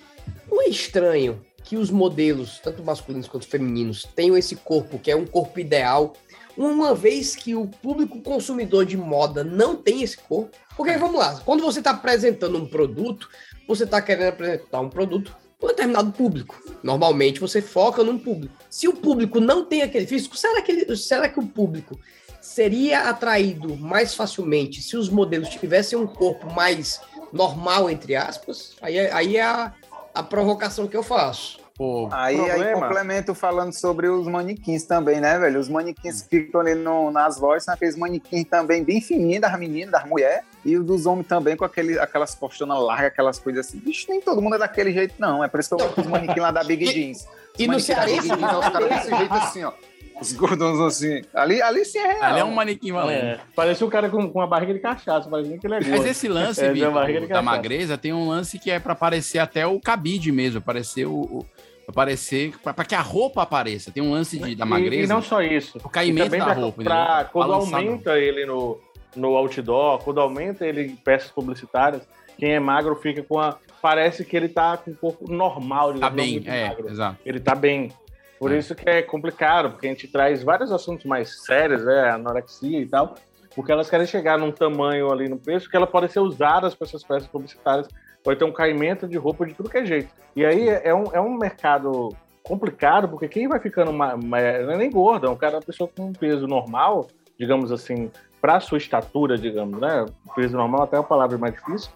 É 0.52 0.70
estranho 0.70 1.40
que 1.70 1.78
os 1.78 1.92
modelos, 1.92 2.60
tanto 2.64 2.84
masculinos 2.84 3.28
quanto 3.28 3.46
femininos, 3.48 4.04
tenham 4.16 4.36
esse 4.36 4.56
corpo 4.56 4.98
que 4.98 5.12
é 5.12 5.16
um 5.16 5.24
corpo 5.28 5.60
ideal, 5.60 6.14
uma 6.58 6.96
vez 6.96 7.36
que 7.36 7.54
o 7.54 7.68
público 7.68 8.20
consumidor 8.22 8.86
de 8.88 8.98
moda 8.98 9.44
não 9.44 9.76
tem 9.76 10.02
esse 10.02 10.18
corpo? 10.18 10.58
Porque 10.76 10.98
vamos 10.98 11.20
lá, 11.20 11.40
quando 11.46 11.62
você 11.62 11.78
está 11.78 11.92
apresentando 11.92 12.58
um 12.58 12.66
produto, 12.66 13.30
você 13.68 13.84
está 13.84 14.02
querendo 14.02 14.30
apresentar 14.30 14.80
um 14.80 14.90
produto 14.90 15.32
para 15.60 15.68
um 15.68 15.70
determinado 15.70 16.12
público. 16.12 16.60
Normalmente 16.82 17.40
você 17.40 17.62
foca 17.62 18.04
num 18.04 18.18
público. 18.18 18.56
Se 18.68 18.88
o 18.88 18.94
público 18.94 19.40
não 19.40 19.64
tem 19.64 19.84
aquele 19.84 20.08
físico, 20.08 20.36
será 20.36 20.64
que, 20.64 20.72
ele- 20.72 20.96
será 20.98 21.30
que 21.30 21.40
o 21.40 21.46
público 21.46 22.00
seria 22.42 23.10
atraído 23.10 23.78
mais 23.78 24.16
facilmente 24.16 24.82
se 24.82 24.98
os 24.98 25.08
modelos 25.08 25.50
tivessem 25.50 26.00
um 26.00 26.08
corpo 26.08 26.52
mais 26.52 27.00
normal, 27.32 27.92
entre 27.92 28.16
aspas? 28.16 28.72
Aí, 28.82 28.98
é- 28.98 29.14
aí 29.14 29.38
é 29.38 29.44
a, 29.44 29.72
a 30.16 30.24
provocação 30.24 30.88
que 30.88 30.98
eu 30.98 31.04
faço. 31.04 31.59
Pô, 31.80 32.10
Aí, 32.12 32.38
aí 32.38 32.74
complemento 32.74 33.34
falando 33.34 33.72
sobre 33.72 34.10
os 34.10 34.28
manequins 34.28 34.84
também, 34.84 35.22
né, 35.22 35.40
velho? 35.40 35.58
Os 35.58 35.70
manequins 35.70 36.22
que 36.22 36.42
ficam 36.44 36.60
ali 36.60 36.76
no- 36.76 37.10
nas 37.10 37.40
lojas 37.40 37.64
são 37.64 37.74
aqueles 37.74 37.96
manequins 37.96 38.44
também 38.50 38.84
bem 38.84 39.00
fininhos 39.00 39.40
das 39.40 39.58
meninas, 39.58 39.90
das 39.94 40.04
mulheres, 40.06 40.44
e 40.66 40.76
os 40.78 40.86
dos 40.86 41.06
homens 41.06 41.26
também 41.28 41.56
com 41.56 41.64
aquele, 41.64 41.98
aquelas 41.98 42.36
costonas 42.36 42.84
largas, 42.84 43.06
aquelas 43.08 43.40
coisas 43.40 43.66
assim. 43.66 43.78
Bicho, 43.80 44.08
nem 44.10 44.20
todo 44.20 44.42
mundo 44.42 44.56
é 44.56 44.60
daquele 44.60 44.92
jeito, 44.92 45.14
não. 45.18 45.42
É 45.42 45.48
por 45.48 45.62
isso 45.62 45.70
que 45.70 45.76
eu 45.76 45.88
gosto 45.88 46.02
dos 46.02 46.12
manequins 46.12 46.42
lá 46.42 46.52
da 46.52 46.66
Big 46.66 46.84
E- 46.90 46.92
Jeans. 46.92 47.20
Os 47.24 47.60
e 47.60 47.66
no 47.68 47.80
Cearense 47.80 48.28
Jeans, 48.28 48.42
os 48.42 48.70
caras 48.70 48.90
desse 48.90 49.16
jeito 49.16 49.34
assim, 49.36 49.64
ó. 49.64 49.72
Os 50.20 50.34
gordões 50.34 50.80
assim. 50.82 51.22
Ali, 51.34 51.62
ali 51.62 51.86
sim 51.86 51.98
é 52.00 52.08
real. 52.08 52.24
ali 52.24 52.40
é 52.42 52.44
um 52.44 52.52
manequim 52.52 52.92
valendo. 52.92 53.24
É, 53.24 53.40
parece 53.56 53.82
um 53.86 53.90
cara 53.90 54.10
com, 54.10 54.30
com 54.30 54.40
uma 54.40 54.48
barriga 54.48 54.74
de 54.74 54.80
cachaça, 54.82 55.30
parece 55.30 55.48
nem 55.48 55.58
que 55.58 55.66
ele 55.66 55.76
é 55.76 55.80
Mas 55.80 56.06
esse 56.06 56.28
lance, 56.28 56.60
É, 56.62 56.74
Vitor, 56.74 56.92
da 56.92 57.36
da 57.36 57.42
magreza, 57.42 57.98
tem 57.98 58.12
um 58.12 58.28
lance 58.28 58.60
que 58.60 58.70
é 58.70 58.80
pra 58.80 58.94
parecer 58.94 59.40
até 59.40 59.66
o 59.66 59.80
cabide 59.80 60.30
mesmo, 60.30 60.60
parecer 60.60 61.06
o. 61.06 61.14
o 61.22 61.46
aparecer 61.90 62.54
pra 62.60 62.86
que 62.86 62.96
a 62.96 63.02
roupa 63.02 63.42
apareça. 63.44 63.92
Tem 63.92 64.02
um 64.04 64.12
lance 64.12 64.38
de, 64.40 64.56
da 64.56 64.66
E- 64.66 64.70
magreza. 64.70 65.04
E, 65.04 65.08
não 65.08 65.22
só 65.22 65.42
isso. 65.42 65.78
O 65.84 65.90
caimento 65.90 66.36
E 66.36 66.40
da 66.40 66.54
roupa, 66.54 66.84
pra- 66.84 67.30
quando 67.32 67.54
aumenta 67.54 68.18
ele 68.18 68.46
no, 68.46 68.80
no 69.16 69.36
outdoor, 69.36 70.00
quando 70.00 70.20
aumenta 70.22 70.66
ele 70.66 70.84
em 70.84 70.96
peças 70.96 71.32
publicitárias, 71.32 72.08
quem 72.38 72.52
é 72.54 72.60
magro 72.60 72.96
fica 72.96 73.22
com 73.24 73.40
a. 73.40 73.58
Parece 73.82 74.26
que 74.26 74.36
ele 74.36 74.50
tá 74.50 74.76
com 74.76 74.92
o 74.92 74.96
corpo 74.96 75.32
normal, 75.32 75.94
Tá 75.94 76.10
digamos, 76.10 76.16
não 76.18 76.42
bem, 76.42 76.44
é, 76.46 76.68
magro. 76.70 76.90
exato. 76.90 77.18
Ele 77.26 77.40
tá 77.40 77.56
bem. 77.56 77.92
Por 78.38 78.52
É. 78.54 78.58
isso 78.58 78.74
que 78.76 78.90
é 78.90 79.02
complicado, 79.02 79.72
porque 79.72 79.88
a 79.88 79.90
gente 79.90 80.08
traz 80.08 80.44
vários 80.44 80.72
assuntos 80.72 81.06
mais 81.06 81.44
sérios, 81.44 81.84
né? 81.86 82.10
Anorexia 82.12 82.80
e 82.80 82.86
tal, 82.86 83.16
porque 83.56 83.72
elas 83.72 83.90
querem 83.90 84.06
chegar 84.08 84.38
num 84.38 84.52
tamanho 84.52 85.12
ali 85.12 85.28
no 85.30 85.38
preço 85.38 85.70
que 85.70 85.76
ela 85.76 85.88
pode 85.88 86.10
ser 86.12 86.20
usada 86.22 86.70
para 86.72 86.88
essas 86.88 87.04
peças 87.04 87.28
publicitárias. 87.28 87.88
Pode 88.24 88.38
ter 88.40 88.46
um 88.46 88.52
caimento 88.52 89.08
de 89.08 89.18
roupa 89.18 89.46
de 89.46 89.54
tudo 89.54 89.70
que 89.70 89.78
é 89.78 89.86
jeito. 89.86 90.10
E 90.36 90.46
aí 90.46 90.68
é 90.70 90.94
um, 90.94 91.06
é 91.14 91.20
um 91.22 91.38
mercado 91.38 92.10
complicado, 92.44 93.08
porque 93.08 93.28
quem 93.28 93.48
vai 93.48 93.60
ficando 93.60 93.94
ma- 93.94 94.16
ma- 94.18 94.40
não 94.64 94.72
é 94.74 94.78
nem 94.78 94.90
gordo, 94.90 95.28
é 95.28 95.30
um 95.30 95.36
cara, 95.36 95.56
uma 95.58 95.62
pessoa 95.62 95.90
com 95.96 96.08
um 96.08 96.14
peso 96.14 96.48
normal, 96.48 97.08
digamos 97.40 97.72
assim, 97.72 98.12
para 98.42 98.60
sua 98.60 98.78
estatura, 98.78 99.38
digamos, 99.38 99.80
né? 99.80 100.06
Peso 100.36 100.56
normal 100.58 100.84
até 100.84 100.96
é 100.96 101.00
uma 101.00 101.06
palavra 101.06 101.38
mais 101.38 101.54
difícil. 101.54 101.92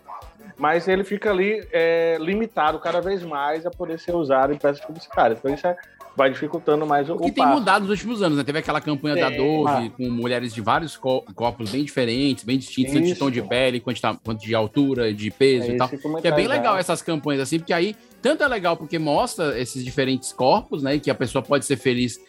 Mas 0.57 0.88
ele 0.88 1.03
fica 1.03 1.31
ali 1.31 1.67
é, 1.71 2.17
limitado 2.19 2.77
cada 2.79 3.01
vez 3.01 3.23
mais 3.23 3.65
a 3.65 3.71
poder 3.71 3.97
ser 3.99 4.13
usado 4.13 4.53
em 4.53 4.57
peças 4.57 4.83
publicitárias. 4.86 5.39
Então 5.39 5.53
isso 5.53 5.65
é- 5.65 5.75
vai 6.15 6.30
dificultando 6.32 6.86
mais 6.86 7.10
o, 7.10 7.13
O 7.15 7.17
que 7.17 7.32
tem 7.32 7.43
passo. 7.43 7.60
mudado 7.60 7.82
nos 7.84 7.91
últimos 7.91 8.21
anos, 8.21 8.38
né? 8.38 8.43
Teve 8.43 8.60
aquela 8.60 8.80
campanha 8.80 9.15
da 9.15 9.30
Tem, 9.30 9.38
Dove 9.38 9.89
com 9.91 10.10
mulheres 10.10 10.54
de 10.54 10.62
vários 10.62 10.95
co- 10.95 11.23
corpos 11.34 11.71
bem 11.71 11.84
diferentes, 11.84 12.43
bem 12.43 12.58
distintos, 12.58 12.93
tanto 12.93 13.06
de 13.06 13.15
tom 13.15 13.32
de 13.32 13.41
pele, 13.41 13.80
quanto 13.80 13.95
de, 13.95 14.19
quanto 14.23 14.39
de 14.45 14.54
altura, 14.56 15.13
de 15.13 15.32
peso 15.32 15.71
É 15.71 15.73
e 15.73 15.78
tal. 15.78 15.89
Que 15.89 16.28
é 16.28 16.32
bem 16.32 16.47
legal 16.47 16.78
essas 16.78 17.02
campanhas 17.02 17.41
assim, 17.41 17.58
porque 17.60 17.73
aí 17.73 17.95
tanto 18.21 18.43
é 18.43 18.47
legal 18.47 18.78
porque 18.78 18.99
mostra 18.99 19.60
esses 19.60 19.84
diferentes 19.84 20.32
corpos, 20.32 20.84
né? 20.84 20.99
Que 20.99 21.10
a 21.10 21.15
pessoa 21.15 21.41
pode 21.41 21.65
ser 21.65 21.78
feliz 21.78 22.19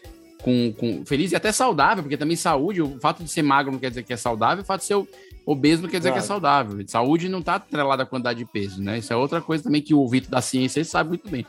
com, 0.43 0.73
com 0.73 1.05
feliz 1.05 1.31
e 1.31 1.35
até 1.35 1.51
saudável, 1.51 2.03
porque 2.03 2.17
também 2.17 2.35
saúde, 2.35 2.81
o 2.81 2.99
fato 2.99 3.23
de 3.23 3.29
ser 3.29 3.41
magro 3.41 3.71
não 3.71 3.79
quer 3.79 3.89
dizer 3.89 4.03
que 4.03 4.13
é 4.13 4.17
saudável, 4.17 4.63
o 4.63 4.65
fato 4.65 4.81
de 4.81 4.87
ser 4.87 5.03
obeso 5.45 5.83
não 5.83 5.89
quer 5.89 5.97
dizer 5.99 6.09
que 6.11 6.17
é 6.17 6.21
Claro. 6.21 6.27
saudável. 6.27 6.83
Saúde 6.87 7.29
não 7.29 7.41
tá 7.41 7.55
atrelada 7.55 8.03
à 8.03 8.05
quantidade 8.05 8.39
de 8.39 8.45
peso, 8.45 8.81
né? 8.81 8.97
Isso 8.97 9.13
é 9.13 9.15
outra 9.15 9.41
coisa 9.41 9.63
também 9.63 9.81
que 9.81 9.93
o 9.93 10.07
Vitor 10.07 10.29
da 10.31 10.41
ciência 10.41 10.83
sabe 10.83 11.09
muito 11.09 11.29
bem. 11.29 11.45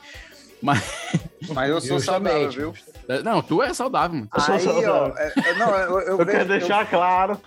Mas 1.53 1.69
eu 1.69 1.79
sou 1.79 1.99
saudável, 1.99 2.49
viu? 2.49 2.73
Não, 3.23 3.41
tu 3.41 3.61
é 3.61 3.73
saudável, 3.73 4.17
mano. 4.17 4.29
sou 4.39 4.55
Aí, 4.55 4.67
ó, 4.67 4.73
saudável. 4.73 5.17
é- 5.17 5.33
é- 5.49 5.53
não, 5.55 5.69
eu, 5.75 5.99
eu 5.99 6.07
Eu 6.07 6.17
vejo, 6.17 6.31
quero 6.31 6.49
deixar 6.49 6.89
claro. 6.89 7.39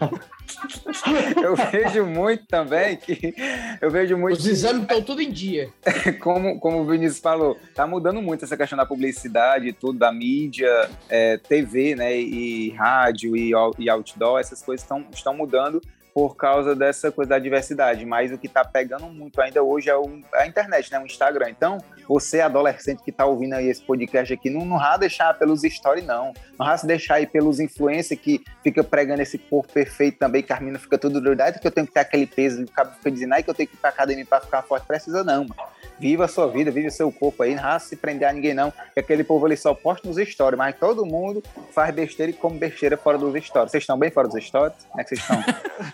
eu, 1.36 1.42
eu 1.44 1.56
vejo 1.56 2.06
muito 2.06 2.46
também 2.46 2.96
que 2.96 3.34
eu 3.80 3.90
vejo 3.90 4.16
muito 4.16 4.38
Os 4.38 4.46
exames 4.46 4.82
estão 4.82 5.02
tudo 5.02 5.20
em 5.20 5.30
dia. 5.30 5.68
como, 6.22 6.58
como 6.60 6.80
o 6.80 6.86
Vinícius 6.86 7.20
falou, 7.20 7.58
tá 7.74 7.86
mudando 7.86 8.22
muito 8.22 8.44
essa 8.44 8.56
questão 8.56 8.76
da 8.78 8.86
publicidade 8.86 9.68
e 9.68 9.72
tudo, 9.72 9.98
da 9.98 10.12
mídia, 10.12 10.88
é, 11.08 11.36
TV, 11.36 11.94
né, 11.94 12.16
e 12.16 12.70
rádio 12.70 13.36
e, 13.36 13.52
e 13.78 13.90
outdoor, 13.90 14.40
essas 14.40 14.62
coisas 14.62 14.86
tão, 14.86 15.04
estão 15.12 15.34
mudando 15.34 15.80
por 16.14 16.36
causa 16.36 16.74
dessa 16.74 17.10
coisa 17.12 17.30
da 17.30 17.38
diversidade, 17.38 18.04
mas 18.04 18.32
o 18.32 18.38
que 18.38 18.48
tá 18.48 18.64
pegando 18.64 19.06
muito 19.06 19.40
ainda 19.40 19.62
hoje 19.62 19.88
é 19.90 19.96
o- 19.96 20.20
a 20.34 20.46
internet, 20.46 20.90
né, 20.90 20.98
o 20.98 21.06
Instagram. 21.06 21.50
Então, 21.50 21.78
você, 22.08 22.40
adolescente 22.40 23.02
que 23.04 23.12
tá 23.12 23.24
ouvindo 23.24 23.54
aí 23.54 23.68
esse 23.68 23.82
podcast 23.82 24.32
aqui, 24.34 24.50
não, 24.50 24.64
não 24.64 24.78
vá 24.78 24.96
deixar 24.96 25.32
pelos 25.38 25.62
stories, 25.62 26.04
não. 26.04 26.32
Não 26.58 26.66
vá 26.66 26.76
se 26.76 26.86
deixar 26.86 27.14
aí 27.16 27.26
pelos 27.26 27.60
influencers 27.60 28.20
que 28.20 28.42
fica 28.62 28.82
pregando 28.82 29.22
esse 29.22 29.38
corpo 29.38 29.72
perfeito 29.72 30.18
também, 30.18 30.42
que 30.42 30.52
a 30.52 30.60
mina 30.60 30.78
fica 30.78 30.98
tudo 30.98 31.20
doidada, 31.20 31.58
que 31.58 31.66
eu 31.66 31.70
tenho 31.70 31.86
que 31.86 31.92
ter 31.92 32.00
aquele 32.00 32.26
peso, 32.26 32.62
o 32.62 32.70
cabo 32.70 32.92
fica 32.96 33.10
dizendo, 33.10 33.34
que 33.42 33.50
eu 33.50 33.54
tenho 33.54 33.68
que 33.68 33.74
ir 33.74 33.78
pra 33.78 33.90
academia 33.90 34.26
pra 34.26 34.40
ficar 34.40 34.62
forte. 34.62 34.86
Precisa 34.86 35.22
não, 35.22 35.44
mano. 35.44 35.54
Viva 35.98 36.24
a 36.24 36.28
sua 36.28 36.48
vida, 36.48 36.70
vive 36.70 36.88
o 36.88 36.90
seu 36.90 37.12
corpo 37.12 37.42
aí, 37.42 37.54
não 37.54 37.62
vá 37.62 37.78
se 37.78 37.94
prender 37.94 38.26
a 38.26 38.32
ninguém, 38.32 38.54
não. 38.54 38.72
Que 38.94 39.00
aquele 39.00 39.22
povo 39.22 39.44
ali 39.44 39.56
só 39.56 39.74
posta 39.74 40.08
nos 40.08 40.16
stories, 40.16 40.56
mas 40.58 40.74
todo 40.78 41.04
mundo 41.04 41.42
faz 41.72 41.94
besteira 41.94 42.30
e 42.30 42.34
come 42.34 42.58
besteira 42.58 42.96
fora 42.96 43.18
dos 43.18 43.32
stories. 43.44 43.70
Vocês 43.70 43.82
estão 43.82 43.98
bem 43.98 44.10
fora 44.10 44.26
dos 44.26 44.42
stories? 44.42 44.74
Como 44.88 45.00
é 45.00 45.04
que 45.04 45.10
vocês 45.14 45.20
estão? 45.20 45.44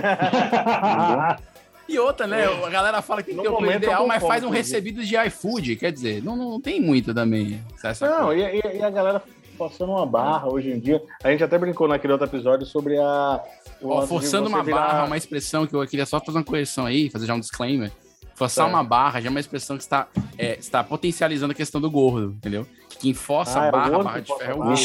E 1.89 1.97
outra, 1.99 2.27
né? 2.27 2.43
A 2.45 2.69
galera 2.69 3.01
fala 3.01 3.23
que 3.23 3.29
tem 3.31 3.39
o 3.39 3.43
peso 3.43 3.53
momento 3.53 3.71
eu 3.71 3.77
ideal, 3.77 4.05
mas 4.07 4.21
faz 4.21 4.43
um 4.43 4.49
recebido 4.49 5.03
de 5.05 5.15
iFood. 5.27 5.75
Quer 5.77 5.91
dizer, 5.91 6.21
não, 6.23 6.35
não 6.35 6.59
tem 6.59 6.81
muito 6.81 7.13
também. 7.13 7.63
Não, 8.01 8.33
e, 8.33 8.41
e- 8.41 8.83
a 8.83 8.89
galera 8.89 9.21
forçando 9.57 9.91
uma 9.93 10.05
barra 10.05 10.47
hoje 10.49 10.69
em 10.69 10.79
dia. 10.79 11.01
A 11.23 11.31
gente 11.31 11.43
até 11.43 11.57
brincou 11.57 11.87
naquele 11.87 12.11
outro 12.13 12.27
episódio 12.27 12.65
sobre 12.65 12.97
a. 12.97 13.41
o 13.81 13.89
Ó, 13.89 14.05
forçando 14.05 14.49
uma 14.49 14.61
virar- 14.63 14.77
barra, 14.87 15.05
uma 15.05 15.17
expressão 15.17 15.65
que 15.65 15.73
eu 15.73 15.87
queria 15.87 16.05
só 16.05 16.19
fazer 16.19 16.37
uma 16.37 16.43
correção 16.43 16.85
aí, 16.85 17.09
fazer 17.09 17.25
já 17.25 17.33
um 17.33 17.39
disclaimer. 17.39 17.89
Forçar 18.37 18.67
uma 18.69 18.83
barra 18.83 19.19
já 19.19 19.27
é 19.27 19.31
uma 19.31 19.39
expressão 19.39 19.75
que 19.77 19.81
está, 19.83 20.07
é, 20.37 20.57
está 20.59 20.83
potencializando 20.83 21.53
a 21.53 21.55
questão 21.55 21.81
do 21.81 21.89
gordo, 21.89 22.33
entendeu? 22.37 22.67
Quem 22.99 23.11
força 23.13 23.59
Ah, 23.59 23.65
é 23.65 23.67
a 23.69 23.71
barra, 23.71 23.95
a 23.95 24.03
barra 24.03 24.21
que 24.21 24.31
de 24.31 24.37
ferro 24.37 24.51
é 24.51 24.55
o 24.55 24.61
a 24.61 24.65
gordo. 24.65 24.81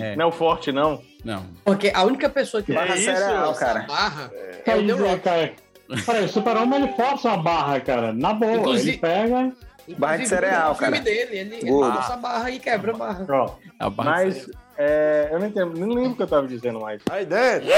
É. 0.00 0.16
Não 0.16 0.22
é 0.24 0.26
o 0.26 0.32
forte, 0.32 0.72
não. 0.72 1.02
Não. 1.24 1.46
Porque 1.64 1.90
a 1.94 2.02
única 2.04 2.28
pessoa 2.28 2.62
que 2.62 2.66
Que 2.66 2.74
Barra 2.74 2.94
isso? 2.94 3.04
cereal, 3.04 3.46
força 3.46 3.64
a 3.64 3.68
cara. 3.74 3.86
barra 3.86 4.30
Que 4.64 4.70
é 4.70 4.76
o 4.76 4.86
The 4.86 4.92
isso, 4.92 5.02
Rock. 5.06 5.20
cara? 5.20 5.52
Peraí, 6.06 6.24
o 6.24 6.28
Super-Homem 6.28 6.82
ele 6.82 6.92
força 6.94 7.28
uma 7.28 7.36
barra, 7.42 7.80
cara. 7.80 8.12
Na 8.12 8.32
boa, 8.34 8.56
Inclusive- 8.56 8.90
ele 8.90 8.98
pega. 8.98 9.52
Barra 9.98 10.16
de 10.18 10.28
cereal, 10.28 10.74
filme 10.74 10.92
cara. 10.92 11.02
dele, 11.04 11.36
ele, 11.38 11.54
ele 11.56 11.70
a 12.14 12.16
barra 12.16 12.50
e 12.50 12.58
quebra 12.60 12.92
a 12.92 12.96
A 13.78 13.90
barra 13.90 14.10
mas 14.10 14.48
é, 14.82 15.28
eu 15.32 15.38
não 15.38 15.46
entendo, 15.46 15.74
nem 15.78 15.94
lembro 15.94 16.12
o 16.12 16.16
que 16.16 16.22
eu 16.22 16.26
tava 16.26 16.46
dizendo 16.48 16.80
mais. 16.80 17.00
Aí 17.10 17.24
dentro. 17.24 17.68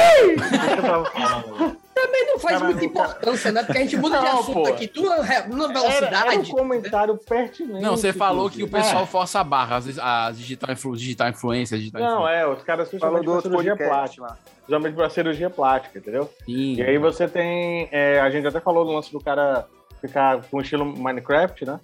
Tava 0.83 1.05
falando? 1.11 1.77
Também 1.95 2.27
não 2.27 2.39
faz 2.39 2.59
Caralho, 2.59 2.65
muita 2.65 2.85
importância, 2.85 3.53
né? 3.53 3.63
Porque 3.63 3.79
a 3.79 3.81
gente 3.83 3.97
muda 3.97 4.19
de 4.19 4.25
Não, 4.25 4.41
assunto 4.41 4.53
pô. 4.63 4.67
aqui, 4.69 4.87
tudo 4.89 5.09
na 5.09 5.17
Era, 5.17 5.35
era 5.35 5.49
um 5.53 5.73
velocidade. 5.73 6.51
comentário 6.51 7.17
pertinente. 7.17 7.83
Não, 7.83 7.97
você 7.97 8.13
falou 8.13 8.51
que 8.51 8.63
o 8.63 8.69
pessoal 8.69 9.07
força 9.07 9.41
a 9.41 9.45
barra, 9.45 9.77
as, 9.77 9.99
as 9.99 10.39
digital, 10.39 10.73
influ, 10.73 10.97
digital 10.97 11.29
influência, 11.29 11.79
digital 11.79 12.03
Não, 12.03 12.15
influência. 12.19 12.37
é, 12.41 12.47
os 12.49 12.63
caras 12.63 12.89
pra 12.89 13.09
outro 13.11 13.41
cirurgia 13.43 13.77
podcast 13.77 13.89
plástica. 13.89 14.23
lá. 14.27 14.39
Principalmente 14.65 14.95
pra 14.95 15.11
cirurgia 15.11 15.51
plástica, 15.51 15.99
entendeu? 15.99 16.31
Sim. 16.45 16.75
E 16.75 16.83
aí 16.83 16.99
você 16.99 17.29
tem. 17.29 17.89
é, 17.93 18.21
a 18.21 18.29
gente 18.31 18.47
até 18.47 18.61
falou 18.61 18.85
do 18.85 18.93
lance 18.93 19.13
do 19.13 19.21
cara 19.21 19.67
ficar 20.01 20.43
com 20.51 20.61
estilo 20.61 20.85
Minecraft, 20.85 21.65
né? 21.65 21.81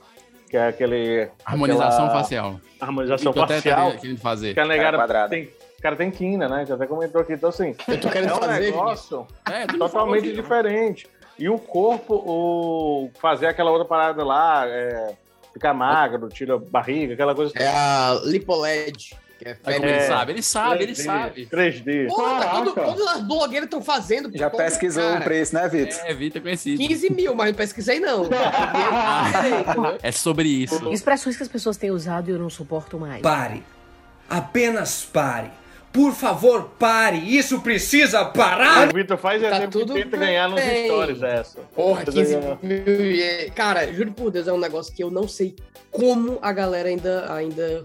Que 0.51 0.57
é 0.57 0.67
aquele. 0.69 1.29
Harmonização 1.45 2.07
aquela 2.07 2.21
facial. 2.21 2.61
Harmonização 2.81 3.33
Que 3.33 3.39
eu 3.39 3.43
até 3.45 3.55
facial. 3.57 3.93
querendo 3.93 4.19
fazer. 4.19 4.53
Que 4.55 4.61
a 4.61 4.65
negada 4.67 4.97
quadrada. 4.99 5.29
tem. 5.31 5.45
O 5.45 5.83
cara 5.83 5.97
tem 5.97 6.11
quina, 6.11 6.47
né? 6.49 6.67
Já 6.67 6.75
até 6.75 6.87
comentou 6.87 7.21
aqui. 7.23 7.33
Então, 7.33 7.49
assim, 7.49 7.75
Eu 7.89 7.99
tô 8.01 8.11
querendo 8.11 8.31
é 8.33 8.35
um 8.35 8.39
fazer, 8.41 8.61
negócio 8.61 9.27
É, 9.49 9.67
falou 9.67 9.79
totalmente 9.89 10.27
aqui, 10.27 10.37
não. 10.37 10.43
diferente. 10.43 11.09
E 11.39 11.49
o 11.49 11.59
corpo, 11.59 12.15
o 12.17 13.11
fazer 13.19 13.47
aquela 13.47 13.71
outra 13.71 13.87
parada 13.87 14.23
lá, 14.23 14.67
é, 14.67 15.15
ficar 15.55 15.73
magro, 15.73 16.29
tira 16.29 16.57
a 16.57 16.59
barriga, 16.59 17.15
aquela 17.15 17.35
coisa. 17.35 17.53
É 17.57 17.67
a 17.69 18.21
Lipoled. 18.25 19.17
Que 19.41 19.49
é 19.49 19.53
Aí 19.53 19.57
como 19.77 19.87
febre. 19.87 19.91
ele 19.91 20.03
sabe, 20.03 20.33
ele 20.33 20.43
sabe, 20.43 20.83
ele 20.85 20.93
3D, 20.93 21.03
sabe. 21.03 21.47
3D. 21.47 22.09
Pô, 22.09 22.17
tá 22.23 22.49
todo, 22.51 22.75
Caraca. 22.75 22.93
todas 22.93 23.07
as 23.17 23.23
blogueiras 23.23 23.65
estão 23.69 23.81
fazendo. 23.83 24.31
Já 24.37 24.51
pô, 24.51 24.59
pesquisou 24.59 25.03
cara, 25.03 25.21
o 25.21 25.25
preço, 25.25 25.55
né, 25.55 25.67
Vitor? 25.67 25.99
É, 26.05 26.13
Vitor 26.13 26.41
é 26.41 26.43
conhecido. 26.43 26.79
15 26.87 27.11
mil, 27.15 27.35
mas 27.35 27.47
não 27.49 27.55
pesquisei, 27.55 28.01
não. 28.01 28.29
É 30.03 30.13
sobre 30.13 30.47
isso. 30.47 30.93
Expressões 30.93 31.39
que 31.39 31.43
as 31.43 31.49
pessoas 31.49 31.79
têm 31.79 31.91
usado 31.91 32.29
e 32.29 32.33
eu 32.33 32.39
não 32.39 32.51
suporto 32.51 32.99
mais. 32.99 33.23
Pare. 33.23 33.63
Apenas 34.29 35.05
pare. 35.11 35.51
Por 35.93 36.13
favor, 36.13 36.71
pare. 36.79 37.17
Isso 37.17 37.61
precisa 37.63 38.25
parar. 38.27 38.91
O 38.91 38.95
Vitor 38.95 39.17
faz 39.17 39.41
Tá 39.43 39.57
exemplo 39.57 39.71
tudo 39.81 39.95
que 39.95 40.05
tenta 40.05 40.17
ganhar 40.19 40.49
nos 40.51 40.61
stories 40.61 41.23
essa. 41.23 41.61
Porra, 41.75 42.01
Tenta 42.05 42.13
15 42.13 42.35
ganhar. 42.37 42.59
mil. 42.63 43.53
Cara, 43.55 43.93
juro 43.93 44.13
por 44.13 44.31
Deus, 44.31 44.47
é 44.47 44.53
um 44.53 44.59
negócio 44.59 44.95
que 44.95 45.03
eu 45.03 45.11
não 45.11 45.27
sei 45.27 45.57
como 45.91 46.39
a 46.43 46.53
galera 46.53 46.89
ainda, 46.89 47.33
ainda, 47.35 47.85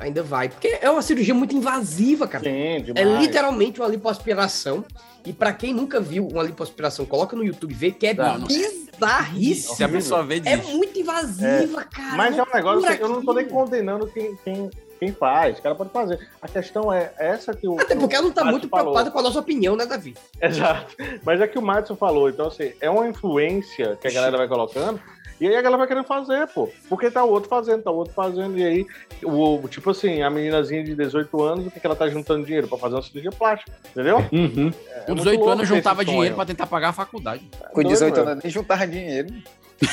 ainda 0.00 0.22
vai. 0.22 0.48
Porque 0.48 0.78
é 0.80 0.90
uma 0.90 1.02
cirurgia 1.02 1.34
muito 1.34 1.54
invasiva, 1.54 2.26
cara. 2.26 2.42
Sim, 2.44 2.84
É 2.94 3.04
literalmente 3.20 3.80
uma 3.80 3.88
lipoaspiração. 3.88 4.84
E 5.24 5.32
pra 5.34 5.52
quem 5.52 5.74
nunca 5.74 6.00
viu 6.00 6.26
uma 6.26 6.42
lipoaspiração, 6.42 7.04
coloca 7.04 7.36
no 7.36 7.44
YouTube 7.44 7.74
vê 7.74 7.90
que 7.90 8.06
é 8.06 8.14
Não, 8.14 8.40
bizarríssimo. 8.46 9.74
Se 9.76 9.84
a 9.84 9.88
pessoa 9.88 10.22
vê, 10.22 10.36
É 10.44 10.56
diz. 10.56 10.70
muito 10.70 10.98
invasiva, 10.98 11.84
cara. 11.84 12.16
Mas 12.16 12.38
é 12.38 12.42
um 12.42 12.46
negócio 12.54 12.96
que 12.96 13.02
eu 13.02 13.08
não 13.08 13.22
tô 13.24 13.34
nem 13.34 13.46
condenando 13.46 14.06
quem, 14.06 14.34
quem, 14.42 14.70
quem 14.98 15.12
faz. 15.12 15.58
O 15.58 15.62
cara 15.62 15.74
pode 15.74 15.90
fazer. 15.90 16.26
A 16.40 16.48
questão 16.48 16.90
é 16.90 17.12
essa 17.18 17.52
que 17.54 17.68
o. 17.68 17.78
Até 17.78 17.94
porque 17.94 18.14
ela 18.14 18.24
não 18.24 18.32
tá 18.32 18.44
muito 18.44 18.66
falou. 18.68 18.84
preocupada 18.94 19.10
com 19.10 19.18
a 19.18 19.22
nossa 19.22 19.40
opinião, 19.40 19.76
né, 19.76 19.84
Davi? 19.84 20.16
Exato. 20.40 20.96
Mas 21.22 21.40
é 21.40 21.46
que 21.46 21.58
o 21.58 21.62
Madison 21.62 21.96
falou. 21.96 22.30
Então, 22.30 22.48
assim, 22.48 22.72
é 22.80 22.88
uma 22.88 23.06
influência 23.06 23.98
que 24.00 24.08
a 24.08 24.10
galera 24.12 24.38
vai 24.38 24.48
colocando. 24.48 24.98
E 25.40 25.48
aí 25.48 25.56
a 25.56 25.62
galera 25.62 25.78
vai 25.78 25.86
querendo 25.86 26.04
fazer, 26.04 26.46
pô. 26.48 26.68
Porque 26.88 27.10
tá 27.10 27.24
o 27.24 27.30
outro 27.30 27.48
fazendo, 27.48 27.82
tá 27.82 27.90
o 27.90 27.96
outro 27.96 28.12
fazendo. 28.12 28.58
E 28.58 28.64
aí, 28.64 28.86
o, 29.24 29.58
tipo 29.68 29.90
assim, 29.90 30.20
a 30.22 30.28
meninazinha 30.28 30.84
de 30.84 30.94
18 30.94 31.42
anos, 31.42 31.66
o 31.66 31.70
que, 31.70 31.80
que 31.80 31.86
ela 31.86 31.96
tá 31.96 32.08
juntando 32.08 32.44
dinheiro? 32.44 32.68
Pra 32.68 32.76
fazer 32.76 32.96
uma 32.96 33.02
cirurgia 33.02 33.32
plástica. 33.32 33.72
Entendeu? 33.90 34.18
Uhum. 34.32 34.70
É 34.90 35.00
Com 35.00 35.12
muito 35.12 35.18
18 35.22 35.38
louco 35.38 35.50
anos 35.50 35.68
juntava 35.68 36.04
dinheiro 36.04 36.26
sonho. 36.26 36.36
pra 36.36 36.44
tentar 36.46 36.66
pagar 36.66 36.90
a 36.90 36.92
faculdade. 36.92 37.48
Com 37.72 37.82
doido, 37.82 37.88
18 37.88 38.16
mano. 38.18 38.30
anos 38.32 38.44
nem 38.44 38.52
juntava 38.52 38.86
dinheiro. 38.86 39.28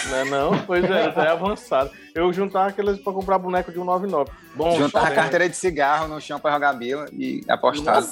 Não, 0.10 0.18
é 0.18 0.26
não, 0.26 0.58
pois 0.66 0.84
é, 0.84 1.06
é 1.16 1.28
avançado. 1.30 1.90
Eu 2.14 2.34
juntava 2.34 2.68
aqueles 2.68 3.00
pra 3.00 3.14
comprar 3.14 3.38
boneco 3.38 3.72
de 3.72 3.78
199. 3.78 4.30
Bom, 4.54 4.76
Juntava 4.78 5.08
só- 5.08 5.16
carteira 5.16 5.48
de 5.48 5.56
cigarro 5.56 6.10
no 6.10 6.20
chão 6.20 6.40
pra 6.42 6.52
jogar 6.52 6.74
bila 6.74 7.06
e 7.14 7.42
apostar. 7.48 8.04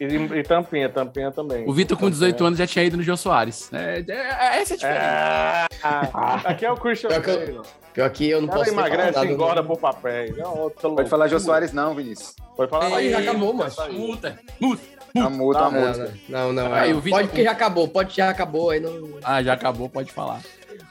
E, 0.00 0.04
e 0.04 0.42
tampinha, 0.42 0.88
tampinha 0.88 1.30
também. 1.30 1.68
O 1.68 1.72
Vitor 1.72 1.98
com 1.98 2.08
18 2.08 2.44
anos 2.44 2.58
já 2.58 2.66
tinha 2.66 2.84
ido 2.84 2.96
no 2.96 3.02
Jô 3.02 3.16
Soares. 3.16 3.72
É, 3.72 4.04
é, 4.06 4.60
essa 4.60 4.74
é 4.74 4.76
a 4.76 4.76
diferença. 4.76 4.86
É, 4.86 5.66
ah, 5.82 6.40
aqui 6.44 6.64
é 6.64 6.70
o 6.70 6.76
Christian 6.76 7.08
Pior 7.08 7.22
que 7.22 7.30
eu-. 7.30 7.62
Pior 7.92 8.10
que 8.10 8.28
eu 8.30 8.40
não 8.40 8.48
cara 8.48 8.58
posso 8.60 8.70
emagrece 8.72 9.18
e 9.18 9.24
né? 9.26 9.32
engorda 9.32 9.62
por 9.62 9.78
papéis. 9.78 10.36
É 10.36 10.46
outra 10.46 10.90
Pode 10.90 11.08
falar 11.08 11.28
Jô 11.28 11.38
Soares 11.38 11.72
não, 11.72 11.94
Vinícius. 11.94 12.34
Pode 12.56 12.70
falar. 12.70 12.96
Aí 12.96 13.10
já 13.10 13.18
acabou, 13.18 13.52
mano. 13.54 13.72
Multa, 13.92 14.38
multa. 14.60 14.82
A 15.16 15.30
multa, 15.30 15.60
Tá, 15.60 15.66
a 15.66 15.70
Não, 15.70 15.80
música. 15.80 16.14
não, 16.28 16.52
não. 16.52 16.68
não, 16.68 16.74
Aí, 16.74 16.92
Vitor 16.92 17.10
pode 17.10 17.28
porque 17.28 17.44
já 17.44 17.52
acabou, 17.52 17.86
pode 17.86 18.10
que 18.10 18.16
já 18.16 18.30
acabou, 18.30 18.70
aí 18.70 18.80
não. 18.80 19.10
Ah, 19.22 19.40
já 19.44 19.52
acabou, 19.52 19.88
pode 19.88 20.10
falar. 20.10 20.40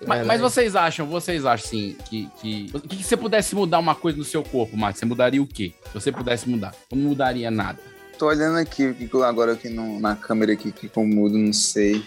Mas, 0.07 0.21
É, 0.21 0.23
mas 0.23 0.41
né? 0.41 0.47
vocês 0.47 0.75
acham, 0.77 1.05
vocês 1.05 1.45
acham 1.45 1.65
assim, 1.65 1.97
que, 2.09 2.29
que, 2.39 2.71
que, 2.71 2.87
que 2.97 3.03
você 3.03 3.17
pudesse 3.17 3.53
mudar 3.53 3.79
uma 3.79 3.95
coisa 3.95 4.17
no 4.17 4.23
seu 4.23 4.41
corpo, 4.41 4.77
Marcos, 4.77 4.99
você 4.99 5.05
mudaria 5.05 5.41
o 5.41 5.47
quê? 5.47 5.73
Se 5.87 5.93
você 5.93 6.09
pudesse 6.11 6.47
mudar, 6.49 6.73
não 6.89 6.99
mudaria 6.99 7.51
nada. 7.51 7.79
Tô 8.17 8.27
olhando 8.27 8.57
aqui, 8.57 8.95
agora 9.25 9.53
aqui 9.53 9.69
no- 9.69 9.99
na 9.99 10.15
câmera 10.15 10.53
aqui, 10.53 10.71
que 10.71 10.89
eu 10.95 11.03
mudo, 11.05 11.37
não 11.37 11.51
sei. 11.53 12.05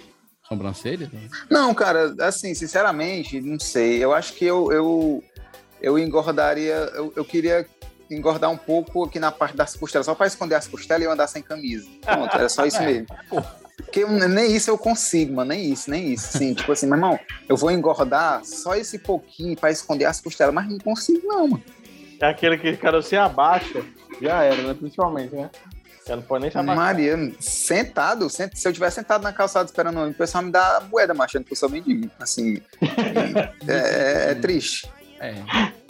Sobrancelha? 0.49 1.11
Não, 1.51 1.75
cara, 1.75 2.15
assim, 2.21 2.55
sinceramente, 2.55 3.41
não 3.41 3.59
sei. 3.59 4.03
Eu 4.03 4.13
acho 4.15 4.33
que 4.35 4.45
eu, 4.45 4.71
eu, 4.73 5.25
eu 5.83 5.99
engordaria. 5.99 6.75
Eu, 6.95 7.13
eu 7.17 7.25
queria 7.25 7.67
engordar 8.09 8.51
um 8.51 8.57
pouco 8.57 9.05
aqui 9.05 9.19
na 9.19 9.33
parte 9.33 9.57
das 9.57 9.75
costelas, 9.75 10.07
só 10.07 10.15
pra 10.15 10.29
esconder 10.29 10.55
as 10.55 10.69
costelas 10.69 11.03
e 11.03 11.07
eu 11.07 11.11
andar 11.13 11.27
sem 11.27 11.43
camisa. 11.43 11.89
Pronto, 12.03 12.33
era 12.37 12.49
só 12.49 12.65
isso 12.65 12.77
É. 12.83 12.87
mesmo. 12.87 13.07
Porque 13.77 14.07
nem 14.07 14.55
isso 14.55 14.71
eu 14.71 14.79
consigo, 14.79 15.35
mano, 15.35 15.49
nem 15.51 15.71
isso, 15.73 15.91
nem 15.91 16.13
isso. 16.13 16.35
Assim, 16.37 16.55
tipo 16.55 16.71
assim, 16.73 16.87
meu 16.87 16.95
irmão, 16.97 17.19
eu 17.49 17.57
vou 17.57 17.71
engordar 17.71 18.43
só 18.45 18.75
esse 18.75 18.99
pouquinho 18.99 19.57
pra 19.57 19.71
esconder 19.71 20.05
as 20.07 20.21
costelas, 20.21 20.55
mas 20.55 20.69
não 20.69 20.79
consigo, 20.79 21.27
não, 21.27 21.49
mano. 21.49 21.65
É 22.21 22.27
aquele 22.27 22.57
que 22.57 22.71
o 22.71 22.79
cara 22.79 23.03
se 23.03 23.17
abaixa, 23.17 23.85
já 24.23 24.43
era, 24.45 24.63
né? 24.63 24.73
Principalmente, 24.75 25.35
né? 25.35 25.51
Você 26.07 26.15
não 26.15 26.23
pode 26.23 26.43
nem 26.43 26.51
abaixar. 26.55 26.77
Maria, 26.77 27.33
sentado, 27.41 28.31
sent- 28.31 28.55
se 28.55 28.69
eu 28.69 28.73
tivesse 28.73 28.95
sentado 28.97 29.23
na 29.23 29.33
calçada 29.33 29.67
esperando 29.67 30.09
o 30.09 30.15
pessoal 30.15 30.45
me 30.45 30.53
dá 30.53 30.81
moeda, 30.89 31.13
mas 31.13 31.27
achando 31.27 31.45
que 31.45 31.53
eu 31.53 31.57
sou 31.57 31.69
mendigo. 31.69 32.09
Assim, 32.21 32.59
é, 33.67 34.31
é 34.31 34.35
triste. 34.37 34.89
É. 35.19 35.35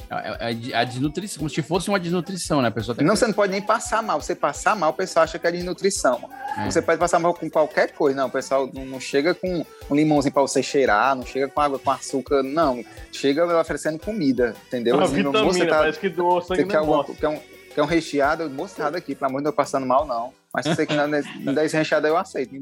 É, 0.09 0.51
é, 0.53 0.71
é 0.71 0.77
a 0.77 0.85
desnutrição, 0.85 1.39
como 1.39 1.51
se 1.51 1.61
fosse 1.63 1.89
uma 1.89 1.99
desnutrição, 1.99 2.63
né? 2.63 2.69
A 2.69 2.71
pessoa 2.71 2.95
tem 2.97 3.05
Não, 3.05 3.17
você 3.17 3.27
não 3.27 3.35
pode 3.35 3.51
nem 3.51 3.61
passar 3.61 4.01
mal. 4.05 4.21
Você 4.23 4.37
passar 4.37 4.77
mal, 4.77 4.91
o 4.91 4.93
pessoal 4.93 5.25
acha 5.25 5.37
que 5.37 5.47
é 5.47 5.51
desnutrição. 5.51 6.21
mano. 6.21 6.33
É. 6.59 6.71
Você 6.71 6.81
pode 6.81 6.99
passar 6.99 7.19
mal 7.19 7.35
com 7.35 7.51
qualquer 7.51 7.91
coisa. 7.93 8.17
Não, 8.17 8.29
o 8.29 8.31
pessoal 8.31 8.71
não, 8.73 9.01
chega 9.01 9.35
com 9.35 9.67
um 9.91 9.95
limãozinho 9.97 10.33
pra 10.33 10.43
você 10.43 10.63
cheirar, 10.63 11.17
não 11.17 11.27
chega 11.27 11.49
com 11.49 11.61
água 11.61 11.79
com 11.79 11.91
açúcar, 11.91 12.43
não. 12.45 12.85
Chega 13.13 13.45
oferecendo 13.61 13.99
comida, 13.99 14.55
entendeu? 14.69 14.95
Uma 14.95 15.05
Assim, 15.07 15.17
vitamina, 15.17 15.45
você 15.45 15.67
tá- 15.67 15.79
parece 15.79 15.99
que 15.99 16.09
doou 16.09 16.41
sangue 16.41 16.63
você 16.63 16.69
quer, 16.69 16.77
alguma- 16.77 17.05
quer 17.05 17.29
um, 17.29 17.41
quer 17.77 17.83
um 17.83 17.87
recheado, 17.87 18.49
mostrado 18.49 18.97
aqui, 18.97 19.15
pelo 19.15 19.29
amor 19.29 19.39
de 19.41 19.45
Deus, 19.45 19.55
passando 19.55 19.87
mal, 19.87 20.07
não. 20.07 20.33
Mas 20.53 20.65
se 20.65 20.75
você 20.75 20.87
quiser 20.87 21.07
me 21.07 21.53
dar 21.53 21.63
esse 21.63 21.77
recheado, 21.77 22.07
eu 22.07 22.17
aceito. 22.17 22.55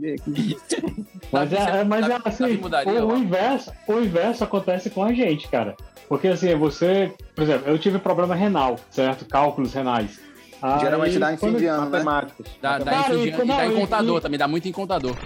Mas 1.30 1.52
é, 1.52 1.56
é- 1.80 1.84
mas 1.84 2.08
é 2.10 2.18
assim, 2.24 2.56
o, 2.56 3.06
o 3.06 3.16
inverso, 3.16 3.72
o 3.86 4.00
inverso 4.00 4.42
acontece 4.42 4.90
com 4.90 5.04
a 5.04 5.12
gente, 5.12 5.46
cara. 5.46 5.76
Porque 6.08 6.26
assim, 6.26 6.52
você, 6.56 7.12
por 7.34 7.44
exemplo, 7.44 7.70
eu 7.70 7.78
tive 7.78 7.98
problema 8.00 8.34
renal, 8.34 8.76
certo? 8.90 9.24
Cálculos 9.24 9.72
renais. 9.72 10.20
Aí, 10.60 10.80
Geralmente 10.80 11.18
dá 11.18 11.32
em 11.32 11.36
fim 11.36 11.54
de 11.54 11.66
ano, 11.66 11.82
né? 11.84 11.90
Matemáticos. 12.02 12.46
Dá, 12.60 12.78
dá 12.78 13.00
em 13.00 13.02
fim 13.04 13.10
de 13.22 13.30
ano, 13.30 13.44
e 13.44 13.46
dá 13.46 13.54
não, 13.56 13.64
em 13.72 13.74
contador 13.80 14.18
e- 14.18 14.20
também, 14.20 14.38
dá 14.38 14.48
muito 14.48 14.66
em 14.66 14.72
contador. 14.72 15.16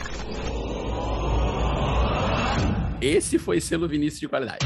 Esse 3.01 3.39
foi 3.39 3.59
selo 3.61 3.89
Vinícius 3.89 4.21
de 4.21 4.29
qualidade. 4.29 4.59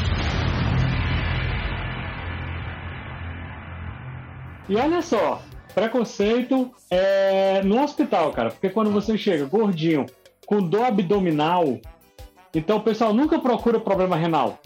E 4.68 4.76
olha 4.76 5.02
só, 5.02 5.42
preconceito 5.74 6.70
é 6.90 7.62
no 7.62 7.82
hospital, 7.82 8.30
cara. 8.32 8.50
Porque 8.50 8.70
quando 8.70 8.90
você 8.90 9.16
chega 9.18 9.44
gordinho, 9.44 10.06
com 10.46 10.62
dor 10.62 10.84
abdominal, 10.86 11.78
então 12.54 12.78
o 12.78 12.82
pessoal 12.82 13.12
nunca 13.12 13.38
procura 13.38 13.80
problema 13.80 14.16
renal. 14.16 14.58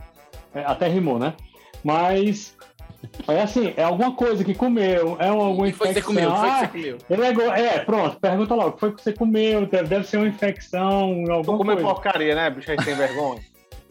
É, 0.55 0.65
até 0.65 0.89
rimou, 0.89 1.19
né? 1.19 1.35
Mas 1.85 2.57
é 3.29 3.43
assim, 3.43 3.73
é 3.77 3.83
alguma 3.85 4.15
coisa 4.15 4.43
que 4.43 4.55
comeu, 4.55 5.17
é 5.21 5.29
alguma 5.29 5.65
O 5.67 5.67
que 5.67 5.73
foi 5.73 5.89
que 5.89 5.95
você 5.95 6.01
infecção. 6.01 6.15
comeu? 6.15 6.31
O 6.31 6.35
que 6.35 6.41
foi 6.41 6.49
que 6.49 6.55
Ah, 6.55 6.59
você 6.61 6.69
comeu? 6.69 6.99
ele 7.11 7.25
é, 7.25 7.33
go- 7.33 7.43
é, 7.53 7.79
pronto, 7.81 8.19
pergunta 8.21 8.55
lá, 8.55 8.67
o 8.67 8.73
que 8.73 8.81
foi 8.81 8.93
que 8.95 9.03
você 9.03 9.13
comeu? 9.13 9.67
Deve 9.67 10.03
ser 10.05 10.17
uma 10.17 10.27
infecção, 10.29 11.25
alguma 11.31 11.59
comer 11.59 11.75
coisa. 11.75 11.89
porcaria, 11.89 12.35
né, 12.35 12.51
bicho 12.51 12.71
aí 12.71 12.83
sem 12.83 12.95
vergonha? 12.95 13.41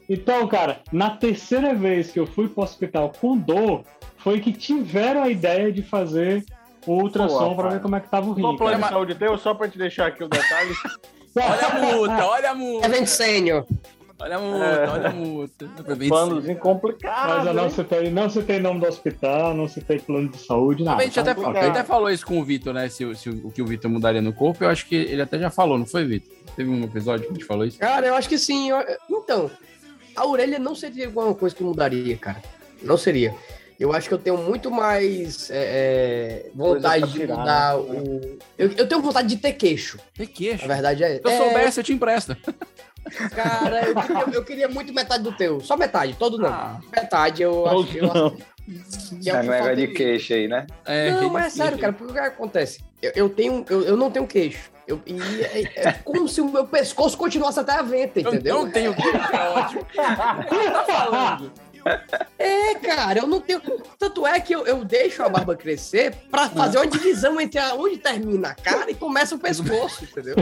Então, 0.09 0.47
cara, 0.47 0.81
na 0.91 1.09
terceira 1.11 1.73
vez 1.73 2.11
que 2.11 2.19
eu 2.19 2.27
fui 2.27 2.47
pro 2.47 2.63
hospital 2.63 3.11
com 3.19 3.37
dor, 3.37 3.83
foi 4.17 4.39
que 4.39 4.51
tiveram 4.53 5.23
a 5.23 5.29
ideia 5.29 5.71
de 5.71 5.81
fazer 5.81 6.43
o 6.85 6.93
ultrassom 7.01 7.49
Pô, 7.49 7.55
pra 7.61 7.69
ver 7.69 7.81
como 7.81 7.95
é 7.95 7.99
que 7.99 8.09
tava 8.09 8.29
o 8.29 8.35
Qual 8.35 8.51
rim. 8.51 8.57
plano 8.57 8.83
de 8.83 8.89
saúde 8.89 9.15
teu? 9.15 9.37
Só 9.37 9.53
pra 9.55 9.67
te 9.67 9.77
deixar 9.77 10.07
aqui 10.07 10.23
o 10.23 10.27
detalhe. 10.27 10.73
Olha 11.37 11.67
a 11.67 11.79
multa, 11.85 12.25
olha 12.27 12.51
a 12.51 12.55
multa. 12.55 12.87
Event 12.87 13.07
Sênior. 13.07 13.65
Olha 14.17 14.37
a 14.37 14.39
multa, 14.39 14.65
É. 14.65 14.89
olha 14.89 15.09
a 15.09 15.11
multa. 15.11 15.65
Planozinho 16.07 16.57
complicado. 16.59 17.27
Mas 17.27 17.47
eu 17.47 17.53
não 17.53 17.69
citei, 17.69 18.09
não 18.09 18.29
citei 18.29 18.59
nome 18.61 18.79
do 18.79 18.85
hospital, 18.87 19.53
não 19.53 19.67
citei 19.67 19.99
plano 19.99 20.29
de 20.29 20.37
saúde, 20.37 20.81
nada. 20.85 21.01
A 21.01 21.05
gente 21.05 21.19
até, 21.19 21.33
tá? 21.33 21.49
ele 21.49 21.57
até 21.71 21.83
falou 21.83 22.09
isso 22.09 22.25
com 22.25 22.39
o 22.39 22.43
Vitor, 22.45 22.73
né? 22.73 22.87
Se, 22.87 23.03
o- 23.03 23.13
se 23.13 23.27
o 23.29 23.51
que 23.51 23.61
o 23.61 23.65
Vitor 23.65 23.91
mudaria 23.91 24.21
no 24.21 24.31
corpo, 24.31 24.63
eu 24.63 24.69
acho 24.69 24.85
que 24.85 24.95
ele 24.95 25.21
até 25.21 25.37
já 25.37 25.49
falou, 25.49 25.77
não 25.77 25.85
foi, 25.85 26.05
Vitor? 26.05 26.33
Teve 26.55 26.69
um 26.69 26.81
episódio 26.85 27.25
que 27.25 27.31
a 27.31 27.35
gente 27.35 27.45
falou 27.45 27.65
isso. 27.65 27.77
Cara, 27.79 28.07
eu 28.07 28.15
acho 28.15 28.29
que 28.29 28.37
sim. 28.37 28.69
Eu- 28.69 28.81
Então, 29.09 29.51
a 30.15 30.25
orelha 30.25 30.59
não 30.59 30.75
seria 30.75 31.07
alguma 31.07 31.33
coisa 31.35 31.55
que 31.55 31.63
mudaria, 31.63 32.17
cara. 32.17 32.41
Não 32.81 32.97
seria. 32.97 33.33
Eu 33.79 33.91
acho 33.91 34.07
que 34.07 34.13
eu 34.13 34.17
tenho 34.17 34.37
muito 34.37 34.71
mais 34.71 35.49
é, 35.51 36.45
é, 36.45 36.51
vontade 36.55 37.07
de 37.07 37.19
tirar, 37.19 37.37
mudar 37.37 37.77
né? 37.77 37.83
o. 37.83 38.39
Eu, 38.57 38.71
eu 38.71 38.87
tenho 38.87 39.01
vontade 39.01 39.27
de 39.27 39.37
ter 39.37 39.53
queixo. 39.53 39.99
Tem 40.13 40.25
queixo. 40.25 40.65
Na 40.65 40.75
verdade 40.75 41.03
é. 41.03 41.15
Se 41.15 41.21
eu 41.23 41.29
é, 41.29 41.37
soubesse, 41.37 41.79
eu 41.79 41.83
te 41.83 41.93
empresto. 41.93 42.37
Cara, 43.35 43.85
eu 43.87 43.95
queria, 43.95 44.33
eu 44.33 44.43
queria 44.43 44.67
muito 44.69 44.93
metade 44.93 45.23
do 45.23 45.31
teu. 45.31 45.59
Só 45.59 45.75
metade, 45.77 46.15
todo 46.17 46.37
não. 46.37 46.49
Ah. 46.49 46.79
Metade 46.95 47.43
eu 47.43 47.67
acho 47.67 47.85
que 47.91 47.97
eu 47.97 48.13
Não. 48.13 48.31
que 48.31 49.29
é 49.29 49.41
que 49.41 49.47
negócio 49.47 49.75
de 49.75 49.87
queixa 49.89 50.33
aí, 50.33 50.47
né? 50.47 50.65
É, 50.85 51.11
não, 51.11 51.29
mas 51.29 51.47
é 51.47 51.49
sério, 51.49 51.77
queixo. 51.77 51.81
cara, 51.81 51.93
porque 51.93 52.11
o 52.11 52.15
que 52.15 52.19
acontece? 52.19 52.83
Eu, 53.01 53.11
eu 53.15 53.29
tenho, 53.29 53.63
eu, 53.69 53.83
eu 53.83 53.97
não 53.97 54.09
tenho 54.09 54.25
queixo. 54.25 54.71
Eu, 54.87 55.01
e 55.05 55.19
é, 55.41 55.87
é 55.89 55.91
como 56.03 56.27
se 56.27 56.39
o 56.41 56.49
meu 56.51 56.65
pescoço 56.67 57.17
continuasse 57.17 57.59
até 57.59 57.73
a 57.73 57.81
venta, 57.81 58.19
Eu 58.19 58.29
entendeu? 58.33 58.55
não 58.65 58.71
tenho 58.71 58.93
queixo, 58.93 59.17
é 59.35 59.49
ótimo. 59.49 59.81
O 59.81 59.85
que 60.49 60.55
ele 60.55 60.71
tá 60.71 60.83
falando? 60.83 61.51
É, 62.37 62.75
cara, 62.75 63.19
eu 63.19 63.27
não 63.27 63.39
tenho. 63.39 63.61
Tanto 63.97 64.25
é 64.25 64.39
que 64.39 64.53
eu, 64.53 64.65
eu 64.65 64.83
deixo 64.83 65.21
a 65.23 65.29
barba 65.29 65.55
crescer 65.55 66.13
pra 66.29 66.49
fazer 66.49 66.77
uma 66.77 66.87
divisão 66.87 67.39
entre 67.39 67.59
a- 67.59 67.75
onde 67.75 67.97
termina 67.97 68.49
a 68.49 68.55
cara 68.55 68.89
e 68.89 68.95
começa 68.95 69.35
o 69.35 69.39
pescoço, 69.39 70.03
entendeu? 70.03 70.35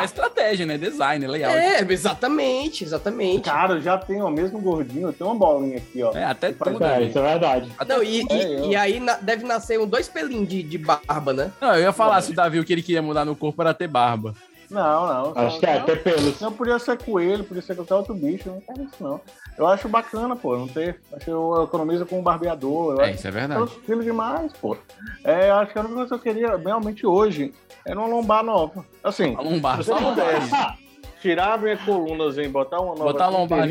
É 0.00 0.04
estratégia, 0.04 0.64
né? 0.64 0.78
Design, 0.78 1.26
layout. 1.26 1.56
É, 1.56 1.80
exatamente, 1.92 2.84
exatamente. 2.84 3.42
Cara, 3.42 3.74
eu 3.74 3.80
já 3.80 3.98
tenho 3.98 4.26
o 4.26 4.30
mesmo 4.30 4.60
gordinho, 4.60 5.08
eu 5.08 5.12
tenho 5.12 5.30
uma 5.30 5.36
bolinha 5.38 5.78
aqui, 5.78 6.02
ó. 6.02 6.12
É, 6.16 6.24
até 6.24 6.52
tudo. 6.52 6.82
É, 6.84 7.00
né? 7.00 7.02
isso 7.04 7.18
é 7.18 7.22
verdade. 7.22 7.70
Até 7.78 7.94
Não, 7.94 8.02
e, 8.02 8.22
e- 8.22 8.26
É, 8.30 8.58
eu. 8.60 8.64
e 8.70 8.76
aí 8.76 9.00
na- 9.00 9.16
deve 9.16 9.44
nascer 9.44 9.78
um, 9.80 9.86
dois 9.86 10.08
pelinhos 10.08 10.48
de, 10.48 10.62
de 10.62 10.78
barba, 10.78 11.32
né? 11.32 11.52
Não, 11.60 11.74
eu 11.74 11.82
ia 11.82 11.92
falar 11.92 12.20
se 12.22 12.30
o 12.32 12.34
Davi 12.34 12.58
o 12.58 12.64
que 12.64 12.72
ele 12.72 12.82
queria 12.82 13.02
mudar 13.02 13.24
no 13.24 13.36
corpo 13.36 13.60
era 13.62 13.74
ter 13.74 13.88
barba. 13.88 14.34
Não, 14.72 15.06
não. 15.06 15.32
Acho 15.46 15.60
que 15.60 15.66
é, 15.66 15.78
não, 15.78 15.84
ter 15.86 16.02
pelos. 16.02 16.40
Não 16.40 16.52
podia 16.52 16.78
ser 16.78 16.96
coelho, 16.98 17.44
podia 17.44 17.62
ser 17.62 17.76
qualquer 17.76 17.94
outro 17.94 18.14
bicho, 18.14 18.48
não 18.48 18.60
quero 18.60 18.82
isso 18.82 18.94
não. 19.00 19.20
Eu 19.58 19.66
acho 19.66 19.88
bacana, 19.88 20.34
pô, 20.34 20.56
não 20.56 20.66
ter. 20.66 20.98
Acho 21.12 21.24
que 21.26 21.30
eu 21.30 21.62
economizo 21.64 22.06
com 22.06 22.18
um 22.18 22.22
barbeador. 22.22 22.94
Eu 22.94 23.00
É, 23.02 23.04
acho 23.10 23.14
isso 23.18 23.28
é 23.28 23.30
verdade. 23.30 23.60
eu 23.60 23.66
filho 23.66 24.02
demais, 24.02 24.52
pô. 24.54 24.76
É, 25.22 25.50
eu 25.50 25.54
acho 25.56 25.72
que 25.72 25.78
a 25.78 25.82
única 25.82 25.94
coisa 25.96 26.08
que 26.08 26.14
eu 26.14 26.32
queria 26.34 26.56
realmente 26.56 27.06
hoje 27.06 27.52
era 27.84 27.98
uma 27.98 28.08
lombar 28.08 28.42
nova. 28.42 28.84
Assim, 29.04 29.34
A 29.36 29.42
lombar, 29.42 29.82
só 29.84 29.98
lombar. 29.98 30.78
tirar 31.20 31.58
minha 31.58 31.76
colunazinha 31.76 32.46
e 32.46 32.48
botar 32.50 32.80
uma 32.80 32.94
nova 32.94 33.04
Botar 33.12 33.26
a 33.26 33.28
lombar 33.28 33.68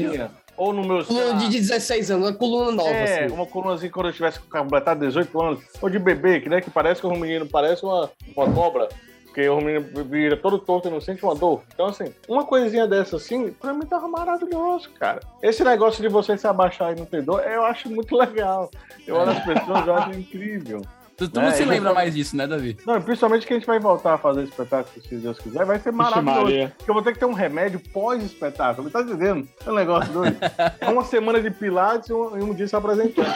ou 0.57 0.73
no 0.73 0.83
meu. 0.83 1.03
Coluna 1.03 1.33
de 1.39 1.47
16 1.49 2.11
anos, 2.11 2.29
uma 2.29 2.35
coluna 2.37 2.71
nova, 2.71 2.89
É, 2.89 3.25
assim. 3.25 3.33
uma 3.33 3.47
colunazinha 3.47 3.91
quando 3.91 4.07
eu 4.09 4.13
tivesse 4.13 4.39
completado 4.41 4.99
18 4.99 5.41
anos, 5.41 5.63
ou 5.81 5.89
de 5.89 5.97
bebê, 5.97 6.39
que, 6.39 6.49
né, 6.49 6.61
que 6.61 6.69
parece 6.69 7.01
que 7.01 7.07
o 7.07 7.15
menino 7.15 7.47
parece 7.47 7.83
uma, 7.83 8.11
uma 8.35 8.51
cobra, 8.51 8.87
porque 9.31 9.47
o 9.47 9.61
menino 9.61 9.87
vira 10.03 10.35
todo 10.35 10.59
torto 10.59 10.89
e 10.89 10.91
não 10.91 10.99
sente 10.99 11.23
uma 11.23 11.33
dor. 11.33 11.63
Então, 11.73 11.85
assim, 11.85 12.13
uma 12.27 12.43
coisinha 12.45 12.85
dessa 12.85 13.15
assim, 13.15 13.51
pra 13.51 13.73
mim 13.73 13.85
tava 13.85 14.07
maravilhoso, 14.09 14.89
cara. 14.91 15.21
Esse 15.41 15.63
negócio 15.63 16.01
de 16.01 16.09
você 16.09 16.37
se 16.37 16.45
abaixar 16.45 16.91
e 16.91 16.99
não 16.99 17.05
ter 17.05 17.23
dor, 17.23 17.41
eu 17.41 17.63
acho 17.63 17.89
muito 17.89 18.15
legal. 18.15 18.69
Eu 19.07 19.15
olho 19.15 19.31
as 19.31 19.43
pessoas, 19.43 19.87
eu 19.87 19.95
acho 19.95 20.19
incrível. 20.19 20.81
Tu, 21.21 21.29
tu 21.29 21.39
É, 21.39 21.43
não 21.43 21.51
se 21.51 21.63
lembra 21.63 21.89
vou- 21.89 21.93
mais 21.93 22.15
disso, 22.15 22.35
né, 22.35 22.47
Davi? 22.47 22.75
Não, 22.83 22.99
principalmente 22.99 23.45
que 23.45 23.53
a 23.53 23.55
gente 23.55 23.67
vai 23.67 23.79
voltar 23.79 24.15
a 24.15 24.17
fazer 24.17 24.41
espetáculo, 24.43 25.05
se 25.07 25.15
Deus 25.17 25.37
quiser, 25.37 25.63
vai 25.65 25.77
ser 25.79 25.91
maravilhoso. 25.91 26.69
Porque 26.77 26.89
eu 26.89 26.93
vou 26.95 27.03
ter 27.03 27.13
que 27.13 27.19
ter 27.19 27.25
um 27.25 27.33
remédio 27.33 27.79
pós-espetáculo. 27.93 28.89
Tá 28.89 29.01
entendendo? 29.01 29.47
É 29.63 29.69
um 29.69 29.75
negócio 29.75 30.11
doido. 30.11 30.37
É 30.79 30.89
uma 30.89 31.03
semana 31.05 31.39
de 31.39 31.51
pilates 31.51 32.09
e 32.09 32.13
um, 32.13 32.49
um 32.49 32.53
dia 32.55 32.67
se 32.67 32.75
apresentando. 32.75 33.27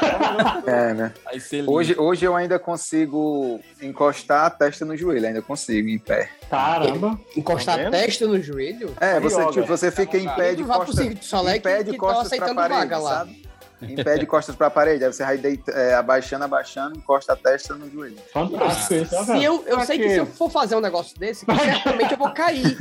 É, 0.66 0.94
né? 0.96 1.14
Vai 1.24 1.40
ser 1.40 1.58
lindo. 1.60 1.72
Hoje, 1.72 1.96
hoje 1.96 2.26
eu 2.26 2.36
ainda 2.36 2.58
consigo 2.58 3.60
encostar 3.80 4.46
a 4.46 4.50
testa 4.50 4.84
no 4.84 4.98
joelho, 4.98 5.28
ainda 5.28 5.42
consigo 5.44 5.88
em 5.88 6.00
pé. 6.00 6.30
Caramba. 6.50 7.20
Encostar 7.38 7.78
Tá 7.80 7.88
a 7.88 7.92
testa 7.92 8.26
no 8.26 8.42
joelho. 8.42 8.94
É, 9.00 9.20
você, 9.20 9.46
tipo, 9.52 9.68
você 9.68 9.92
fica 9.92 10.18
em 10.18 10.28
pé 10.30 10.56
de 10.56 10.64
costas, 10.64 11.08
Soleil 11.22 11.58
em 11.58 11.62
pé 11.62 11.78
que- 11.78 11.84
de 11.86 11.92
que 11.92 11.98
tá 11.98 12.04
costas 12.04 12.28
pra 12.30 12.46
aceitando 12.46 12.56
parede, 12.56 12.80
vaga 12.80 12.98
lá. 12.98 13.18
sabe? 13.20 13.46
Em 13.82 13.96
pé 13.96 14.18
de 14.18 14.26
costas 14.26 14.56
pra 14.56 14.70
parede, 14.70 15.04
aí 15.04 15.12
você 15.12 15.24
vai 15.24 15.38
deita, 15.38 15.72
é, 15.72 15.96
abaixando, 15.96 16.46
abaixando, 16.46 16.98
encosta 16.98 17.34
a 17.34 17.36
testa 17.36 17.76
no 17.76 17.90
joelho. 17.90 18.18
Fantástico 18.32 19.16
ó, 19.16 19.24
Se 19.24 19.44
eu, 19.44 19.64
eu 19.68 19.82
sei 19.82 19.98
que 19.98 20.10
se 20.10 20.18
eu 20.18 20.26
for 20.26 20.50
fazer 20.50 20.76
um 20.76 20.82
negócio 20.82 21.18
desse, 21.20 21.46
certamente 21.46 22.12
eu 22.14 22.18
vou 22.18 22.32
cair. 22.34 22.78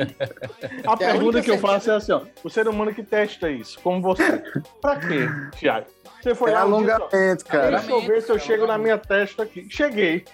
A 0.00 0.02
É 0.02 0.86
a 0.86 0.96
pergunta 0.96 1.24
única 1.24 1.42
que 1.42 1.50
eu 1.50 1.58
faço 1.58 1.90
é 1.90 1.96
assim, 1.96 2.12
ó. 2.12 2.22
O 2.42 2.48
ser 2.48 2.66
humano 2.66 2.94
que 2.94 3.02
testa 3.02 3.50
isso, 3.50 3.78
como 3.80 4.00
você. 4.00 4.42
Pra 4.80 4.96
quê, 4.96 5.28
Thiago? 5.58 5.86
Você 6.22 6.34
foi 6.34 6.50
É 6.50 6.54
lá 6.54 6.60
um 6.60 6.74
alongamento, 6.74 7.44
cara. 7.44 7.78
Deixa 7.78 7.90
eu 7.90 8.00
ver 8.02 8.22
se 8.22 8.30
eu 8.30 8.38
chego 8.38 8.66
na 8.66 8.78
minha 8.78 8.98
testa 8.98 9.42
aqui. 9.42 9.66
Cheguei. 9.70 10.24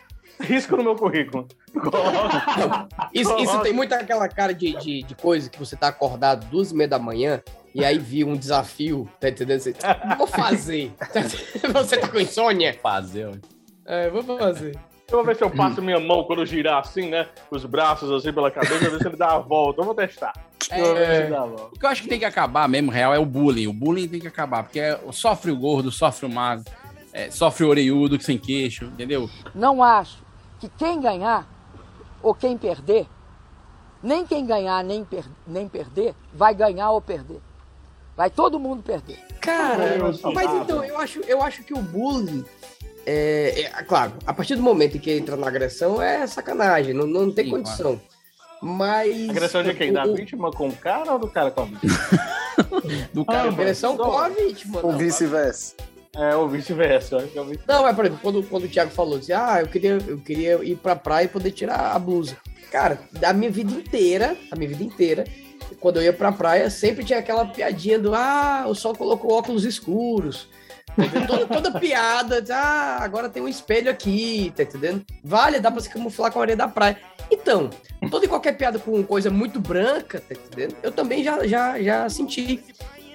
Risco 0.41 0.77
no 0.77 0.83
meu 0.85 0.97
currículo. 0.97 1.49
Coloca. 1.73 2.89
Isso, 3.13 3.37
isso 3.39 3.59
tem 3.61 3.73
muito 3.73 3.93
aquela 3.95 4.29
cara 4.29 4.53
de, 4.53 4.77
de, 4.77 5.03
de 5.03 5.15
coisa 5.15 5.49
que 5.49 5.59
você 5.59 5.77
tá 5.77 5.89
acordado 5.89 6.47
duas 6.47 6.71
e 6.71 6.75
meia 6.75 6.89
da 6.89 6.99
manhã 6.99 7.43
e 7.81 7.85
aí 7.85 7.99
viu 7.99 8.29
um 8.29 8.37
desafio, 8.37 9.09
tá 9.21 9.29
entendendo? 9.29 9.61
Você, 9.61 9.75
vou 10.17 10.27
fazer. 10.27 10.93
Você 11.73 11.97
tá 11.99 12.09
com 12.09 12.19
insônia? 12.19 12.73
Fazer. 12.83 13.39
É, 13.85 14.09
vou 14.11 14.23
fazer. 14.23 14.77
Eu 15.09 15.19
vou 15.19 15.25
ver 15.25 15.37
se 15.37 15.45
eu 15.45 15.51
passo 15.51 15.81
minha 15.81 16.01
mão 16.01 16.25
quando 16.25 16.41
eu 16.41 16.47
girar 16.47 16.79
assim, 16.81 17.09
né? 17.09 17.29
Os 17.51 17.65
braços 17.65 18.11
assim 18.11 18.33
pela 18.33 18.51
cabeça, 18.51 18.91
ver 18.91 18.99
se 18.99 19.07
ele 19.07 19.17
dá 19.17 19.35
a 19.35 19.39
volta. 19.39 19.81
Eu 19.81 19.85
vou 19.85 19.95
testar. 19.95 20.33
Eu 20.73 20.85
vou 20.85 20.95
ver 20.95 21.07
se 21.07 21.13
ele 21.23 21.31
dá 21.31 21.43
a 21.43 21.47
volta. 21.47 21.65
O 21.77 21.79
que 21.79 21.85
eu 21.87 21.91
acho 21.91 22.03
que 22.03 22.09
tem 22.09 22.19
que 22.19 22.25
acabar 22.25 22.69
mesmo, 22.69 22.91
real, 22.91 23.15
é 23.15 23.19
o 23.19 23.25
bullying. 23.27 23.69
O 23.69 23.73
bullying 23.73 24.09
tem 24.09 24.19
que 24.19 24.27
acabar, 24.27 24.65
porque 24.65 24.81
é- 24.81 24.99
sofre 25.13 25.53
o 25.53 25.57
gordo, 25.57 25.93
sofre 25.93 26.27
o 26.27 26.31
magro, 26.31 26.65
é, 27.13 27.31
sofre 27.31 27.65
o 27.65 27.69
orelhudo 27.69 28.21
sem 28.21 28.37
queixo, 28.39 28.87
entendeu? 28.87 29.31
Não 29.55 29.81
acho 29.83 30.19
que 30.59 30.69
quem 30.71 31.01
ganhar 31.01 31.47
ou 32.21 32.35
quem 32.35 32.59
perder, 32.59 33.07
nem 34.03 34.27
quem 34.27 34.45
ganhar 34.45 34.83
nem, 34.83 35.05
per- 35.05 35.29
nem 35.47 35.69
perder, 35.69 36.15
vai 36.35 36.53
ganhar 36.53 36.91
ou 36.91 37.01
perder. 37.01 37.41
Vai 38.17 38.31
todo 38.31 38.59
mundo 38.59 38.83
perder. 38.83 39.19
Cara, 39.41 39.97
Eu 39.97 40.33
mas 40.33 40.53
então, 40.55 40.83
eu 40.85 40.99
acho, 40.99 41.21
eu 41.21 41.43
acho 41.43 41.63
que 41.63 41.75
o 41.75 41.79
bullying. 41.83 42.45
É, 43.05 43.61
é, 43.61 43.69
claro, 43.85 44.15
a 44.27 44.33
partir 44.35 44.57
do 44.57 44.63
momento 44.63 44.97
em 44.97 45.01
que 45.01 45.13
entra 45.13 45.37
na 45.37 45.47
agressão 45.47 46.03
é 46.03 46.27
sacanagem, 46.27 46.93
não, 46.93 47.07
não 47.07 47.31
tem 47.31 47.45
Sim, 47.45 47.51
condição. 47.53 48.01
Mas. 48.61 49.29
Agressão 49.29 49.63
de 49.63 49.75
quem? 49.75 49.93
Da 49.93 50.05
o- 50.07 50.13
o- 50.13 50.17
vítima 50.17 50.51
com 50.51 50.69
o 50.69 50.73
cara 50.77 51.13
ou 51.13 51.19
do 51.19 51.29
cara 51.29 51.51
com 51.51 51.63
a 51.63 51.65
vítima? 51.67 51.97
Do 53.13 53.25
cara. 53.25 53.49
Agressão 53.51 53.97
com 53.97 54.17
a 54.19 54.29
vítima. 54.31 54.81
Ou 54.83 54.93
vice-versa. 54.93 55.75
É, 56.17 56.35
ou 56.35 56.49
vice-versa. 56.49 57.17
é 57.35 57.41
o 57.41 57.45
vice- 57.45 57.61
Não, 57.69 57.87
é, 57.87 57.93
por 57.93 58.07
exemplo, 58.07 58.23
quando, 58.23 58.43
quando 58.45 58.65
o 58.65 58.69
Thiago 58.69 58.91
falou 58.91 59.19
assim, 59.19 59.33
ah, 59.33 59.59
eu 59.61 59.67
queria, 59.69 59.99
eu 60.07 60.19
queria 60.19 60.55
ir 60.65 60.77
pra 60.77 60.97
praia 60.97 61.27
e 61.27 61.29
poder 61.29 61.51
tirar 61.51 61.95
a 61.95 61.99
blusa. 61.99 62.37
Cara, 62.73 62.99
da 63.13 63.33
minha 63.35 63.51
vida 63.51 63.71
inteira, 63.71 64.35
a 64.51 64.57
minha 64.57 64.69
vida 64.71 64.83
inteira, 64.83 65.25
quando 65.81 65.97
eu 65.97 66.03
ia 66.03 66.13
pra 66.13 66.33
praia, 66.33 66.71
sempre 66.71 67.05
tinha 67.05 67.19
aquela 67.19 67.45
piadinha 67.47 67.99
do, 67.99 68.15
ah, 68.15 68.65
o 68.67 68.75
sol 68.75 68.95
colocou 68.95 69.33
óculos 69.33 69.65
escuros. 69.65 70.49
Toda, 71.27 71.47
toda 71.47 71.79
piada, 71.79 72.43
ah, 72.51 72.99
agora 73.03 73.29
tem 73.29 73.43
um 73.43 73.49
espelho 73.49 73.91
aqui, 73.91 74.53
tá 74.57 74.63
entendendo? 74.63 75.05
Vale, 75.23 75.61
dá 75.61 75.71
pra 75.71 75.81
se 75.81 75.91
camuflar 75.91 76.33
com 76.33 76.39
a 76.39 76.43
areia 76.43 76.57
da 76.57 76.69
praia. 76.69 76.99
Então, 77.31 77.69
toda 78.11 78.25
e 78.25 78.29
qualquer 78.29 78.53
piada 78.57 78.79
com 78.79 79.03
coisa 79.03 79.31
muito 79.31 79.61
branca, 79.61 80.21
tá 80.21 80.35
entendendo? 80.35 80.77
Eu 80.83 80.91
também 80.91 81.23
já, 81.23 81.47
já, 81.47 81.81
já 81.83 82.09
senti. 82.09 82.65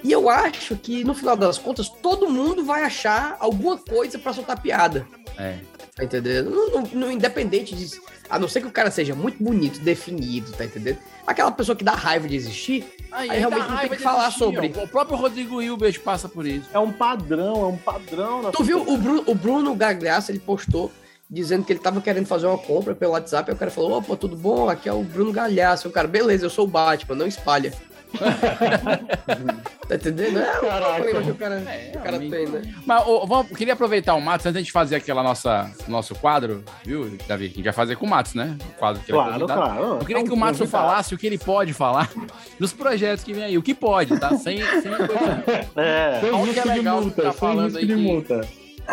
E 0.03 0.11
eu 0.11 0.29
acho 0.29 0.75
que, 0.75 1.03
no 1.03 1.13
final 1.13 1.35
das 1.35 1.57
contas, 1.57 1.89
todo 1.89 2.29
mundo 2.29 2.63
vai 2.63 2.83
achar 2.83 3.35
alguma 3.39 3.77
coisa 3.77 4.17
pra 4.19 4.33
soltar 4.33 4.61
piada. 4.61 5.07
É. 5.37 5.59
Tá 5.95 6.03
entendendo? 6.05 6.49
No, 6.49 6.69
no- 6.81 6.87
no 6.93 7.11
independente 7.11 7.75
disso. 7.75 8.01
A 8.29 8.39
não 8.39 8.47
ser 8.47 8.61
que 8.61 8.67
o 8.67 8.71
cara 8.71 8.89
seja 8.89 9.13
muito 9.13 9.43
bonito, 9.43 9.79
definido, 9.81 10.51
tá 10.53 10.63
entendendo? 10.63 10.99
Aquela 11.27 11.51
pessoa 11.51 11.75
que 11.75 11.83
dá 11.83 11.91
raiva 11.91 12.29
de 12.29 12.35
existir, 12.37 12.85
aí, 13.11 13.27
dá 13.27 13.33
realmente 13.33 13.69
não 13.69 13.77
tem 13.77 13.89
que 13.89 13.97
falar 13.97 14.27
existir, 14.29 14.39
sobre. 14.39 14.73
ó. 14.77 14.83
O 14.83 14.87
próprio 14.87 15.17
Rodrigo 15.17 15.61
Hilbert 15.61 15.99
passa 15.99 16.29
por 16.29 16.45
isso. 16.47 16.69
É 16.73 16.79
um 16.79 16.93
padrão, 16.93 17.61
é 17.63 17.67
um 17.67 17.77
padrão. 17.77 18.41
Na 18.41 18.51
Tu 18.51 18.63
viu 18.63 18.81
o 18.81 18.97
Bruno, 18.97 19.23
o 19.27 19.35
Bruno 19.35 19.75
Gagliasso, 19.75 20.31
ele 20.31 20.39
postou 20.39 20.89
dizendo 21.29 21.63
que 21.65 21.73
ele 21.73 21.79
tava 21.79 21.99
querendo 22.01 22.25
fazer 22.25 22.45
uma 22.47 22.57
compra 22.57 22.93
pelo 22.95 23.11
WhatsApp, 23.13 23.49
aí 23.49 23.55
o 23.55 23.59
cara 23.59 23.71
falou, 23.71 23.97
opa, 23.97 24.15
tudo 24.17 24.35
bom? 24.35 24.69
Aqui 24.69 24.87
é 24.89 24.93
o 24.93 25.01
Bruno 25.03 25.31
Galhaço. 25.31 25.87
O 25.87 25.91
cara, 25.91 26.07
beleza, 26.07 26.45
eu 26.45 26.49
sou 26.49 26.65
o 26.65 26.67
Batman, 26.69 27.15
não 27.15 27.27
espalha. 27.27 27.73
tá 29.87 29.95
entendendo? 29.95 30.39
É 30.39 30.57
o 30.57 30.61
Caraca. 30.61 30.93
problema 30.95 31.21
que 31.23 31.31
o 31.31 31.35
cara, 31.35 31.55
É, 31.55 31.91
o 31.95 31.99
cara 31.99 32.19
tem, 32.19 32.47
né? 32.47 32.61
Mas 32.85 33.03
vamos, 33.05 33.47
queria 33.57 33.73
aproveitar 33.73 34.13
o 34.15 34.21
Matos 34.21 34.45
antes 34.45 34.59
gente 34.59 34.71
fazer 34.71 34.95
aquela 34.95 35.23
nossa 35.23 35.71
nosso 35.87 36.13
quadro, 36.15 36.63
viu, 36.85 37.17
Davi? 37.27 37.47
Que 37.49 37.53
a 37.53 37.55
gente 37.57 37.63
vai 37.65 37.73
fazer 37.73 37.95
com 37.95 38.05
o 38.05 38.09
Matos, 38.09 38.33
né? 38.33 38.57
O 38.61 38.77
quadro 38.79 39.01
que 39.03 39.11
ele 39.11 39.17
Claro, 39.17 39.45
claro. 39.47 39.83
Eu 39.83 39.97
queria 39.99 40.17
É 40.17 40.19
um 40.21 40.25
que 40.25 40.33
o 40.33 40.37
Matos 40.37 40.69
falasse 40.69 41.13
o 41.15 41.17
que 41.17 41.27
ele 41.27 41.37
pode 41.37 41.73
falar 41.73 42.09
dos 42.59 42.73
projetos 42.73 43.23
que 43.23 43.33
vem 43.33 43.43
aí. 43.43 43.57
O 43.57 43.63
que 43.63 43.73
pode, 43.73 44.17
tá? 44.19 44.35
Sem, 44.37 44.59
sem 44.81 44.91
coisa. 44.91 45.43
É. 45.75 46.19
Sem 46.21 46.29
Aonde 46.29 46.51
risco 46.51 46.59
é 46.59 46.71
de 46.73 46.77
legal 46.79 47.01
multa, 47.01 47.21
tá 47.23 47.31
sem 47.31 47.39
falando 47.39 47.63
risco 47.65 47.79
aí 47.79 47.85
de 47.87 47.95
que- 47.95 48.01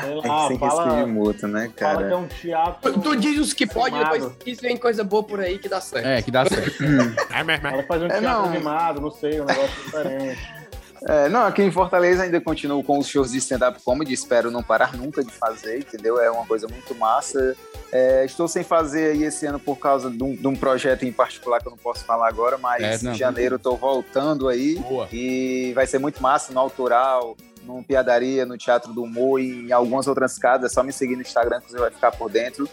Sei 0.01 0.19
É 0.19 0.21
que 0.21 0.29
lá, 0.29 0.49
sem 0.49 0.59
fala, 0.59 0.85
risco 0.85 0.97
de 1.07 1.13
multa, 1.13 1.49
né, 1.49 1.61
fala 1.61 1.97
que 1.99 2.05
é 2.05 2.09
cara? 2.09 2.17
um 2.19 2.27
teatro. 2.27 2.93
Tu, 2.93 3.01
tu 3.01 3.17
diz 3.17 3.39
os 3.39 3.53
que 3.53 3.67
pode, 3.67 3.99
depois 3.99 4.31
diz 4.45 4.61
vem 4.61 4.77
coisa 4.77 5.03
boa 5.05 5.23
por 5.23 5.41
aí 5.41 5.59
que 5.59 5.69
dá 5.69 5.81
certo. 5.81 6.07
É, 6.07 6.23
que 6.23 6.31
dá 6.31 6.45
certo. 6.47 6.83
Ela 7.73 7.83
faz 7.85 8.03
um 8.03 8.07
É, 8.07 8.09
teatro 8.09 8.23
não. 8.23 8.45
animado, 8.47 9.01
não 9.01 9.11
sei, 9.11 9.41
um 9.41 9.45
negócio 9.45 9.71
diferente. 9.85 10.59
É, 11.07 11.29
não, 11.29 11.47
aqui 11.47 11.63
em 11.63 11.71
Fortaleza 11.71 12.25
ainda 12.25 12.41
continuo 12.41 12.83
com 12.83 12.99
os 12.99 13.07
shows 13.07 13.31
de 13.31 13.39
stand-up 13.39 13.81
comedy, 13.85 14.13
espero 14.13 14.51
não 14.51 14.65
parar 14.65 14.97
nunca 14.97 15.23
de 15.23 15.31
fazer, 15.31 15.79
entendeu? 15.79 16.21
É 16.21 16.29
uma 16.29 16.45
coisa 16.45 16.67
muito 16.67 16.93
massa. 16.97 17.57
É, 17.93 18.25
estou 18.25 18.49
sem 18.49 18.65
fazer 18.65 19.13
aí 19.13 19.23
esse 19.23 19.47
ano 19.47 19.61
por 19.61 19.77
causa 19.79 20.11
de 20.11 20.21
um, 20.23 20.35
de 20.35 20.47
um 20.47 20.57
projeto 20.57 21.05
em 21.05 21.13
particular 21.13 21.61
que 21.61 21.69
eu 21.69 21.71
não 21.71 21.79
posso 21.79 22.05
falar 22.05 22.29
agora, 22.29 22.59
mas 22.59 22.83
É, 22.83 22.99
não. 23.05 23.13
em 23.13 23.15
janeiro 23.15 23.57
estou 23.57 23.77
voltando 23.77 24.49
aí 24.49 24.75
Boa. 24.75 25.09
e 25.13 25.73
vai 25.73 25.87
ser 25.87 25.99
muito 26.01 26.21
massa 26.21 26.53
no 26.53 26.59
Autoral, 26.59 27.37
no 27.69 27.85
Piadaria, 27.85 28.47
no 28.47 28.57
Teatro 28.57 28.93
do 28.93 29.03
Humor 29.03 29.41
e 29.41 29.69
em 29.69 29.73
algumas 29.73 30.07
outras 30.07 30.39
casas. 30.39 30.73
É 30.73 30.75
só 30.75 30.83
me 30.83 30.93
seguir 30.93 31.15
no 31.15 31.23
Instagram 31.23 31.61
que 31.61 31.71
você 31.71 31.79
vai 31.79 31.91
ficar 31.91 32.13
por 32.13 32.31
dentro. 32.31 32.69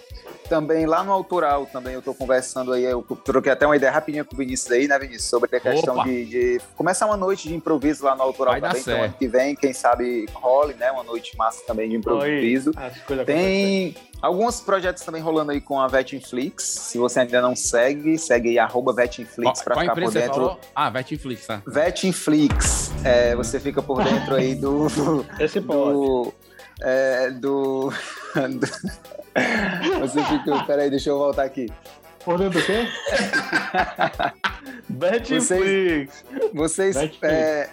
Também 0.47 0.85
lá 0.85 1.03
no 1.03 1.11
Autoral, 1.11 1.65
também 1.65 1.93
eu 1.93 2.01
tô 2.01 2.13
conversando 2.13 2.71
aí, 2.71 2.83
eu 2.83 3.01
troquei 3.23 3.51
até 3.51 3.65
uma 3.65 3.75
ideia 3.75 3.91
rapidinha 3.91 4.23
com 4.23 4.35
o 4.35 4.37
Vinícius 4.37 4.71
aí, 4.71 4.87
né, 4.87 4.97
Vinícius, 4.99 5.25
sobre 5.29 5.55
a 5.55 5.59
questão 5.59 6.03
de, 6.03 6.25
de 6.25 6.61
começar 6.75 7.07
uma 7.07 7.17
noite 7.17 7.47
de 7.47 7.55
improviso 7.55 8.05
lá 8.05 8.15
no 8.15 8.21
Autoral 8.21 8.59
Vai 8.59 8.61
também, 8.61 8.81
então 8.81 9.03
ano 9.03 9.15
que 9.17 9.27
vem, 9.27 9.55
quem 9.55 9.73
sabe 9.73 10.27
role, 10.33 10.75
né, 10.75 10.91
uma 10.91 11.03
noite 11.03 11.35
massa 11.35 11.63
também 11.65 11.89
de 11.89 11.95
improviso. 11.95 12.71
Oi, 13.09 13.25
Tem 13.25 13.95
alguns 14.25 14.59
projetos 14.59 15.03
também 15.03 15.21
rolando 15.21 15.51
aí 15.51 15.61
com 15.61 15.79
a 15.79 15.87
Vetinflix, 15.87 16.63
se 16.63 16.97
você 16.97 17.21
ainda 17.21 17.41
não 17.41 17.55
segue, 17.55 18.17
segue 18.17 18.49
aí, 18.49 18.59
arroba 18.59 18.93
Vetinflix 18.93 19.61
pra 19.61 19.75
Qual 19.75 19.85
a 19.85 19.89
ficar 19.95 20.01
por 20.01 20.11
dentro. 20.13 20.33
falou? 20.33 20.59
Ah, 20.75 20.89
Vetinflix, 20.89 21.45
tá? 21.47 21.61
Vetinflix, 21.67 22.91
é, 23.03 23.35
você 23.35 23.59
fica 23.59 23.81
por 23.81 24.03
dentro 24.03 24.35
aí 24.35 24.55
do... 24.55 24.87
Esse 25.39 25.61
pode. 25.61 25.91
do, 25.93 26.33
é, 26.81 27.29
do, 27.31 27.89
do- 28.35 29.99
Você 29.99 30.23
fica. 30.23 30.63
Peraí, 30.65 30.89
deixa 30.89 31.09
eu 31.09 31.17
voltar 31.17 31.43
aqui. 31.43 31.67
Por 32.23 32.37
dentro 32.39 32.59
do 32.59 32.65
quê? 32.65 32.87
Betflix. 34.89 36.23
Vocês, 36.53 36.95
Vetflix. 36.95 37.23
é, 37.23 37.69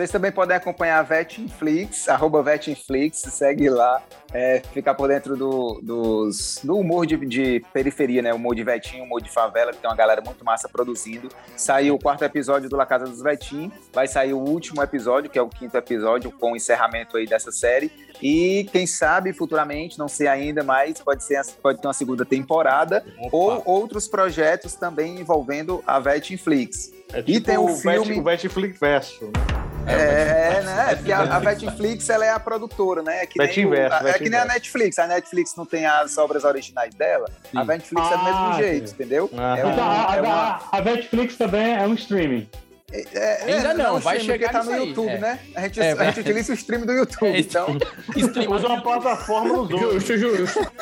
vocês 0.00 0.10
também 0.10 0.32
podem 0.32 0.56
acompanhar 0.56 0.98
a 0.98 1.02
Vetinflix, 1.02 2.08
arroba 2.08 2.42
Vetinflix, 2.42 3.18
segue 3.18 3.68
lá. 3.68 4.02
É, 4.32 4.62
ficar 4.72 4.94
por 4.94 5.08
dentro 5.08 5.36
do, 5.36 5.80
dos, 5.82 6.60
do 6.62 6.78
humor 6.78 7.04
de, 7.04 7.16
de 7.26 7.62
periferia, 7.72 8.22
né? 8.22 8.32
Humor 8.32 8.54
de 8.54 8.62
Vetinho, 8.62 9.02
humor 9.02 9.20
de 9.20 9.28
favela, 9.28 9.72
que 9.72 9.78
tem 9.78 9.90
uma 9.90 9.96
galera 9.96 10.22
muito 10.24 10.42
massa 10.44 10.68
produzindo. 10.68 11.28
Saiu 11.56 11.96
o 11.96 11.98
quarto 11.98 12.24
episódio 12.24 12.70
do 12.70 12.76
La 12.76 12.86
Casa 12.86 13.04
dos 13.04 13.20
Vetim, 13.20 13.70
vai 13.92 14.06
sair 14.06 14.32
o 14.32 14.38
último 14.38 14.82
episódio, 14.82 15.28
que 15.28 15.38
é 15.38 15.42
o 15.42 15.48
quinto 15.48 15.76
episódio, 15.76 16.30
com 16.30 16.52
o 16.52 16.56
encerramento 16.56 17.16
aí 17.16 17.26
dessa 17.26 17.50
série. 17.50 17.90
E 18.22 18.68
quem 18.72 18.86
sabe 18.86 19.32
futuramente, 19.32 19.98
não 19.98 20.08
sei 20.08 20.28
ainda, 20.28 20.62
mas 20.62 21.00
pode, 21.00 21.24
ser, 21.24 21.44
pode 21.60 21.80
ter 21.80 21.88
uma 21.88 21.92
segunda 21.92 22.24
temporada 22.24 23.04
ou 23.32 23.62
outros 23.66 24.06
projetos 24.06 24.74
também 24.74 25.20
envolvendo 25.20 25.82
a 25.86 25.98
Vetinflix. 25.98 26.92
É 27.12 27.18
e 27.18 27.22
tipo 27.24 27.46
tem 27.46 27.58
o 27.58 27.64
o 27.64 27.76
filme. 27.76 28.20
o 28.20 28.22
Betflix 28.22 28.78
verso. 28.78 29.24
né? 29.24 29.69
É, 29.86 30.62
né? 30.62 30.94
Porque 30.96 31.12
a, 31.12 31.20
a 31.36 31.40
Netflix 31.40 32.08
ela 32.10 32.24
é 32.24 32.30
a 32.30 32.38
produtora, 32.40 33.02
né? 33.02 33.22
É 33.22 33.26
que, 33.26 33.38
nem, 33.38 33.46
o- 33.46 33.48
Betinverso, 33.50 34.06
a- 34.06 34.10
é 34.10 34.12
que 34.14 34.28
nem 34.30 34.38
a. 34.40 34.44
Netflix. 34.44 34.98
A 34.98 35.06
Netflix 35.06 35.54
não 35.56 35.64
tem 35.66 35.86
as 35.86 36.16
obras 36.18 36.44
originais 36.44 36.94
dela. 36.94 37.26
A 37.54 37.64
Netflix 37.64 38.06
é 38.06 38.16
do 38.16 38.24
mesmo 38.24 38.38
Ah, 38.38 38.54
jeito, 38.58 38.88
sim. 38.88 38.94
entendeu? 38.94 39.30
Ah. 39.36 39.58
É, 39.58 39.64
um- 39.66 39.72
Então, 39.72 39.90
a, 39.90 40.16
é 40.16 40.20
uma- 40.20 40.60
a, 40.72 40.80
Netflix 40.80 41.36
também 41.36 41.74
é 41.76 41.86
um 41.86 41.94
streaming. 41.94 42.48
é- 42.92 43.42
Ainda 43.44 43.70
é, 43.70 43.74
não, 43.74 43.96
um 43.96 44.00
vai 44.00 44.16
stream, 44.18 44.38
porque 44.38 44.46
chegar 44.46 44.52
tá 44.52 44.64
no 44.64 44.72
aí, 44.72 44.88
YouTube, 44.88 45.08
é. 45.08 45.18
né? 45.18 45.38
A 45.54 45.60
gente, 45.62 45.80
É, 45.80 45.92
a 45.92 46.04
gente 46.04 46.20
utiliza 46.20 46.52
o 46.52 46.54
stream 46.56 46.80
do 46.86 46.92
YouTube, 46.92 47.28
É, 47.36 47.38
então 47.40 47.66
Usa 48.50 48.66
uma 48.68 48.82
plataforma 48.82 49.48
nos 49.48 49.70
outros. 49.70 50.04
Justo, 50.04 50.18
justo. 50.36 50.72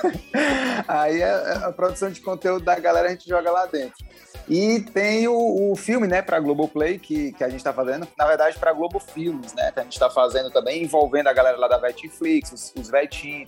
aí 0.88 1.22
a, 1.22 1.66
a 1.66 1.72
produção 1.72 2.10
de 2.10 2.20
conteúdo 2.20 2.64
da 2.64 2.78
galera 2.78 3.08
a 3.08 3.10
gente 3.10 3.28
joga 3.28 3.50
lá 3.50 3.66
dentro. 3.66 4.06
E 4.48 4.80
tem 4.80 5.28
o, 5.28 5.72
o 5.72 5.76
filme, 5.76 6.06
né, 6.06 6.22
pra 6.22 6.40
Globoplay, 6.40 6.98
que, 6.98 7.32
que 7.32 7.44
a 7.44 7.48
gente 7.48 7.62
tá 7.62 7.72
fazendo, 7.72 8.06
na 8.16 8.26
verdade, 8.26 8.58
pra 8.58 8.72
Globo 8.72 8.98
Filmes, 8.98 9.52
né, 9.54 9.70
que 9.72 9.80
a 9.80 9.82
gente 9.82 9.98
tá 9.98 10.08
fazendo 10.08 10.50
também, 10.50 10.82
envolvendo 10.82 11.28
a 11.28 11.32
galera 11.32 11.56
lá 11.56 11.68
da 11.68 11.78
Netflix, 11.78 12.52
os, 12.52 12.72
os 12.78 12.90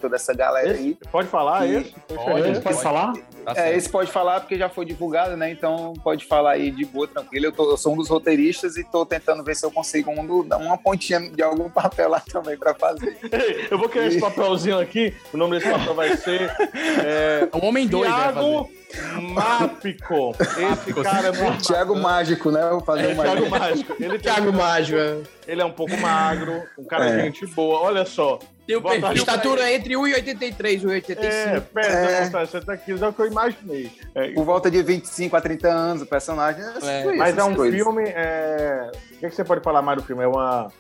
toda 0.01 0.17
essa 0.17 0.35
galera 0.35 0.71
aí. 0.73 0.97
Esse, 1.01 1.11
pode 1.11 1.29
falar 1.29 1.67
Que- 1.67 1.75
esse? 1.75 1.95
Pode, 2.15 2.51
Esse 2.51 2.61
pode 2.61 2.83
falar? 2.83 3.13
Tá 3.45 3.55
É, 3.57 3.75
esse 3.77 3.89
pode 3.89 4.11
falar 4.11 4.41
porque 4.41 4.57
já 4.59 4.69
foi 4.69 4.85
divulgado, 4.85 5.37
né? 5.37 5.51
Então 5.51 5.95
pode 6.05 6.25
falar 6.27 6.53
aí 6.53 6.71
de 6.71 6.85
boa, 6.85 7.09
tranquilo. 7.09 7.47
Eu, 7.47 7.53
tô- 7.53 7.71
eu 7.71 7.77
sou 7.77 7.95
um 7.95 7.97
dos 7.97 8.09
roteiristas 8.09 8.77
e 8.77 8.85
tô 8.85 9.05
tentando 9.07 9.43
ver 9.43 9.57
se 9.57 9.65
eu 9.65 9.71
consigo 9.71 10.11
um 10.11 10.27
do- 10.27 10.57
uma 10.57 10.77
pontinha 10.77 11.21
de 11.21 11.43
algum 11.43 11.69
papel 11.71 12.11
lá 12.11 12.21
também 12.21 12.57
pra 12.57 12.75
fazer. 12.75 13.17
Ei, 13.33 13.67
Eu 13.71 13.79
vou 13.79 13.89
criar 13.89 14.07
esse 14.07 14.21
papelzinho 14.21 14.79
aqui. 14.79 15.15
O 15.33 15.37
nome 15.37 15.59
desse 15.59 15.71
papel 15.71 15.95
vai 15.95 16.17
ser. 16.17 16.51
É, 17.05 17.49
O 17.57 17.65
Homem 17.65 17.87
2 17.87 18.09
vai 18.11 18.33
fazer. 18.33 18.33
Thiago 18.41 18.71
Mápico. 19.21 20.35
Esse 20.41 20.93
cara 21.03 21.29
é 21.29 21.33
muito. 21.33 21.63
Thiago 21.67 21.97
Mágico, 21.97 22.51
né? 22.51 22.69
Vou 22.71 22.81
fazer 22.81 23.11
É, 23.11 23.15
uma. 23.15 23.23
Thiago 23.25 23.51
Mágico. 23.51 23.97
Ele, 24.01 24.19
Thiago 24.19 24.53
Mágico. 24.53 24.99
é. 24.99 25.17
ele 25.47 25.63
é 25.63 25.65
um 25.65 25.73
pouco 25.73 25.97
magro, 25.99 26.63
um 26.79 26.85
cara 26.85 27.07
É. 27.09 27.17
de 27.17 27.23
gente 27.23 27.47
boa. 27.47 27.81
Olha 27.81 28.05
só. 28.05 28.39
Tem 28.67 28.77
o 28.77 28.83
perfil. 28.83 29.13
Estatura 29.15 29.73
entre 29.73 29.95
1,83 29.95 30.83
e 30.83 30.87
1,85. 30.87 31.25
É, 31.25 31.61
pesa, 31.61 31.89
É. 31.89 32.23
é. 32.23 32.47
60 32.47 32.77
quilos, 32.77 33.03
é 33.03 33.09
o 33.09 33.13
que 33.13 33.21
eu 33.23 33.27
imaginei. 33.27 33.91
É, 34.15 34.29
Por 34.31 34.45
volta 34.45 34.71
de 34.71 34.81
25 34.83 35.37
a 35.37 35.41
30 35.41 35.69
anos, 35.69 36.03
o 36.03 36.07
personagem. 36.07 36.63
É, 36.63 36.67
É, 36.67 37.01
isso, 37.07 37.17
mas 37.17 37.37
é 37.37 37.43
um 37.45 37.55
coisas. 37.55 37.75
filme. 37.81 38.05
É... 38.07 38.91
O 38.95 39.19
que, 39.19 39.29
que 39.29 39.35
você 39.35 39.45
pode 39.45 39.63
falar 39.63 39.83
mais 39.83 39.99
do 39.99 40.05
filme? 40.05 40.23
É 40.23 40.27
uma. 40.29 40.71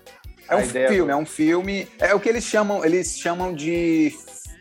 É 0.49 0.57
um 0.57 0.65
filme, 0.65 0.97
do- 0.99 1.11
é 1.11 1.17
um 1.17 1.27
filme. 1.27 1.89
É 1.99 2.15
o 2.15 2.19
que 2.21 2.29
eles 2.29 2.43
chamam, 2.45 2.85
eles 2.85 3.17
chamam 3.19 3.53
de 3.55 4.13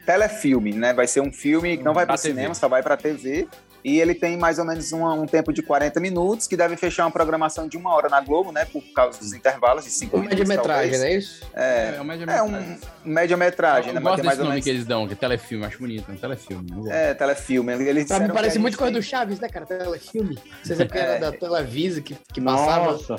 telefilme, 0.09 0.73
né? 0.73 0.91
Vai 0.91 1.05
ser 1.05 1.21
um 1.21 1.31
filme 1.31 1.77
que 1.77 1.83
não 1.83 1.93
vai 1.93 2.03
Pra 2.03 2.15
para 2.15 2.17
cinema, 2.21 2.55
só 2.55 2.67
vai 2.67 2.81
para 2.81 2.97
TV. 2.97 3.47
E 3.81 4.01
ele 4.01 4.13
tem 4.15 4.35
mais 4.35 4.57
ou 4.59 4.65
menos 4.65 4.91
um, 4.91 5.05
um 5.05 5.25
tempo 5.25 5.53
de 5.53 5.61
40 5.61 5.99
minutos, 6.01 6.47
que 6.47 6.57
deve 6.57 6.75
fechar 6.75 7.05
uma 7.05 7.11
programação 7.11 7.65
de 7.67 7.77
uma 7.77 7.93
hora 7.93 8.09
na 8.09 8.19
Globo, 8.19 8.51
né? 8.51 8.65
Por 8.65 8.81
causa 8.93 9.19
dos 9.19 9.31
intervalos 9.33 9.85
de 9.85 9.91
5 9.91 10.17
Uma 10.17 10.23
minutos. 10.25 10.39
média-metragem, 10.39 10.97
não 10.99 11.05
é 11.05 11.13
isso? 11.15 11.43
É, 11.53 11.93
É, 11.95 12.01
uma 12.01 12.03
média 12.03 12.25
é 12.29 12.41
um 12.43 12.77
média-metragem, 13.05 13.93
né? 13.93 13.99
Mas 13.99 14.15
tem 14.15 14.25
mais 14.25 14.39
ou 14.39 14.45
nome 14.45 14.55
menos. 14.55 14.63
que 14.65 14.69
eles 14.71 14.85
dão, 14.85 15.07
que 15.07 15.13
é 15.13 15.15
telefilme, 15.15 15.65
acho 15.65 15.77
bonito, 15.77 16.09
é 16.09 16.13
um 16.13 16.17
telefilme. 16.17 16.69
É, 16.89 17.13
telefilme. 17.13 17.71
Eles 17.73 17.85
Pra 17.85 17.93
mim 17.95 18.03
disseram 18.03 18.33
parece 18.35 18.59
muito 18.59 18.77
coisa 18.77 18.93
do 18.93 19.01
Chaves, 19.03 19.39
né, 19.39 19.47
cara? 19.47 19.65
Telefilme. 19.65 20.37
Vocês 20.63 20.79
é 20.79 20.85
porque 20.85 20.97
era 20.99 21.19
da 21.19 21.31
Televisa 21.31 22.01
que, 22.01 22.17
que 22.33 22.41
passava. 22.41 22.91
Nossa. 22.93 23.15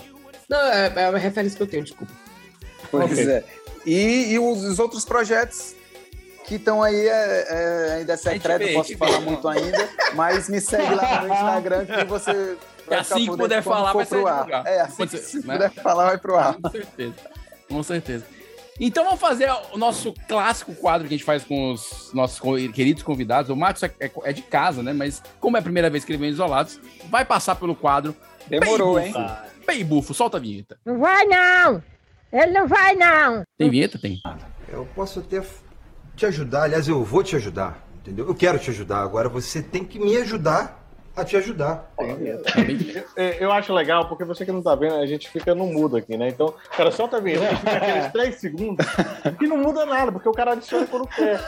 Não, 0.48 0.60
é, 0.60 0.92
é 0.94 1.08
uma 1.08 1.18
referência 1.18 1.56
que 1.56 1.62
eu 1.62 1.66
tenho, 1.68 1.84
desculpa. 1.84 2.12
Pois 2.90 3.12
Ok. 3.12 3.28
é. 3.30 3.44
E, 3.86 4.32
e 4.32 4.38
os, 4.38 4.62
os 4.64 4.78
outros 4.78 5.04
projetos 5.06 5.74
que 6.46 6.56
estão 6.56 6.82
aí 6.82 7.06
é, 7.06 7.46
é, 7.48 7.92
ainda 7.98 8.12
é 8.14 8.16
secreto, 8.16 8.58
vê, 8.58 8.72
não 8.72 8.82
posso 8.82 8.96
falar 8.96 9.18
vê. 9.18 9.24
muito 9.24 9.48
ainda, 9.48 9.88
mas 10.14 10.48
me 10.48 10.60
segue 10.60 10.94
lá 10.94 11.20
no 11.22 11.28
meu 11.28 11.34
Instagram 11.34 11.86
que 11.86 12.04
você 12.04 12.56
vai 12.86 12.98
assim 12.98 13.08
ficar 13.08 13.20
que 13.20 13.26
por 13.26 13.38
puder 13.38 13.62
falar, 13.62 13.92
vai 13.92 14.06
pro 14.06 14.26
ar. 14.26 14.66
É, 14.66 14.80
assim 14.80 15.06
que 15.06 15.18
se 15.18 15.46
né? 15.46 15.54
puder 15.54 15.70
falar, 15.70 16.06
vai 16.06 16.18
pro 16.18 16.36
ar. 16.36 16.54
Com 16.54 16.70
certeza. 16.70 17.14
Com 17.68 17.82
certeza. 17.82 18.24
Então 18.82 19.04
vamos 19.04 19.20
fazer 19.20 19.50
o 19.72 19.76
nosso 19.76 20.14
clássico 20.26 20.74
quadro 20.74 21.06
que 21.06 21.14
a 21.14 21.16
gente 21.16 21.24
faz 21.24 21.44
com 21.44 21.72
os 21.72 22.10
nossos 22.14 22.40
queridos 22.72 23.02
convidados. 23.02 23.50
O 23.50 23.54
Matos 23.54 23.82
é, 23.82 23.92
é- 24.00 24.10
é 24.24 24.32
de 24.32 24.40
casa, 24.40 24.82
né? 24.82 24.94
Mas 24.94 25.22
como 25.38 25.56
é 25.58 25.60
a 25.60 25.62
primeira 25.62 25.90
vez 25.90 26.02
que 26.02 26.10
ele 26.12 26.18
vem 26.18 26.30
isolados, 26.30 26.80
vai 27.10 27.24
passar 27.24 27.56
pelo 27.56 27.76
quadro. 27.76 28.16
Demorou, 28.48 28.94
Bem 28.94 29.08
hein? 29.08 29.14
Bem 29.66 29.84
bufo, 29.84 30.14
solta 30.14 30.38
a 30.38 30.40
vinheta. 30.40 30.78
Não 30.84 30.98
vai 30.98 31.24
não! 31.26 31.82
Ele 32.32 32.52
não 32.52 32.66
vai 32.66 32.94
não! 32.96 33.42
Tem 33.58 33.68
vinheta? 33.68 33.98
Tem. 33.98 34.18
Eu 34.66 34.88
posso 34.94 35.20
até 35.20 35.42
te 36.20 36.26
ajudar, 36.26 36.64
aliás, 36.64 36.86
eu 36.86 37.02
vou 37.02 37.22
te 37.22 37.34
ajudar, 37.34 37.82
entendeu? 37.96 38.26
Eu 38.28 38.34
quero 38.34 38.58
te 38.58 38.68
ajudar, 38.68 38.98
agora 39.00 39.26
você 39.26 39.62
tem 39.62 39.82
que 39.82 39.98
me 39.98 40.14
ajudar 40.18 40.78
a 41.16 41.24
te 41.24 41.34
ajudar. 41.34 41.90
É, 43.16 43.42
Eu 43.42 43.50
acho 43.50 43.72
legal, 43.72 44.06
porque 44.06 44.22
você 44.24 44.44
que 44.44 44.52
não 44.52 44.62
tá 44.62 44.74
vendo, 44.74 44.96
a 44.96 45.06
gente 45.06 45.30
fica 45.30 45.54
no 45.54 45.66
mudo 45.66 45.96
aqui, 45.96 46.18
né? 46.18 46.28
Então, 46.28 46.48
o 46.48 46.76
cara 46.76 46.90
solta 46.90 47.16
a 47.16 47.20
vinheta, 47.20 47.56
fica 47.56 47.72
aqueles 47.72 48.06
3 48.12 48.34
segundos, 48.36 48.86
que 49.38 49.46
não 49.46 49.56
muda 49.56 49.86
nada, 49.86 50.12
porque 50.12 50.28
o 50.28 50.32
cara 50.32 50.52
adiciona 50.52 50.86
quando 50.86 51.06
quer. 51.08 51.40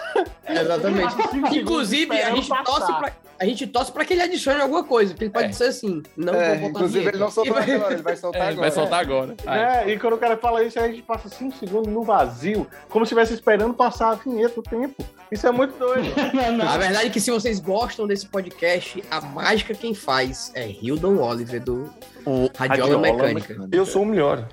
Exatamente. 0.48 1.12
Cinco 1.12 1.28
segundos 1.32 1.56
Inclusive, 1.56 2.22
a 2.22 2.30
gente, 2.34 2.48
torce 2.64 2.92
pra, 2.94 3.12
a 3.42 3.46
gente 3.46 3.66
torce 3.66 3.90
pra 3.90 4.04
que 4.04 4.12
ele 4.12 4.22
adicione 4.22 4.60
alguma 4.60 4.84
coisa. 4.84 5.12
Porque 5.12 5.24
ele 5.24 5.32
pode 5.32 5.46
É. 5.46 5.48
dizer 5.48 5.66
assim, 5.66 6.02
não 6.16 6.32
É, 6.34 6.50
vou 6.50 6.56
botar 6.56 6.68
inclusive, 6.68 6.98
vinheta. 7.00 7.16
ele 7.16 7.24
não 7.24 7.30
soltou 7.30 7.52
E 7.62 7.66
vai- 7.66 7.74
agora, 7.74 7.92
ele 7.94 8.02
vai 8.02 8.16
soltar 8.16 8.40
É, 8.40 8.44
agora. 8.44 8.60
vai 8.60 8.70
soltar 8.70 9.00
agora. 9.00 9.34
É, 9.46 9.90
e 9.90 9.98
quando 9.98 10.14
o 10.14 10.18
cara 10.18 10.36
fala 10.36 10.62
isso, 10.62 10.78
aí 10.78 10.84
a 10.84 10.88
gente 10.92 11.02
passa 11.02 11.28
5 11.28 11.56
segundos 11.58 11.92
no 11.92 12.02
vazio, 12.02 12.66
como 12.88 13.04
se 13.04 13.10
estivesse 13.12 13.34
esperando 13.34 13.74
passar 13.74 14.10
a 14.10 14.14
vinheta, 14.14 14.60
o 14.60 14.62
tempo. 14.62 15.04
Isso 15.30 15.46
é 15.46 15.50
muito 15.50 15.76
doido. 15.78 16.08
A 16.68 16.78
verdade 16.78 17.06
é 17.06 17.10
que 17.10 17.20
se 17.20 17.30
vocês 17.30 17.58
gostam 17.58 18.06
desse 18.06 18.26
podcast, 18.26 19.02
a 19.10 19.20
mágica 19.20 19.74
quem 19.74 19.94
faz 19.94 20.52
é 20.54 20.68
Hildon 20.68 21.16
Oliver, 21.18 21.60
do 21.62 21.90
Radiola, 22.54 22.96
Radiola 22.98 22.98
Mecânica. 22.98 23.68
Eu 23.72 23.84
sou 23.86 24.02
o 24.02 24.06
melhor. 24.06 24.46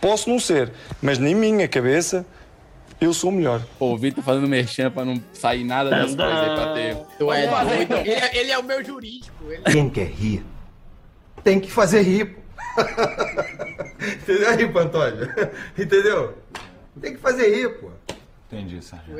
Posso 0.00 0.28
não 0.28 0.38
ser, 0.38 0.70
mas 1.00 1.18
na 1.18 1.30
minha 1.34 1.66
cabeça, 1.66 2.26
eu 3.04 3.12
sou 3.14 3.30
o 3.30 3.32
melhor. 3.32 3.62
Pô, 3.78 3.92
o 3.92 3.96
Vitor 3.98 4.22
fazendo 4.24 4.46
merchan 4.48 4.90
pra 4.90 5.04
não 5.04 5.20
sair 5.32 5.64
nada 5.64 5.90
das 5.90 6.14
coisas 6.14 6.38
aí 6.38 6.54
pra 6.54 6.72
ter. 6.74 6.96
Tu 7.18 7.32
é 7.32 7.46
doido. 7.46 7.82
então. 7.82 7.98
Ele, 8.00 8.10
é- 8.10 8.36
ele 8.38 8.50
é 8.50 8.58
o 8.58 8.62
meu 8.62 8.84
jurídico. 8.84 9.50
Ele... 9.50 9.62
Quem 9.62 9.88
quer 9.90 10.06
rir, 10.08 10.44
tem 11.42 11.58
que 11.60 11.70
fazer 11.70 12.02
rir. 12.02 12.26
pô. 12.26 12.40
Entendeu 14.04 14.48
aí, 14.50 14.64
Antônio? 14.64 15.28
Entendeu? 15.78 16.36
Tem 17.00 17.12
que 17.14 17.20
fazer 17.20 17.54
rir, 17.54 17.68
pô. 17.80 17.90
Entendi, 18.50 18.82
Sérgio. 18.84 19.16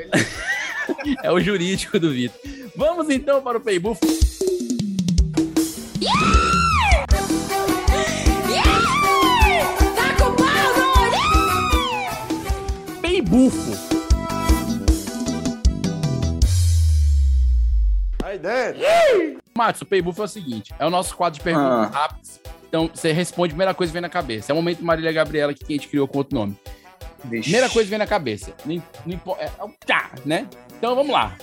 É 1.22 1.30
o 1.32 1.40
jurídico 1.40 1.98
do 1.98 2.10
Vitor. 2.10 2.38
Vamos 2.76 3.08
então 3.10 3.40
para 3.42 3.58
o 3.58 3.60
Paybuff. 3.60 4.00
Tá 4.00 4.06
Peibufo. 13.24 13.72
Aí 18.22 18.38
dentro. 18.38 19.40
Matos, 19.56 19.80
o 19.82 19.86
Paybuff 19.86 20.20
é 20.20 20.24
o 20.24 20.28
seguinte: 20.28 20.74
é 20.78 20.86
o 20.86 20.90
nosso 20.90 21.16
quadro 21.16 21.38
de 21.38 21.44
perguntas 21.44 21.90
Ah. 21.94 21.98
rápidas. 21.98 22.40
Então, 22.68 22.90
você 22.92 23.12
responde 23.12 23.50
a 23.52 23.54
primeira 23.54 23.72
coisa 23.74 23.90
que 23.90 23.94
vem 23.94 24.02
na 24.02 24.08
cabeça. 24.08 24.50
É 24.50 24.52
o 24.52 24.56
momento 24.56 24.84
Marília 24.84 25.12
Gabriela 25.12 25.54
que 25.54 25.64
a 25.64 25.72
gente 25.76 25.88
criou 25.88 26.08
com 26.08 26.18
outro 26.18 26.34
nome. 26.36 26.56
Primeira 27.28 27.70
coisa 27.70 27.84
que 27.86 27.90
vem 27.90 27.98
na 27.98 28.06
cabeça. 28.06 28.52
Não, 28.66 28.82
não 29.06 29.36
é, 29.38 29.44
é 29.58 29.64
o 29.64 29.70
tá, 29.86 30.10
né? 30.26 30.46
Então 30.76 30.94
vamos 30.94 31.12
lá. 31.12 31.36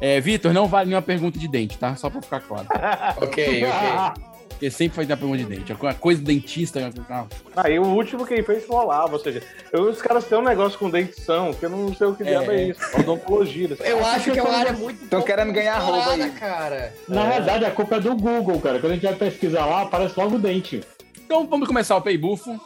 É, 0.00 0.20
Vitor, 0.20 0.52
não 0.52 0.68
vale 0.68 0.88
nenhuma 0.90 1.02
pergunta 1.02 1.38
de 1.38 1.48
dente, 1.48 1.78
tá? 1.78 1.96
Só 1.96 2.10
pra 2.10 2.20
ficar 2.20 2.40
claro. 2.40 2.68
ok, 3.22 3.64
ok. 3.64 4.26
Porque 4.56 4.70
sempre 4.70 4.96
faz 4.96 5.06
uma 5.08 5.16
pergunta 5.18 5.38
de 5.38 5.44
dente. 5.44 5.70
Alguma 5.70 5.92
coisa 5.92 6.20
do 6.22 6.26
dentista. 6.26 6.82
alguma- 6.86 7.28
Aí 7.56 7.78
o 7.78 7.84
último 7.84 8.26
quem 8.26 8.42
fez 8.42 8.64
foi 8.64 8.74
o 8.74 8.78
Olavo, 8.78 9.12
ou 9.14 9.18
seja, 9.18 9.42
eu- 9.70 9.82
os 9.90 10.00
caras 10.00 10.24
têm 10.24 10.38
um 10.38 10.42
negócio 10.42 10.78
com 10.78 10.88
dentição, 10.88 11.52
que 11.52 11.66
eu 11.66 11.70
não 11.70 11.94
sei 11.94 12.06
o 12.06 12.14
que 12.14 12.24
diabo 12.24 12.50
é, 12.50 12.56
é. 12.56 12.68
isso. 12.68 12.80
Odontologia. 12.98 13.76
Eu 13.84 14.04
acho 14.06 14.32
que 14.32 14.38
é 14.38 14.42
uma 14.42 14.56
área 14.56 14.72
muito 14.72 15.04
Estão 15.04 15.20
querendo 15.20 15.52
ganhar 15.52 15.78
explorada, 15.78 16.24
aí. 16.24 16.30
cara. 16.30 16.94
Na 17.06 17.24
verdade, 17.28 17.64
a 17.66 17.70
culpa 17.70 17.96
é 17.96 18.00
do 18.00 18.16
Google, 18.16 18.58
cara. 18.60 18.78
Quando 18.78 18.92
a 18.92 18.94
gente 18.94 19.04
vai 19.04 19.14
pesquisar 19.14 19.66
lá, 19.66 19.82
aparece 19.82 20.18
logo 20.18 20.36
o 20.36 20.38
dente. 20.38 20.82
Então 21.24 21.46
vamos 21.46 21.68
começar 21.68 21.94
o 21.96 22.00
Paybufo. 22.00 22.58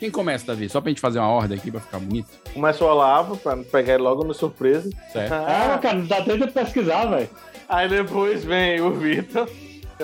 Quem 0.00 0.10
começa, 0.10 0.46
Davi? 0.48 0.68
Só 0.68 0.80
pra 0.80 0.90
gente 0.90 1.00
fazer 1.00 1.20
uma 1.20 1.28
ordem 1.30 1.56
aqui 1.56 1.70
pra 1.70 1.80
ficar 1.80 1.98
bonito. 2.00 2.28
Começa 2.52 2.84
o 2.84 2.88
Olavo, 2.88 3.36
pra 3.36 3.56
pegar 3.56 3.94
ele 3.94 4.02
logo 4.02 4.24
no 4.24 4.34
surpresa. 4.34 4.90
Certo. 5.12 5.32
Ah, 5.32 5.78
cara, 5.80 5.94
não 5.98 6.06
dá 6.06 6.20
tempo 6.22 6.44
de 6.46 6.52
pesquisar, 6.52 7.06
velho. 7.06 7.30
Aí 7.68 7.88
depois 7.88 8.44
vem 8.44 8.80
o 8.80 8.90
Vitor. 8.90 9.48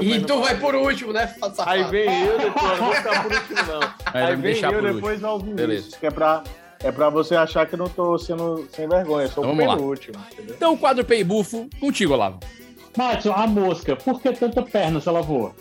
E 0.01 0.21
tu 0.25 0.41
vai 0.41 0.59
por 0.59 0.75
último, 0.75 1.13
né, 1.13 1.27
safado? 1.39 1.69
Aí 1.71 1.85
vem 1.85 2.25
eu, 2.25 2.39
depois 2.39 2.65
não 2.79 2.87
vou 2.87 2.95
ficar 2.95 3.23
por 3.23 3.33
último, 3.33 3.63
não. 3.67 3.95
Aí 4.07 4.37
me 4.37 4.43
vem 4.55 4.63
eu, 4.63 4.95
depois 4.95 5.21
vai 5.21 5.31
o 5.31 5.39
Vinícius, 5.39 5.57
Beleza. 5.67 5.97
que 5.99 6.07
é 6.07 6.11
pra, 6.11 6.43
é 6.83 6.91
pra 6.93 7.11
você 7.11 7.35
achar 7.37 7.67
que 7.67 7.75
eu 7.75 7.79
não 7.79 7.89
tô 7.89 8.17
sendo 8.19 8.67
sem 8.75 8.89
vergonha, 8.89 9.27
eu 9.27 9.31
sou 9.31 9.45
Então 9.45 9.55
o 9.55 9.77
penúltimo. 9.77 10.17
entendeu? 10.33 10.55
Então 10.57 10.73
o 10.75 10.79
quadro 10.79 11.05
Paybufo, 11.05 11.69
contigo, 11.79 12.15
Olavo. 12.15 12.41
Matson, 12.97 13.33
a 13.33 13.47
mosca, 13.47 13.95
por 13.97 14.21
que 14.21 14.33
tanta 14.33 14.63
perna 14.63 15.01
se 15.01 15.09
ela 15.09 15.23
voa? 15.23 15.53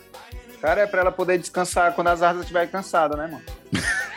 Cara, 0.62 0.82
é 0.82 0.88
pra 0.88 1.02
ela 1.02 1.12
poder 1.12 1.38
descansar 1.40 1.94
quando 1.94 2.08
as 2.10 2.22
asas 2.22 2.42
estiverem 2.42 2.70
cansadas, 2.70 3.18
né, 3.18 3.28
mano? 3.28 3.44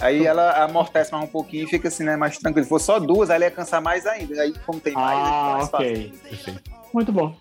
Aí 0.00 0.26
ela 0.26 0.64
amortece 0.64 1.12
mais 1.12 1.24
um 1.24 1.28
pouquinho 1.28 1.64
e 1.64 1.68
fica 1.70 1.86
assim, 1.86 2.02
né, 2.02 2.16
mais 2.16 2.36
tranquilo. 2.36 2.64
Se 2.64 2.68
for 2.68 2.80
só 2.80 2.98
duas, 2.98 3.30
aí 3.30 3.36
ela 3.36 3.44
ia 3.44 3.50
cansar 3.52 3.80
mais 3.80 4.04
ainda. 4.04 4.42
Aí, 4.42 4.52
como 4.66 4.80
tem 4.80 4.92
mais, 4.94 5.16
aí 5.16 5.24
fica 5.24 5.36
Ah, 5.36 5.52
mais 5.58 5.70
fácil. 5.70 5.86
ok. 5.86 6.12
Muito 6.92 7.12
bom. 7.12 7.36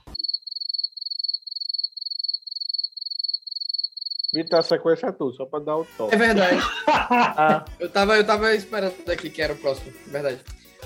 Vitor, 4.34 4.60
a 4.60 4.64
sequência 4.64 5.08
é 5.08 5.12
tudo, 5.12 5.36
só 5.36 5.46
pra 5.46 5.60
dar 5.60 5.78
o 5.78 5.86
toque. 5.98 6.16
É 6.16 6.18
verdade. 6.18 6.58
Ah, 6.88 7.66
Eu 7.80 7.90
tava, 7.90 8.16
eu 8.18 8.26
tava 8.26 8.54
esperando 8.56 8.94
aqui 9.12 9.30
que 9.30 9.42
era 9.42 9.54
o 9.54 9.58
próximo, 9.58 9.92
é 10.08 10.10
verdade. 10.10 10.40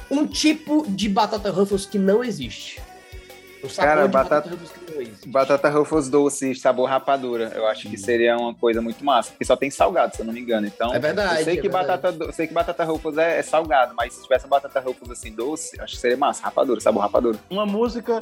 Um 0.09 0.25
tipo 0.25 0.85
de 0.89 1.07
batata 1.09 1.49
Ruffles 1.51 1.85
que 1.85 1.97
não 1.99 2.23
existe. 2.23 2.81
Um 3.66 3.70
sabor 3.70 3.89
Cara, 3.89 4.01
de 4.05 4.13
batata... 4.13 4.49
batata-. 4.49 4.76
Batata 5.28 5.70
Ruffles 5.70 6.07
doce, 6.09 6.55
sabor 6.55 6.88
rapadura. 6.89 7.51
Eu 7.55 7.66
acho 7.68 7.89
que 7.89 7.97
seria 7.97 8.38
uma 8.38 8.53
coisa 8.53 8.82
muito 8.82 9.03
massa. 9.03 9.32
Porque 9.32 9.43
só 9.45 9.55
tem 9.55 9.70
salgado, 9.72 10.16
se 10.16 10.22
eu 10.22 10.26
não 10.26 10.34
me 10.34 10.39
engano. 10.39 10.68
Então, 10.68 10.93
É 10.93 10.99
verdade, 10.99 11.39
Eu 11.39 11.43
sei 11.45 11.53
é 11.53 11.61
que, 11.61 11.70
verdade. 11.70 11.88
batata, 12.01 12.32
sei 12.32 12.47
que 12.47 12.53
batata 12.53 12.84
Ruffles 12.84 13.18
é, 13.18 13.39
é 13.39 13.41
salgado, 13.41 13.93
mas 13.95 14.13
se 14.13 14.24
tivesse 14.24 14.47
batata 14.47 14.80
Ruffles 14.80 15.11
assim 15.11 15.32
doce, 15.32 15.80
acho 15.82 15.95
que 15.95 15.99
seria 16.01 16.18
massa. 16.18 16.43
Rapadura, 16.43 16.80
sabor 16.80 17.01
rapadura. 17.01 17.38
uma 17.49 17.66
música 17.66 18.20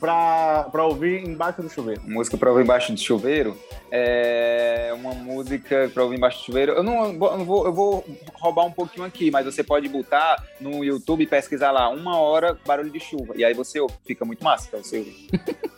pra, 0.00 0.64
pra 0.70 0.84
ouvir 0.84 1.26
embaixo 1.26 1.62
do 1.62 1.68
chuveiro. 1.68 2.00
Música 2.04 2.36
pra 2.36 2.50
ouvir 2.50 2.62
embaixo 2.62 2.92
do 2.92 2.98
chuveiro. 3.00 3.56
É 3.90 4.90
uma 4.94 5.14
música 5.14 5.90
pra 5.94 6.02
ouvir 6.02 6.16
embaixo 6.16 6.38
do 6.38 6.44
chuveiro. 6.46 6.72
Eu 6.72 6.82
não, 6.82 7.16
vou- 7.18 7.32
eu 7.32 7.44
vou, 7.44 7.66
eu 7.66 7.72
vou 7.72 8.04
roubar 8.34 8.64
um 8.66 8.72
pouquinho 8.72 9.06
aqui, 9.06 9.30
mas 9.30 9.44
você 9.46 9.62
pode 9.62 9.88
botar 9.88 10.42
no 10.60 10.84
YouTube 10.84 11.22
e 11.22 11.26
pesquisar 11.26 11.70
lá 11.70 11.88
uma 11.88 12.18
hora 12.18 12.58
barulho 12.66 12.90
de 12.90 12.98
chuva. 13.00 13.34
E 13.36 13.44
aí 13.44 13.54
você 13.54 13.78
ouve, 13.80 13.94
fica 14.04 14.24
muito 14.24 14.42
massa 14.44 14.68
ouvir. 14.92 15.30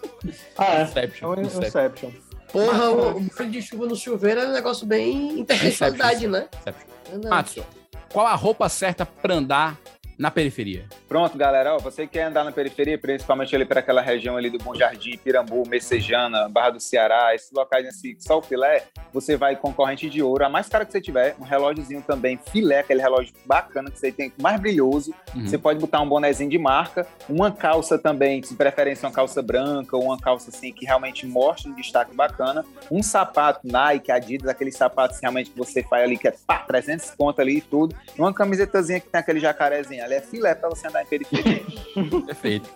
Ah, 0.58 0.74
é. 0.74 0.80
É 0.80 0.82
Inception. 0.84 1.28
um 1.28 1.40
Inception. 1.40 1.66
Inception. 1.68 2.10
Porra, 2.50 2.90
o, 2.90 3.18
o 3.18 3.30
frio 3.30 3.50
de 3.50 3.62
chuva 3.62 3.86
no 3.86 3.94
chuveiro 3.94 4.40
é 4.40 4.48
um 4.48 4.52
negócio 4.52 4.84
bem 4.86 5.38
intersexualidade, 5.38 6.26
né? 6.26 6.48
Inception. 6.60 7.30
Matson, 7.30 7.64
qual 8.12 8.26
a 8.26 8.34
roupa 8.34 8.68
certa 8.68 9.06
pra 9.06 9.34
andar 9.34 9.78
na 10.18 10.30
periferia? 10.30 10.86
Pronto, 11.08 11.36
galera, 11.36 11.74
ó, 11.74 11.78
você 11.78 12.06
quer 12.06 12.24
andar 12.24 12.44
na 12.44 12.52
periferia, 12.52 12.98
principalmente 12.98 13.54
ali 13.54 13.64
para 13.64 13.80
aquela 13.80 14.00
região 14.00 14.36
ali 14.36 14.50
do 14.50 14.58
Bom 14.58 14.74
Jardim, 14.74 15.16
Pirambu, 15.18 15.68
Messejana, 15.68 16.48
Barra 16.48 16.70
do 16.70 16.80
Ceará, 16.80 17.34
esses 17.34 17.50
locais 17.52 17.86
assim, 17.86 18.16
só 18.18 18.38
o 18.38 18.42
filé, 18.42 18.84
você 19.12 19.36
vai 19.36 19.56
com 19.56 19.72
corrente 19.72 20.08
de 20.10 20.22
ouro, 20.22 20.44
a 20.44 20.48
mais 20.48 20.68
cara 20.68 20.84
que 20.84 20.92
você 20.92 21.00
tiver, 21.00 21.34
um 21.40 21.44
relógiozinho 21.44 22.02
também, 22.02 22.38
filé, 22.50 22.80
aquele 22.80 23.00
relógio 23.00 23.34
bacana 23.44 23.90
que 23.90 23.98
você 23.98 24.10
tem, 24.12 24.32
mais 24.40 24.60
brilhoso, 24.60 25.14
Uhum. 25.34 25.46
você 25.46 25.58
pode 25.58 25.78
botar 25.78 26.00
um 26.00 26.08
bonezinho 26.08 26.48
de 26.48 26.58
marca, 26.58 27.06
uma 27.28 27.50
calça 27.52 27.98
também, 27.98 28.40
de 28.40 28.54
preferência 28.54 29.06
uma 29.06 29.14
calça 29.14 29.42
branca, 29.42 29.96
ou 29.96 30.04
uma 30.04 30.18
calça 30.18 30.48
assim 30.50 30.72
que 30.72 30.86
realmente 30.86 31.26
mostre 31.26 31.70
um 31.70 31.74
destaque 31.74 32.14
bacana, 32.14 32.64
um 32.90 33.02
sapato 33.02 33.60
Nike, 33.62 34.10
Adidas, 34.10 34.48
aqueles 34.48 34.74
sapatos 34.76 35.18
realmente 35.20 35.50
que 35.50 35.58
você 35.58 35.82
faz 35.82 36.04
ali, 36.04 36.16
que 36.16 36.26
é 36.28 36.34
pá, 36.46 36.60
300 36.60 37.10
conto 37.10 37.40
ali 37.40 37.58
e 37.58 37.60
tudo, 37.60 37.94
e 38.16 38.20
uma 38.20 38.32
camisetazinha 38.32 38.98
que 39.00 39.08
tem 39.08 39.20
aquele 39.20 39.40
jacarezinho, 39.40 40.02
ali 40.06 40.14
é 40.14 40.20
filé 40.20 40.54
para 40.54 40.68
você 40.68 40.86
andar 40.86 41.02
em 41.02 41.06
periferia. 41.06 41.62
Perfeito. 42.26 42.68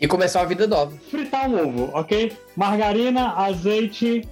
E 0.00 0.06
começar 0.06 0.40
uma 0.40 0.46
vida 0.46 0.66
nova. 0.66 0.96
Fritar 1.10 1.48
um 1.48 1.68
ovo, 1.68 1.90
ok? 1.96 2.36
Margarina, 2.54 3.32
azeite, 3.34 4.28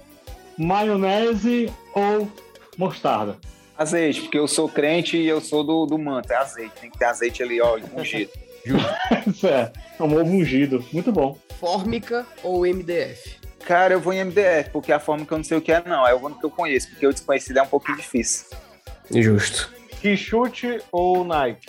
maionese 0.57 1.71
ou 1.93 2.29
mostarda? 2.77 3.37
Azeite, 3.77 4.21
porque 4.21 4.37
eu 4.37 4.47
sou 4.47 4.69
crente 4.69 5.17
e 5.17 5.27
eu 5.27 5.41
sou 5.41 5.63
do, 5.63 5.85
do 5.85 5.97
manto, 5.97 6.31
é 6.31 6.35
azeite. 6.35 6.73
Tem 6.79 6.89
que 6.89 6.97
ter 6.97 7.05
azeite 7.05 7.41
ali, 7.41 7.59
ó, 7.59 7.77
ungido. 7.93 8.31
Isso 9.27 9.47
é, 9.47 9.71
é 9.99 10.03
um 10.03 10.13
ovo 10.13 10.31
ungido. 10.31 10.85
Muito 10.93 11.11
bom. 11.11 11.37
Fórmica 11.59 12.25
ou 12.43 12.61
MDF? 12.61 13.37
Cara, 13.65 13.95
eu 13.95 13.99
vou 13.99 14.13
em 14.13 14.23
MDF, 14.23 14.69
porque 14.71 14.91
a 14.91 14.99
forma 14.99 15.25
que 15.25 15.31
eu 15.31 15.37
não 15.37 15.43
sei 15.43 15.57
o 15.57 15.61
que 15.61 15.71
é, 15.71 15.83
não. 15.83 16.07
É 16.07 16.13
o 16.13 16.17
único 16.17 16.39
que 16.39 16.45
eu 16.45 16.51
conheço, 16.51 16.89
porque 16.89 17.07
o 17.07 17.11
desconhecido 17.11 17.57
é 17.57 17.63
um 17.63 17.67
pouquinho 17.67 17.97
difícil. 17.97 18.45
Justo. 19.11 19.73
Que 20.05 20.15
chute 20.15 20.79
ou 20.91 21.23
Nike? 21.23 21.65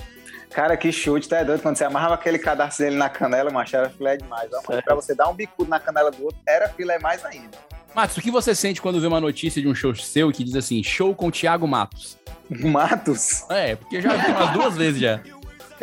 Cara, 0.51 0.77
que 0.77 0.93
chute, 0.93 1.27
tá 1.27 1.43
doido? 1.43 1.63
Quando 1.63 1.77
você 1.77 1.85
amarrava 1.85 2.17
aquele 2.17 2.39
cadastro 2.39 2.85
dele 2.85 2.97
na 2.97 3.09
canela, 3.09 3.51
macho, 3.51 3.75
era 3.75 3.89
filé 3.89 4.19
demais. 4.19 4.51
Ó, 4.53 4.61
mas 4.69 4.85
pra 4.85 4.95
você 4.95 5.15
dar 5.15 5.31
um 5.31 5.35
bicudo 5.35 5.71
na 5.71 5.81
canela 5.81 6.11
do 6.11 6.23
outro, 6.23 6.39
era 6.47 6.69
filé 6.69 6.99
mais 6.99 7.25
ainda. 7.25 7.57
Matos, 7.95 8.19
o 8.19 8.21
que 8.21 8.31
você 8.31 8.55
sente 8.55 8.83
quando 8.83 9.01
vê 9.01 9.07
uma 9.07 9.23
notícia 9.23 9.63
de 9.63 9.67
um 9.67 9.75
show 9.75 9.95
seu 9.95 10.31
que 10.31 10.45
diz 10.45 10.55
assim, 10.55 10.83
show 10.83 11.15
com 11.15 11.31
Thiago 11.31 11.67
Matos? 11.67 12.19
Matos? 12.47 13.49
É, 13.49 13.75
porque 13.75 14.03
já 14.03 14.15
vi 14.15 14.31
umas 14.31 14.53
duas 14.53 14.77
vezes 14.77 15.01
já. 15.01 15.19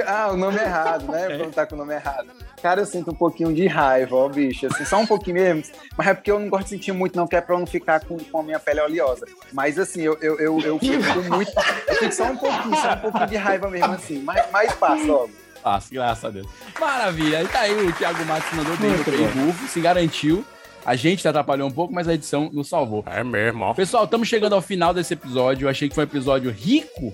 Ah, 0.06 0.30
o 0.32 0.38
nome 0.38 0.60
errado, 0.60 1.12
né? 1.12 1.30
Quando 1.41 1.54
tá 1.56 1.66
com 1.66 1.74
o 1.74 1.78
nome 1.80 1.95
errado. 1.95 2.28
Cara, 2.64 2.80
eu 2.80 2.86
sinto 2.86 3.11
um 3.11 3.14
pouquinho 3.14 3.53
de 3.53 3.68
raiva, 3.68 4.16
ó, 4.16 4.30
bicho. 4.30 4.68
Assim, 4.68 4.86
só 4.86 4.97
um 4.97 5.05
pouquinho 5.05 5.36
mesmo. 5.36 5.64
Mas 5.97 6.07
é 6.07 6.14
porque 6.14 6.32
eu 6.32 6.39
não 6.39 6.47
gosto 6.47 6.64
de 6.64 6.70
sentir 6.70 6.93
muito, 6.93 7.14
não, 7.14 7.28
que 7.28 7.36
é 7.36 7.41
pra 7.41 7.55
eu 7.55 7.59
não 7.59 7.68
ficar 7.68 7.99
com, 7.99 8.18
com 8.18 8.39
a 8.39 8.43
minha 8.43 8.57
pele 8.57 8.80
oleosa. 8.80 9.26
Mas 9.51 9.78
assim, 9.78 9.99
eu, 10.03 10.18
eu, 10.22 10.39
eu, 10.39 10.59
eu 10.61 10.80
fico 10.80 11.24
muito. 11.30 11.51
Eu 11.89 11.95
fico 11.95 12.14
só 12.14 12.32
um 12.32 12.38
pouquinho, 12.38 12.76
só 12.78 12.93
um 12.93 12.97
pouquinho 12.99 13.28
de 13.28 13.36
raiva 13.36 13.70
mesmo, 13.70 13.91
assim. 13.91 14.20
Mas, 14.20 14.49
mas 14.49 14.74
passa 14.76 15.03
logo. 15.03 15.30
Passa, 15.61 15.93
graças 15.93 16.24
a 16.24 16.30
Deus. 16.30 16.47
Maravilha. 16.80 17.39
Aí 17.39 17.47
tá 17.49 17.59
aí 17.59 17.86
o 17.86 17.91
Thiago 17.91 18.26
Matos 18.26 18.53
mandou 18.53 18.78
bem 18.78 18.91
bom. 18.91 19.03
Paybuff, 19.03 19.68
se 19.68 19.82
garantiu. 19.82 20.45
A 20.86 20.95
gente 20.95 21.28
atrapalhou 21.28 21.68
um 21.68 21.72
pouco, 21.72 21.93
mas 21.93 22.07
a 22.07 22.14
edição 22.14 22.49
nos 22.53 22.70
salvou. 22.70 23.03
É 23.07 23.26
mesmo, 23.26 23.66
ó. 23.66 23.74
Pessoal, 23.74 24.05
estamos 24.05 24.30
chegando 24.30 24.55
ao 24.55 24.61
final 24.61 24.93
desse 24.93 25.14
episódio. 25.14 25.66
Eu 25.66 25.70
achei 25.70 25.89
que 25.89 25.95
foi 25.95 26.05
um 26.05 26.07
episódio 26.07 26.49
rico 26.49 27.14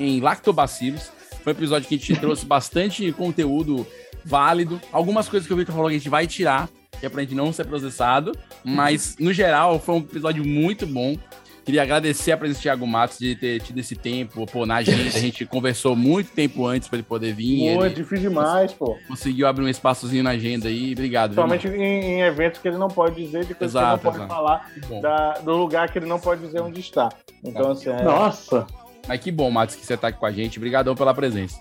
em 0.00 0.18
lactobacilos. 0.18 1.10
Foi 1.44 1.52
um 1.52 1.56
episódio 1.56 1.86
que 1.86 1.94
a 1.94 1.98
gente 1.98 2.18
trouxe 2.18 2.46
bastante 2.46 3.12
conteúdo 3.12 3.86
válido. 4.28 4.80
Algumas 4.92 5.28
coisas 5.28 5.46
que 5.46 5.52
o 5.52 5.56
Victor 5.56 5.74
falou 5.74 5.88
que 5.90 5.96
a 5.96 5.98
gente 5.98 6.08
vai 6.10 6.26
tirar, 6.26 6.68
que 7.00 7.06
é 7.06 7.08
pra 7.08 7.22
gente 7.22 7.34
não 7.34 7.52
ser 7.52 7.64
processado. 7.64 8.32
Mas, 8.64 9.16
no 9.18 9.32
geral, 9.32 9.78
foi 9.80 9.94
um 9.96 9.98
episódio 9.98 10.44
muito 10.44 10.86
bom. 10.86 11.16
Queria 11.64 11.82
agradecer 11.82 12.32
a 12.32 12.36
presença 12.38 12.60
do 12.60 12.62
Thiago 12.62 12.86
Matos 12.86 13.18
de 13.18 13.36
ter 13.36 13.60
tido 13.60 13.78
esse 13.78 13.94
tempo, 13.94 14.46
pô, 14.46 14.64
na 14.64 14.76
agenda. 14.76 15.02
A 15.14 15.20
gente 15.20 15.44
conversou 15.44 15.94
muito 15.94 16.30
tempo 16.30 16.64
antes 16.66 16.88
para 16.88 16.96
ele 16.96 17.02
poder 17.06 17.34
vir. 17.34 17.74
Pô, 17.76 17.82
é 17.84 17.86
ele 17.88 17.94
difícil 17.94 18.30
demais, 18.30 18.72
pô. 18.72 18.96
conseguiu 19.06 19.46
abrir 19.46 19.64
um 19.64 19.68
espaçozinho 19.68 20.22
na 20.24 20.30
agenda 20.30 20.66
aí. 20.68 20.92
Obrigado. 20.92 21.34
Principalmente 21.34 21.68
em, 21.68 21.82
em 21.82 22.20
eventos 22.22 22.58
que 22.58 22.68
ele 22.68 22.78
não 22.78 22.88
pode 22.88 23.16
dizer, 23.22 23.44
de 23.44 23.52
coisas 23.54 23.74
Exato, 23.78 24.00
que 24.00 24.06
ele 24.08 24.18
não 24.18 24.28
pode 24.28 24.40
exato. 24.40 24.48
falar, 24.48 24.70
Que 24.72 24.80
bom. 24.86 25.00
da- 25.02 25.32
do 25.44 25.56
lugar 25.58 25.92
que 25.92 25.98
ele 25.98 26.06
não 26.06 26.18
pode 26.18 26.40
dizer 26.40 26.62
onde 26.62 26.80
está. 26.80 27.10
Então, 27.44 27.70
assim, 27.72 27.90
é, 27.90 28.02
Nossa! 28.02 28.66
Mas 29.06 29.20
que 29.20 29.30
bom, 29.30 29.50
Matos, 29.50 29.74
que 29.76 29.84
você 29.84 29.94
tá 29.96 30.08
aqui 30.08 30.18
com 30.18 30.26
a 30.26 30.32
gente. 30.32 30.58
Obrigadão 30.58 30.94
pela 30.94 31.12
presença. 31.12 31.58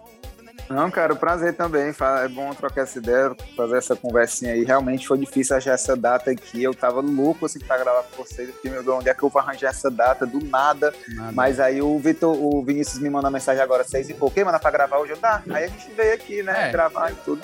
Não, 0.69 0.91
cara, 0.91 1.13
o 1.13 1.17
prazer 1.17 1.55
também. 1.55 1.93
É 2.23 2.27
bom 2.27 2.53
trocar 2.53 2.81
essa 2.81 2.97
ideia, 2.99 3.35
fazer 3.55 3.77
essa 3.77 3.95
conversinha 3.95 4.53
aí. 4.53 4.63
Realmente 4.63 5.07
foi 5.07 5.17
difícil 5.17 5.55
achar 5.55 5.71
essa 5.73 5.95
data 5.95 6.29
aqui. 6.31 6.61
Eu 6.63 6.73
tava 6.73 6.99
louco 6.99 7.45
assim 7.45 7.59
pra 7.59 7.77
gravar 7.77 8.03
com 8.03 8.23
vocês. 8.23 8.49
Porque, 8.51 8.69
meu 8.69 8.83
Deus, 8.83 8.97
onde 8.97 9.09
é 9.09 9.13
que 9.13 9.23
eu 9.23 9.29
vou 9.29 9.41
arranjar 9.41 9.69
essa 9.69 9.89
data? 9.89 10.25
Do 10.25 10.43
nada. 10.45 10.93
Mas 11.33 11.59
aí 11.59 11.81
o 11.81 11.97
Vitor, 11.99 12.35
o 12.35 12.63
Vinícius 12.63 12.99
me 12.99 13.09
mandou 13.09 13.31
mensagem 13.31 13.61
agora, 13.61 13.83
seis 13.83 14.09
e 14.09 14.13
pouco. 14.13 14.37
"Ei, 14.37 14.43
Manda 14.43 14.59
pra 14.59 14.71
gravar 14.71 14.97
hoje? 14.99 15.11
Eu, 15.13 15.17
tá. 15.17 15.41
Aí 15.49 15.65
a 15.65 15.67
gente 15.67 15.89
veio 15.91 16.13
aqui, 16.13 16.43
né? 16.43 16.69
É. 16.69 16.71
Gravar 16.71 17.11
e 17.11 17.15
tudo. 17.15 17.41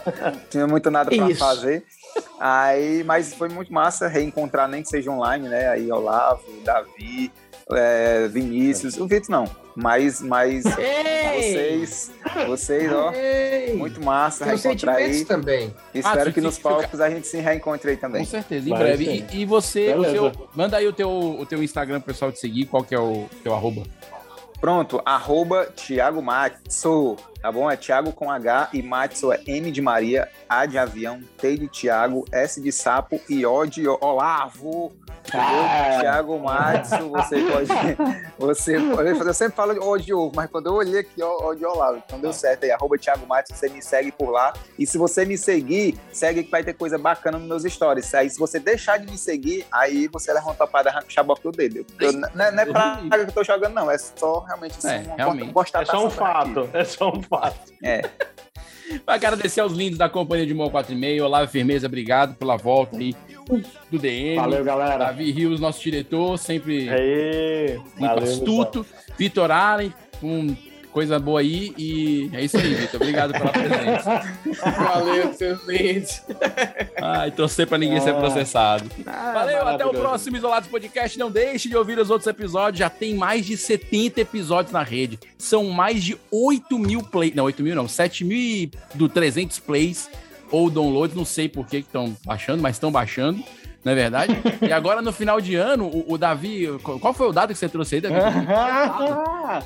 Tinha 0.50 0.68
muito 0.68 0.90
nada 0.92 1.10
pra 1.10 1.30
Isso. 1.30 1.40
fazer. 1.40 1.84
Aí, 2.40 3.04
mas 3.04 3.34
foi 3.34 3.50
muito 3.50 3.74
massa 3.74 4.08
reencontrar, 4.08 4.68
nem 4.68 4.84
que 4.84 4.90
seja 4.90 5.10
online, 5.12 5.48
né? 5.50 5.70
Aí 5.70 5.92
Olavo, 5.92 6.44
Davi, 6.64 7.32
é, 7.72 8.28
Vinícius, 8.28 8.98
o 8.98 9.08
Vitor 9.08 9.30
não, 9.30 9.46
mas, 9.76 10.22
mas 10.22 10.64
vocês, 11.34 12.12
vocês, 12.48 12.92
ó, 12.92 13.12
Ei! 13.14 13.76
muito 13.76 14.04
massa 14.04 14.46
Tem 14.46 14.56
reencontrar 14.56 14.96
aí. 14.98 15.26
também. 15.26 15.74
Espero 15.94 16.30
Ah, 16.30 16.34
que 16.34 16.42
nos 16.42 16.58
fica- 16.58 16.70
palcos 16.70 17.00
a 17.02 17.10
gente 17.10 17.28
se 17.28 17.38
reencontre 17.38 17.92
aí 17.92 17.98
também. 17.98 18.24
Com 18.24 18.30
certeza, 18.32 18.70
em 18.70 18.74
breve. 18.78 19.06
sim. 19.06 19.26
E, 19.32 19.42
e 19.42 19.46
você, 19.46 19.94
seu- 20.12 20.32
manda 20.56 20.78
aí 20.78 20.88
o 20.88 20.94
teu, 20.94 21.10
o 21.10 21.46
teu 21.46 21.64
Instagram 21.64 22.00
pro 22.02 22.14
pessoal 22.14 22.32
te 22.32 22.40
seguir, 22.40 22.66
qual 22.66 22.84
que 22.84 22.94
é 22.94 23.00
o 23.00 23.26
teu 23.44 23.54
arroba? 23.54 23.84
Pronto, 24.60 25.02
arroba 25.06 25.66
Thiago 25.66 26.22
Matso, 26.22 27.18
tá 27.44 27.52
bom? 27.52 27.70
É 27.70 27.76
Thiago 27.76 28.14
com 28.14 28.32
H 28.32 28.70
e 28.74 28.82
Matso 28.82 29.32
é 29.34 29.42
M 29.46 29.70
de 29.70 29.82
Maria, 29.82 30.30
A 30.48 30.66
de 30.66 30.78
avião, 30.78 31.20
T 31.38 31.58
de 31.58 31.68
Thiago, 31.68 32.24
S 32.32 32.62
de 32.62 32.72
sapo 32.72 33.20
e 33.30 33.46
O 33.46 33.66
de 33.66 33.86
Olavo. 33.88 34.94
Ah. 35.34 36.00
Thiago 36.02 36.40
Matso, 36.40 37.10
você 37.10 37.38
pode. 37.42 37.68
Você 38.38 38.78
pode. 38.78 39.10
Eu 39.10 39.34
sempre 39.34 39.56
falo 39.56 39.74
de 39.74 39.80
O 39.80 39.98
de 39.98 40.14
ovo, 40.14 40.34
mas 40.36 40.50
quando 40.50 40.68
eu 40.68 40.74
olhei 40.74 41.00
aqui, 41.00 41.22
ó, 41.24 41.50
O 41.50 41.56
de 41.56 41.66
Olavo. 41.66 42.04
Então 42.06 42.20
deu 42.20 42.34
certo 42.34 42.66
aí. 42.66 42.72
Arroba 42.72 42.98
Thiago 42.98 43.26
Matso, 43.26 43.54
você 43.56 43.70
me 43.70 43.82
segue 43.82 44.12
por 44.12 44.30
lá. 44.32 44.52
E 44.78 44.86
se 44.86 44.98
você 44.98 45.24
me 45.24 45.38
seguir, 45.38 45.98
segue 46.12 46.44
que 46.44 46.52
vai 46.52 46.62
ter 46.62 46.74
coisa 46.74 46.98
bacana 46.98 47.38
nos 47.38 47.48
meus 47.48 47.64
stories. 47.74 48.14
Aí 48.14 48.30
se 48.30 48.38
você 48.38 48.60
deixar 48.60 48.98
de 49.00 49.10
me 49.10 49.18
seguir, 49.18 49.66
aí 49.72 50.10
você 50.10 50.34
leva 50.34 50.46
uma 50.48 50.56
topada 50.56 50.90
e 50.90 50.92
arranca 50.92 51.08
o 51.08 51.12
xaboque 51.12 51.42
do 51.44 51.52
dedo. 51.52 51.86
Eu- 52.00 52.12
eu- 52.12 52.20
não, 52.34 52.46
é- 52.46 52.52
não 52.52 52.64
é 52.64 52.66
praga 52.66 53.02
que 53.24 53.30
eu 53.30 53.32
tô 53.32 53.44
jogando, 53.46 53.74
não. 53.74 53.90
É 53.90 53.98
só 53.98 54.40
realmente 54.40 54.78
assim, 54.78 54.90
É, 54.90 55.00
uma 55.06 55.16
realmente. 55.16 55.54
É 55.82 55.86
só 55.86 56.06
um 56.06 56.10
fato. 56.10 56.70
É 56.74 56.84
só 56.84 57.10
um 57.10 57.22
fato. 57.24 57.33
É. 57.82 58.02
Vai 59.06 59.16
agradecer 59.16 59.62
aos 59.62 59.74
lindos 59.74 59.98
da 59.98 60.08
companhia 60.10 60.46
de 60.46 60.54
Mão 60.54 60.70
4,5. 60.70 61.24
Olavo 61.24 61.50
Firmeza, 61.50 61.88
obrigado 61.88 62.36
pela 62.36 62.58
volta 62.58 62.98
aí 62.98 63.16
do 63.90 64.00
DM. 64.00 64.36
Valeu, 64.36 64.64
galera. 64.64 64.98
Davi 64.98 65.32
Rios, 65.32 65.60
nosso 65.60 65.82
diretor, 65.82 66.38
sempre 66.38 66.90
Aê, 66.90 67.78
muito 67.78 68.00
valeu, 68.00 68.24
astuto. 68.24 68.86
Vitor 69.18 69.52
Allen, 69.52 69.94
com 70.20 70.56
coisa 70.94 71.20
boa 71.20 71.42
aí. 71.42 71.74
E 71.78 72.30
é 72.32 72.44
isso 72.46 72.56
aí, 72.56 72.74
Vitor. 72.76 73.02
Obrigado 73.02 73.34
pela 73.34 73.50
presença. 73.50 74.22
Valeu, 74.80 75.34
seus 75.34 75.68
lindos. 75.68 76.22
Ai, 77.02 77.32
torcer 77.32 77.68
pra 77.68 77.78
ninguém 77.78 78.00
ser 78.00 78.12
Ah. 78.12 78.20
processado. 78.20 78.90
Valeu, 79.04 79.68
até 79.68 79.86
o 79.86 79.90
próximo 79.92 80.38
Isolados 80.38 80.70
Podcast. 80.70 81.18
Não 81.20 81.30
deixe 81.32 81.68
de 81.68 81.76
ouvir 81.76 81.98
os 82.00 82.10
outros 82.10 82.28
episódios. 82.28 82.80
Já 82.80 82.90
tem 82.90 83.16
mais 83.16 83.46
de 83.46 83.58
70 83.58 84.22
episódios 84.22 84.72
na 84.72 84.84
rede. 84.84 85.20
São 85.38 85.66
mais 85.66 86.04
de 86.04 86.18
8 86.32 86.78
mil 86.80 87.02
plays. 87.04 87.34
Não, 87.36 87.46
8 87.46 87.64
mil 87.64 87.76
não. 87.76 87.88
7 87.88 88.24
mil 88.24 88.70
do 88.94 89.10
300 89.10 89.60
plays 89.60 90.10
ou 90.52 90.70
downloads. 90.70 91.16
Não 91.16 91.26
sei 91.26 91.50
por 91.50 91.66
que 91.68 91.78
estão 91.78 92.16
baixando, 92.26 92.62
mas 92.62 92.76
estão 92.76 92.92
baixando. 92.92 93.44
Não 93.84 93.92
é 93.92 93.96
verdade? 93.96 94.34
e 94.62 94.72
agora, 94.72 95.02
no 95.02 95.12
final 95.12 95.42
de 95.42 95.56
ano, 95.56 95.86
o, 95.86 96.14
o 96.14 96.18
Davi. 96.18 96.68
Qual 97.02 97.14
foi 97.14 97.28
o 97.28 97.34
dado 97.34 97.50
que 97.50 97.56
você 97.60 97.68
trouxe 97.68 97.96
aí, 97.96 98.02
Davi? 98.02 98.16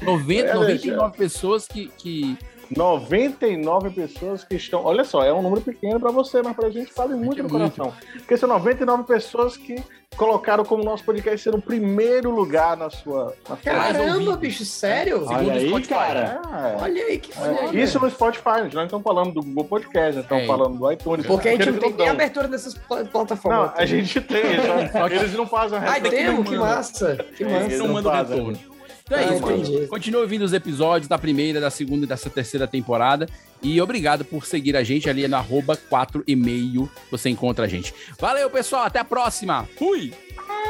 90, 0.02 0.50
É, 0.50 0.54
99 0.54 1.18
pessoas 1.18 1.68
que, 1.68 1.92
que 1.98 2.38
99 2.76 3.90
pessoas 3.92 4.44
que 4.44 4.56
estão. 4.56 4.84
Olha 4.84 5.04
só, 5.04 5.24
é 5.24 5.34
um 5.34 5.42
número 5.42 5.62
pequeno 5.62 6.00
pra 6.00 6.12
você, 6.12 6.42
mas 6.42 6.56
pra 6.56 6.70
gente 6.70 6.92
vale 6.96 7.16
muito 7.16 7.40
é 7.40 7.44
no 7.44 7.50
muito. 7.50 7.76
coração. 7.76 7.94
Porque 8.14 8.38
são 8.38 8.50
99 8.50 9.04
pessoas 9.04 9.56
que 9.58 9.76
colocaram 10.16 10.64
como 10.66 10.84
nosso 10.84 11.04
podcast 11.04 11.40
ser 11.42 11.54
o 11.54 11.62
primeiro 11.62 12.32
lugar 12.32 12.76
na 12.76 12.90
sua. 12.90 13.34
Na 13.48 13.56
sua 13.56 13.58
Caramba, 13.58 14.36
bicho, 14.38 14.66
sério? 14.66 15.26
Olha 15.28 15.38
Segundo 15.38 15.50
o 15.50 15.52
aí, 15.54 15.68
Spotify, 15.68 15.90
cara. 15.94 16.42
É. 16.80 16.84
Olha 16.84 17.04
aí 17.06 17.20
que 17.20 17.32
É, 17.32 17.36
foda. 17.36 17.78
Isso 17.78 18.00
no 18.00 18.10
Spotify, 18.10 18.64
gente. 18.64 18.76
Nós 18.76 18.86
estamos 18.86 19.04
falando 19.04 19.34
do 19.34 19.42
Google 19.44 19.66
Podcast, 19.66 20.16
nós 20.16 20.24
estamos 20.26 20.44
É. 20.44 20.48
falando 20.48 20.78
do 20.78 20.92
iTunes. 20.92 21.26
Porque 21.26 21.50
a 21.50 21.52
gente 21.52 21.72
não 21.72 21.80
tem 21.80 21.90
não 21.92 21.98
nem 21.98 22.10
abertura 22.10 22.48
dessas 22.48 22.74
pla- 22.74 23.00
Não, 23.04 23.06
plataformas. 23.08 23.72
a 23.76 23.86
gente 23.86 24.20
tem, 24.22 24.42
só- 24.92 25.08
eles 25.08 25.34
não 25.34 25.48
fazem 25.48 25.78
a 25.78 25.82
Ai, 25.82 26.00
resposta. 26.00 26.18
temos? 26.18 26.50
Que 26.50 26.58
massa. 26.58 27.16
Que 27.36 27.44
É, 27.44 27.50
massa. 27.50 27.66
eles 27.66 27.80
não 27.80 27.88
não 27.88 27.94
manda 27.94 28.10
o 28.10 28.12
fazem. 28.12 28.38
retorno. 28.38 28.77
Então 29.08 29.18
é 29.18 29.24
Ah, 29.24 29.34
isso, 29.36 29.52
entendi. 29.52 29.88
Continue 29.88 30.22
ouvindo 30.22 30.44
os 30.44 30.54
episódios 30.54 31.08
da 31.08 31.18
primeira, 31.18 31.60
da 31.60 31.70
segunda 31.72 32.06
e 32.06 32.08
dessa 32.08 32.30
terceira 32.30 32.68
temporada. 32.68 33.28
E 33.64 33.82
obrigado 33.82 34.24
por 34.24 34.46
seguir 34.46 34.76
a 34.78 34.84
gente 34.84 35.10
ali 35.10 35.28
no 35.28 35.36
arroba 35.36 35.76
4 35.76 36.24
e 36.28 36.36
meio. 36.36 36.88
Você 37.10 37.30
encontra 37.30 37.66
a 37.66 37.68
gente. 37.68 37.94
Valeu, 38.20 38.50
pessoal. 38.50 38.84
Até 38.84 39.00
a 39.00 39.06
próxima. 39.06 39.68
Fui! 39.78 40.14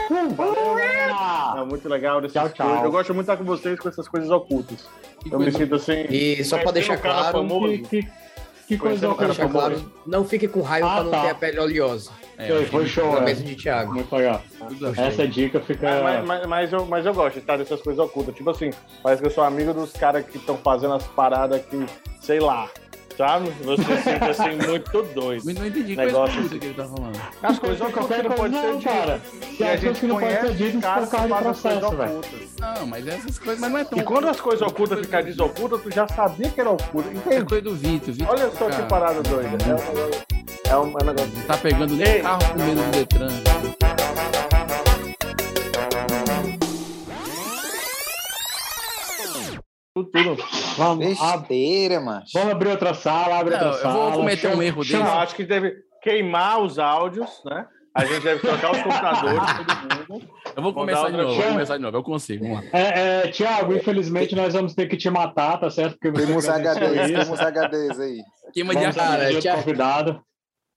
É 0.09 1.63
muito 1.65 1.89
legal 1.89 2.21
dessas 2.21 2.33
Tchau, 2.33 2.49
tchau. 2.49 2.65
coisas. 2.67 2.85
Eu 2.85 2.91
gosto 2.91 3.13
muito 3.13 3.25
de 3.25 3.31
estar 3.33 3.37
com 3.37 3.43
vocês 3.43 3.79
com 3.79 3.89
essas 3.89 4.07
coisas 4.07 4.29
ocultas. 4.29 4.85
Eu 5.29 5.39
me 5.39 5.51
sinto 5.51 5.75
assim. 5.75 6.05
E 6.09 6.43
só 6.43 6.57
pra 6.59 6.71
deixar 6.71 6.93
um 6.97 7.01
cara 7.01 7.31
claro 7.31 7.37
famoso. 7.39 7.67
Que, 7.83 8.01
que, 8.03 8.07
que 8.67 8.77
coisa 8.77 9.09
o 9.09 9.15
cara 9.15 9.33
claro, 9.33 9.91
não 10.05 10.25
fique 10.25 10.47
com 10.47 10.61
raiva 10.61 10.87
Ah, 10.91 10.95
pra 10.95 11.03
não 11.05 11.11
tá. 11.11 11.21
ter 11.21 11.29
a 11.29 11.35
pele 11.35 11.59
oleosa. 11.59 12.11
É, 12.37 12.47
Foi, 12.47 12.65
foi 12.65 12.85
show, 12.85 13.19
Na 13.19 13.29
é. 13.29 13.33
de 13.33 13.55
Thiago. 13.55 13.93
Muito 13.95 14.15
legal. 14.15 14.41
Essa 14.95 15.27
dica 15.27 15.59
fica. 15.59 16.01
Mas, 16.03 16.25
mas, 16.25 16.45
mas 16.47 16.73
eu, 16.73 16.85
mas 16.85 17.05
eu 17.05 17.13
gosto 17.13 17.33
de 17.35 17.39
estar 17.39 17.57
dessas 17.57 17.81
coisas 17.81 18.03
ocultas. 18.03 18.35
Tipo 18.35 18.49
assim, 18.51 18.69
parece 19.01 19.21
que 19.21 19.27
eu 19.27 19.31
sou 19.31 19.43
amigo 19.43 19.73
dos 19.73 19.91
caras 19.93 20.23
que 20.25 20.37
estão 20.37 20.55
fazendo 20.57 20.93
as 20.93 21.03
paradas 21.07 21.61
que, 21.65 21.83
sei 22.21 22.39
lá, 22.39 22.69
sabe? 23.17 23.49
Você 23.63 23.83
se 23.83 24.03
sente 24.03 24.23
assim 24.25 24.55
muito 24.67 25.03
doido. 25.13 25.43
Mas 25.45 25.55
não 25.55 25.65
entendi 25.67 25.95
Negócio 25.95 26.33
coisa 26.35 26.47
assim. 26.47 26.59
que 26.59 26.65
ele 26.65 26.73
tá 26.75 26.85
falando. 26.85 27.21
As 27.43 27.59
coisas 27.59 27.81
ocultas 27.81 28.07
Qualquer 28.07 28.23
coisa, 28.23 28.35
pode 28.37 28.55
ser 28.55 28.67
não, 28.67 28.77
dito. 28.77 28.89
cara. 28.89 29.21
E 29.59 29.63
a 29.63 29.73
As 29.73 29.79
coisas 29.79 29.81
gente 29.81 29.99
que 29.99 30.07
não 30.07 30.15
podem 30.19 30.29
ser 30.57 30.81
caras 30.81 31.09
por 31.09 31.09
que 31.09 31.27
causa 31.27 31.43
coisas 31.43 31.61
processo, 31.61 31.95
velho. 31.97 32.11
ocultas. 32.11 32.39
Não, 32.59 32.87
mas 32.87 33.07
essas 33.07 33.39
coisas, 33.39 33.59
mas 33.59 33.71
não 33.71 33.79
é 33.79 33.83
tão. 33.83 33.99
E 33.99 34.03
quando 34.03 34.27
as 34.27 34.39
coisas 34.41 34.61
ocultas 34.67 34.99
ficam 34.99 35.23
desocultas, 35.23 35.81
tu 35.81 35.91
já 35.93 36.07
sabia 36.07 36.49
que 36.49 36.61
era 36.61 36.69
oculta. 36.71 37.09
É 37.09 37.13
Entende? 37.13 37.45
coisa 37.45 37.63
do 37.63 37.75
Vitor. 37.75 38.13
Vitor 38.13 38.29
Olha 38.35 38.51
só 38.51 38.69
que 38.69 38.81
parada 38.83 39.21
doida. 39.23 39.47
É 39.49 39.51
um 39.51 39.57
negócio. 39.57 40.25
É 40.69 40.75
um, 40.77 40.83
é 40.99 41.03
um 41.03 41.05
negócio. 41.05 41.31
Não 41.35 41.41
tá 41.43 41.57
pegando 41.57 41.95
nem 41.95 42.21
carro 42.21 42.39
com 42.53 42.59
medo 42.63 42.81
do 42.81 42.91
Detran. 42.91 44.46
Tudo, 50.03 50.09
tudo. 50.11 50.43
Vamos, 50.77 51.19
ab- 51.21 51.39
Besteira, 51.47 51.99
mano. 51.99 52.23
vamos 52.33 52.51
abrir 52.51 52.69
outra 52.69 52.93
sala, 52.93 53.39
abre 53.39 53.55
Não, 53.55 53.63
outra 53.65 53.79
eu 53.79 53.81
sala. 53.81 54.09
vou 54.11 54.19
cometer 54.19 54.47
um 54.55 54.61
erro 54.61 54.81
Eu 54.81 54.85
desse. 54.85 54.95
acho 54.95 55.35
que 55.35 55.43
deve 55.43 55.73
queimar 56.03 56.61
os 56.61 56.77
áudios, 56.77 57.29
né? 57.45 57.65
A 57.95 58.05
gente 58.05 58.21
deve 58.21 58.39
trocar 58.41 58.71
os 58.73 58.81
computadores, 58.83 59.39
todo 59.57 60.13
mundo. 60.13 60.29
Eu 60.55 60.61
vou 60.61 60.71
começar 60.73 61.09
de 61.09 61.17
novo, 61.17 61.33
vou 61.33 61.43
começar 61.51 61.77
de 61.77 61.81
novo. 61.83 61.97
Eu 61.97 62.03
consigo, 62.03 62.47
vamos 62.47 62.63
lá. 62.71 62.79
É, 62.79 63.23
é, 63.25 63.31
Tiago, 63.31 63.73
infelizmente 63.75 64.35
nós 64.35 64.53
vamos 64.53 64.75
ter 64.75 64.85
que 64.87 64.95
te 64.97 65.09
matar, 65.09 65.59
tá 65.59 65.69
certo? 65.71 65.97
Porque 65.99 66.11
Temos 66.25 66.47
HDs, 66.47 67.11
temos 67.25 67.39
HDs 67.39 67.99
aí. 67.99 68.17
Queima 68.53 68.75
de 68.75 68.85
abrir 68.85 69.25
outro 69.25 69.41
Tiago. 69.41 69.63
convidado. 69.63 70.21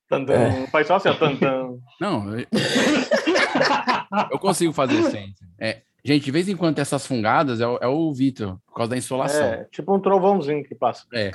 Tan, 0.09 0.25
tan. 0.25 0.67
Faz 0.69 0.87
só 0.87 0.97
assim, 0.97 1.11
ó, 1.11 1.15
tan, 1.15 1.37
tan. 1.37 1.75
Não, 2.01 2.39
eu... 2.39 2.47
eu 4.33 4.39
consigo 4.39 4.73
fazer 4.73 5.03
sem. 5.05 5.35
É, 5.61 5.83
gente, 6.05 6.25
de 6.25 6.31
vez 6.31 6.49
em 6.49 6.57
quando 6.57 6.75
tem 6.77 6.83
essas 6.83 7.07
fungadas 7.07 7.61
é 7.61 7.67
o, 7.67 7.79
é 7.81 7.87
o 7.89 8.13
Vitor, 8.13 8.59
por 8.67 8.75
causa 8.75 8.91
da 8.91 8.97
insolação. 8.97 9.45
É, 9.47 9.65
tipo 9.71 9.95
um 9.95 10.01
trovãozinho 10.01 10.65
que 10.65 10.75
passa. 10.75 11.05
É. 11.15 11.31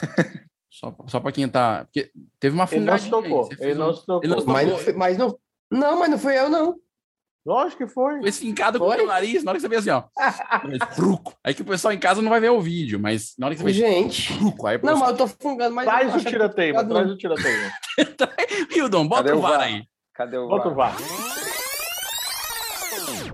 Só, 0.69 0.93
só 1.07 1.19
pra 1.21 1.31
quem 1.31 1.47
tá. 1.47 1.85
Porque 1.85 2.11
teve 2.39 2.53
uma 2.53 2.67
Ele 2.69 2.81
não 2.85 2.97
se 2.97 3.05
aí, 3.05 3.09
tocou. 3.11 3.49
Ele 3.59 3.73
um- 3.73 3.77
não 3.77 3.93
se 3.93 4.05
tocou. 4.05 4.21
Ele 4.23 4.33
não 4.33 4.41
se 4.41 4.47
Mas, 4.47 4.63
não 4.67 4.71
tocou. 4.71 4.83
foi- 4.85 4.93
mas 4.93 5.17
não. 5.17 5.39
Não, 5.71 5.99
mas 5.99 6.09
não 6.09 6.17
fui 6.19 6.37
eu, 6.37 6.49
não. 6.49 6.75
Lógico 7.45 7.85
que 7.85 7.93
foi. 7.93 8.19
Foi 8.21 8.31
fincado 8.31 8.79
com 8.79 8.85
o 8.85 9.05
nariz, 9.05 9.43
na 9.43 9.51
hora 9.51 9.57
que 9.57 9.61
você 9.61 9.69
fez 9.69 9.87
assim, 9.87 9.91
ó. 9.91 10.03
Aí 11.43 11.53
que 11.53 11.61
o 11.61 11.65
pessoal 11.65 11.93
em 11.93 11.99
casa 11.99 12.19
não 12.21 12.29
vai 12.29 12.39
ver 12.39 12.49
o 12.49 12.59
vídeo, 12.59 12.99
mas 12.99 13.35
na 13.37 13.45
hora 13.45 13.55
que 13.55 13.61
você 13.61 13.65
fez 13.65 13.75
Gente. 13.77 14.35
truco, 14.37 14.65
aí 14.67 14.77
o 14.77 14.81
Não, 14.85 14.97
mas 14.97 15.09
eu 15.11 15.15
tô 15.17 15.27
fungando, 15.27 15.75
mas. 15.75 15.85
Traz 15.85 16.15
o 16.15 16.25
tirateima, 16.25 16.81
não. 16.83 16.89
traz 16.89 17.11
o 17.11 17.17
tirateima. 17.17 17.71
Hildon, 18.75 19.07
bota 19.07 19.23
Cadê 19.25 19.35
o 19.37 19.41
VAR 19.41 19.51
VAR? 19.51 19.61
aí. 19.61 19.83
Cadê 20.13 20.37
o 20.37 20.47
Bota 20.47 20.69
o 20.69 20.73
VAR? 20.75 20.95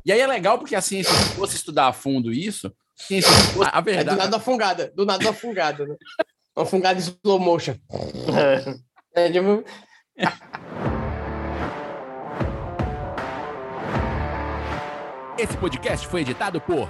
E 0.06 0.12
aí 0.12 0.20
é 0.20 0.28
legal 0.28 0.58
porque 0.58 0.76
a 0.76 0.82
ciência, 0.82 1.14
se 1.14 1.36
fosse 1.36 1.56
estudar 1.56 1.88
a 1.88 1.94
fundo 1.94 2.32
isso, 2.32 2.68
a 2.68 3.04
ciência, 3.04 3.30
a 3.72 3.78
É 3.78 3.82
do 3.82 3.86
verdade, 3.86 4.18
nada 4.18 4.36
uma 4.38 4.44
fungada. 4.44 4.92
Do 4.96 5.06
nada 5.06 5.24
uma 5.24 5.34
fungada, 5.34 5.86
né? 5.86 5.96
Uma 6.54 6.66
fungada 6.66 7.00
em 7.00 7.02
slow 7.02 7.40
motion. 7.40 7.76
É, 9.14 9.30
tipo, 9.30 9.62
esse 15.38 15.58
podcast 15.58 16.08
foi 16.08 16.22
editado 16.22 16.62
por 16.62 16.90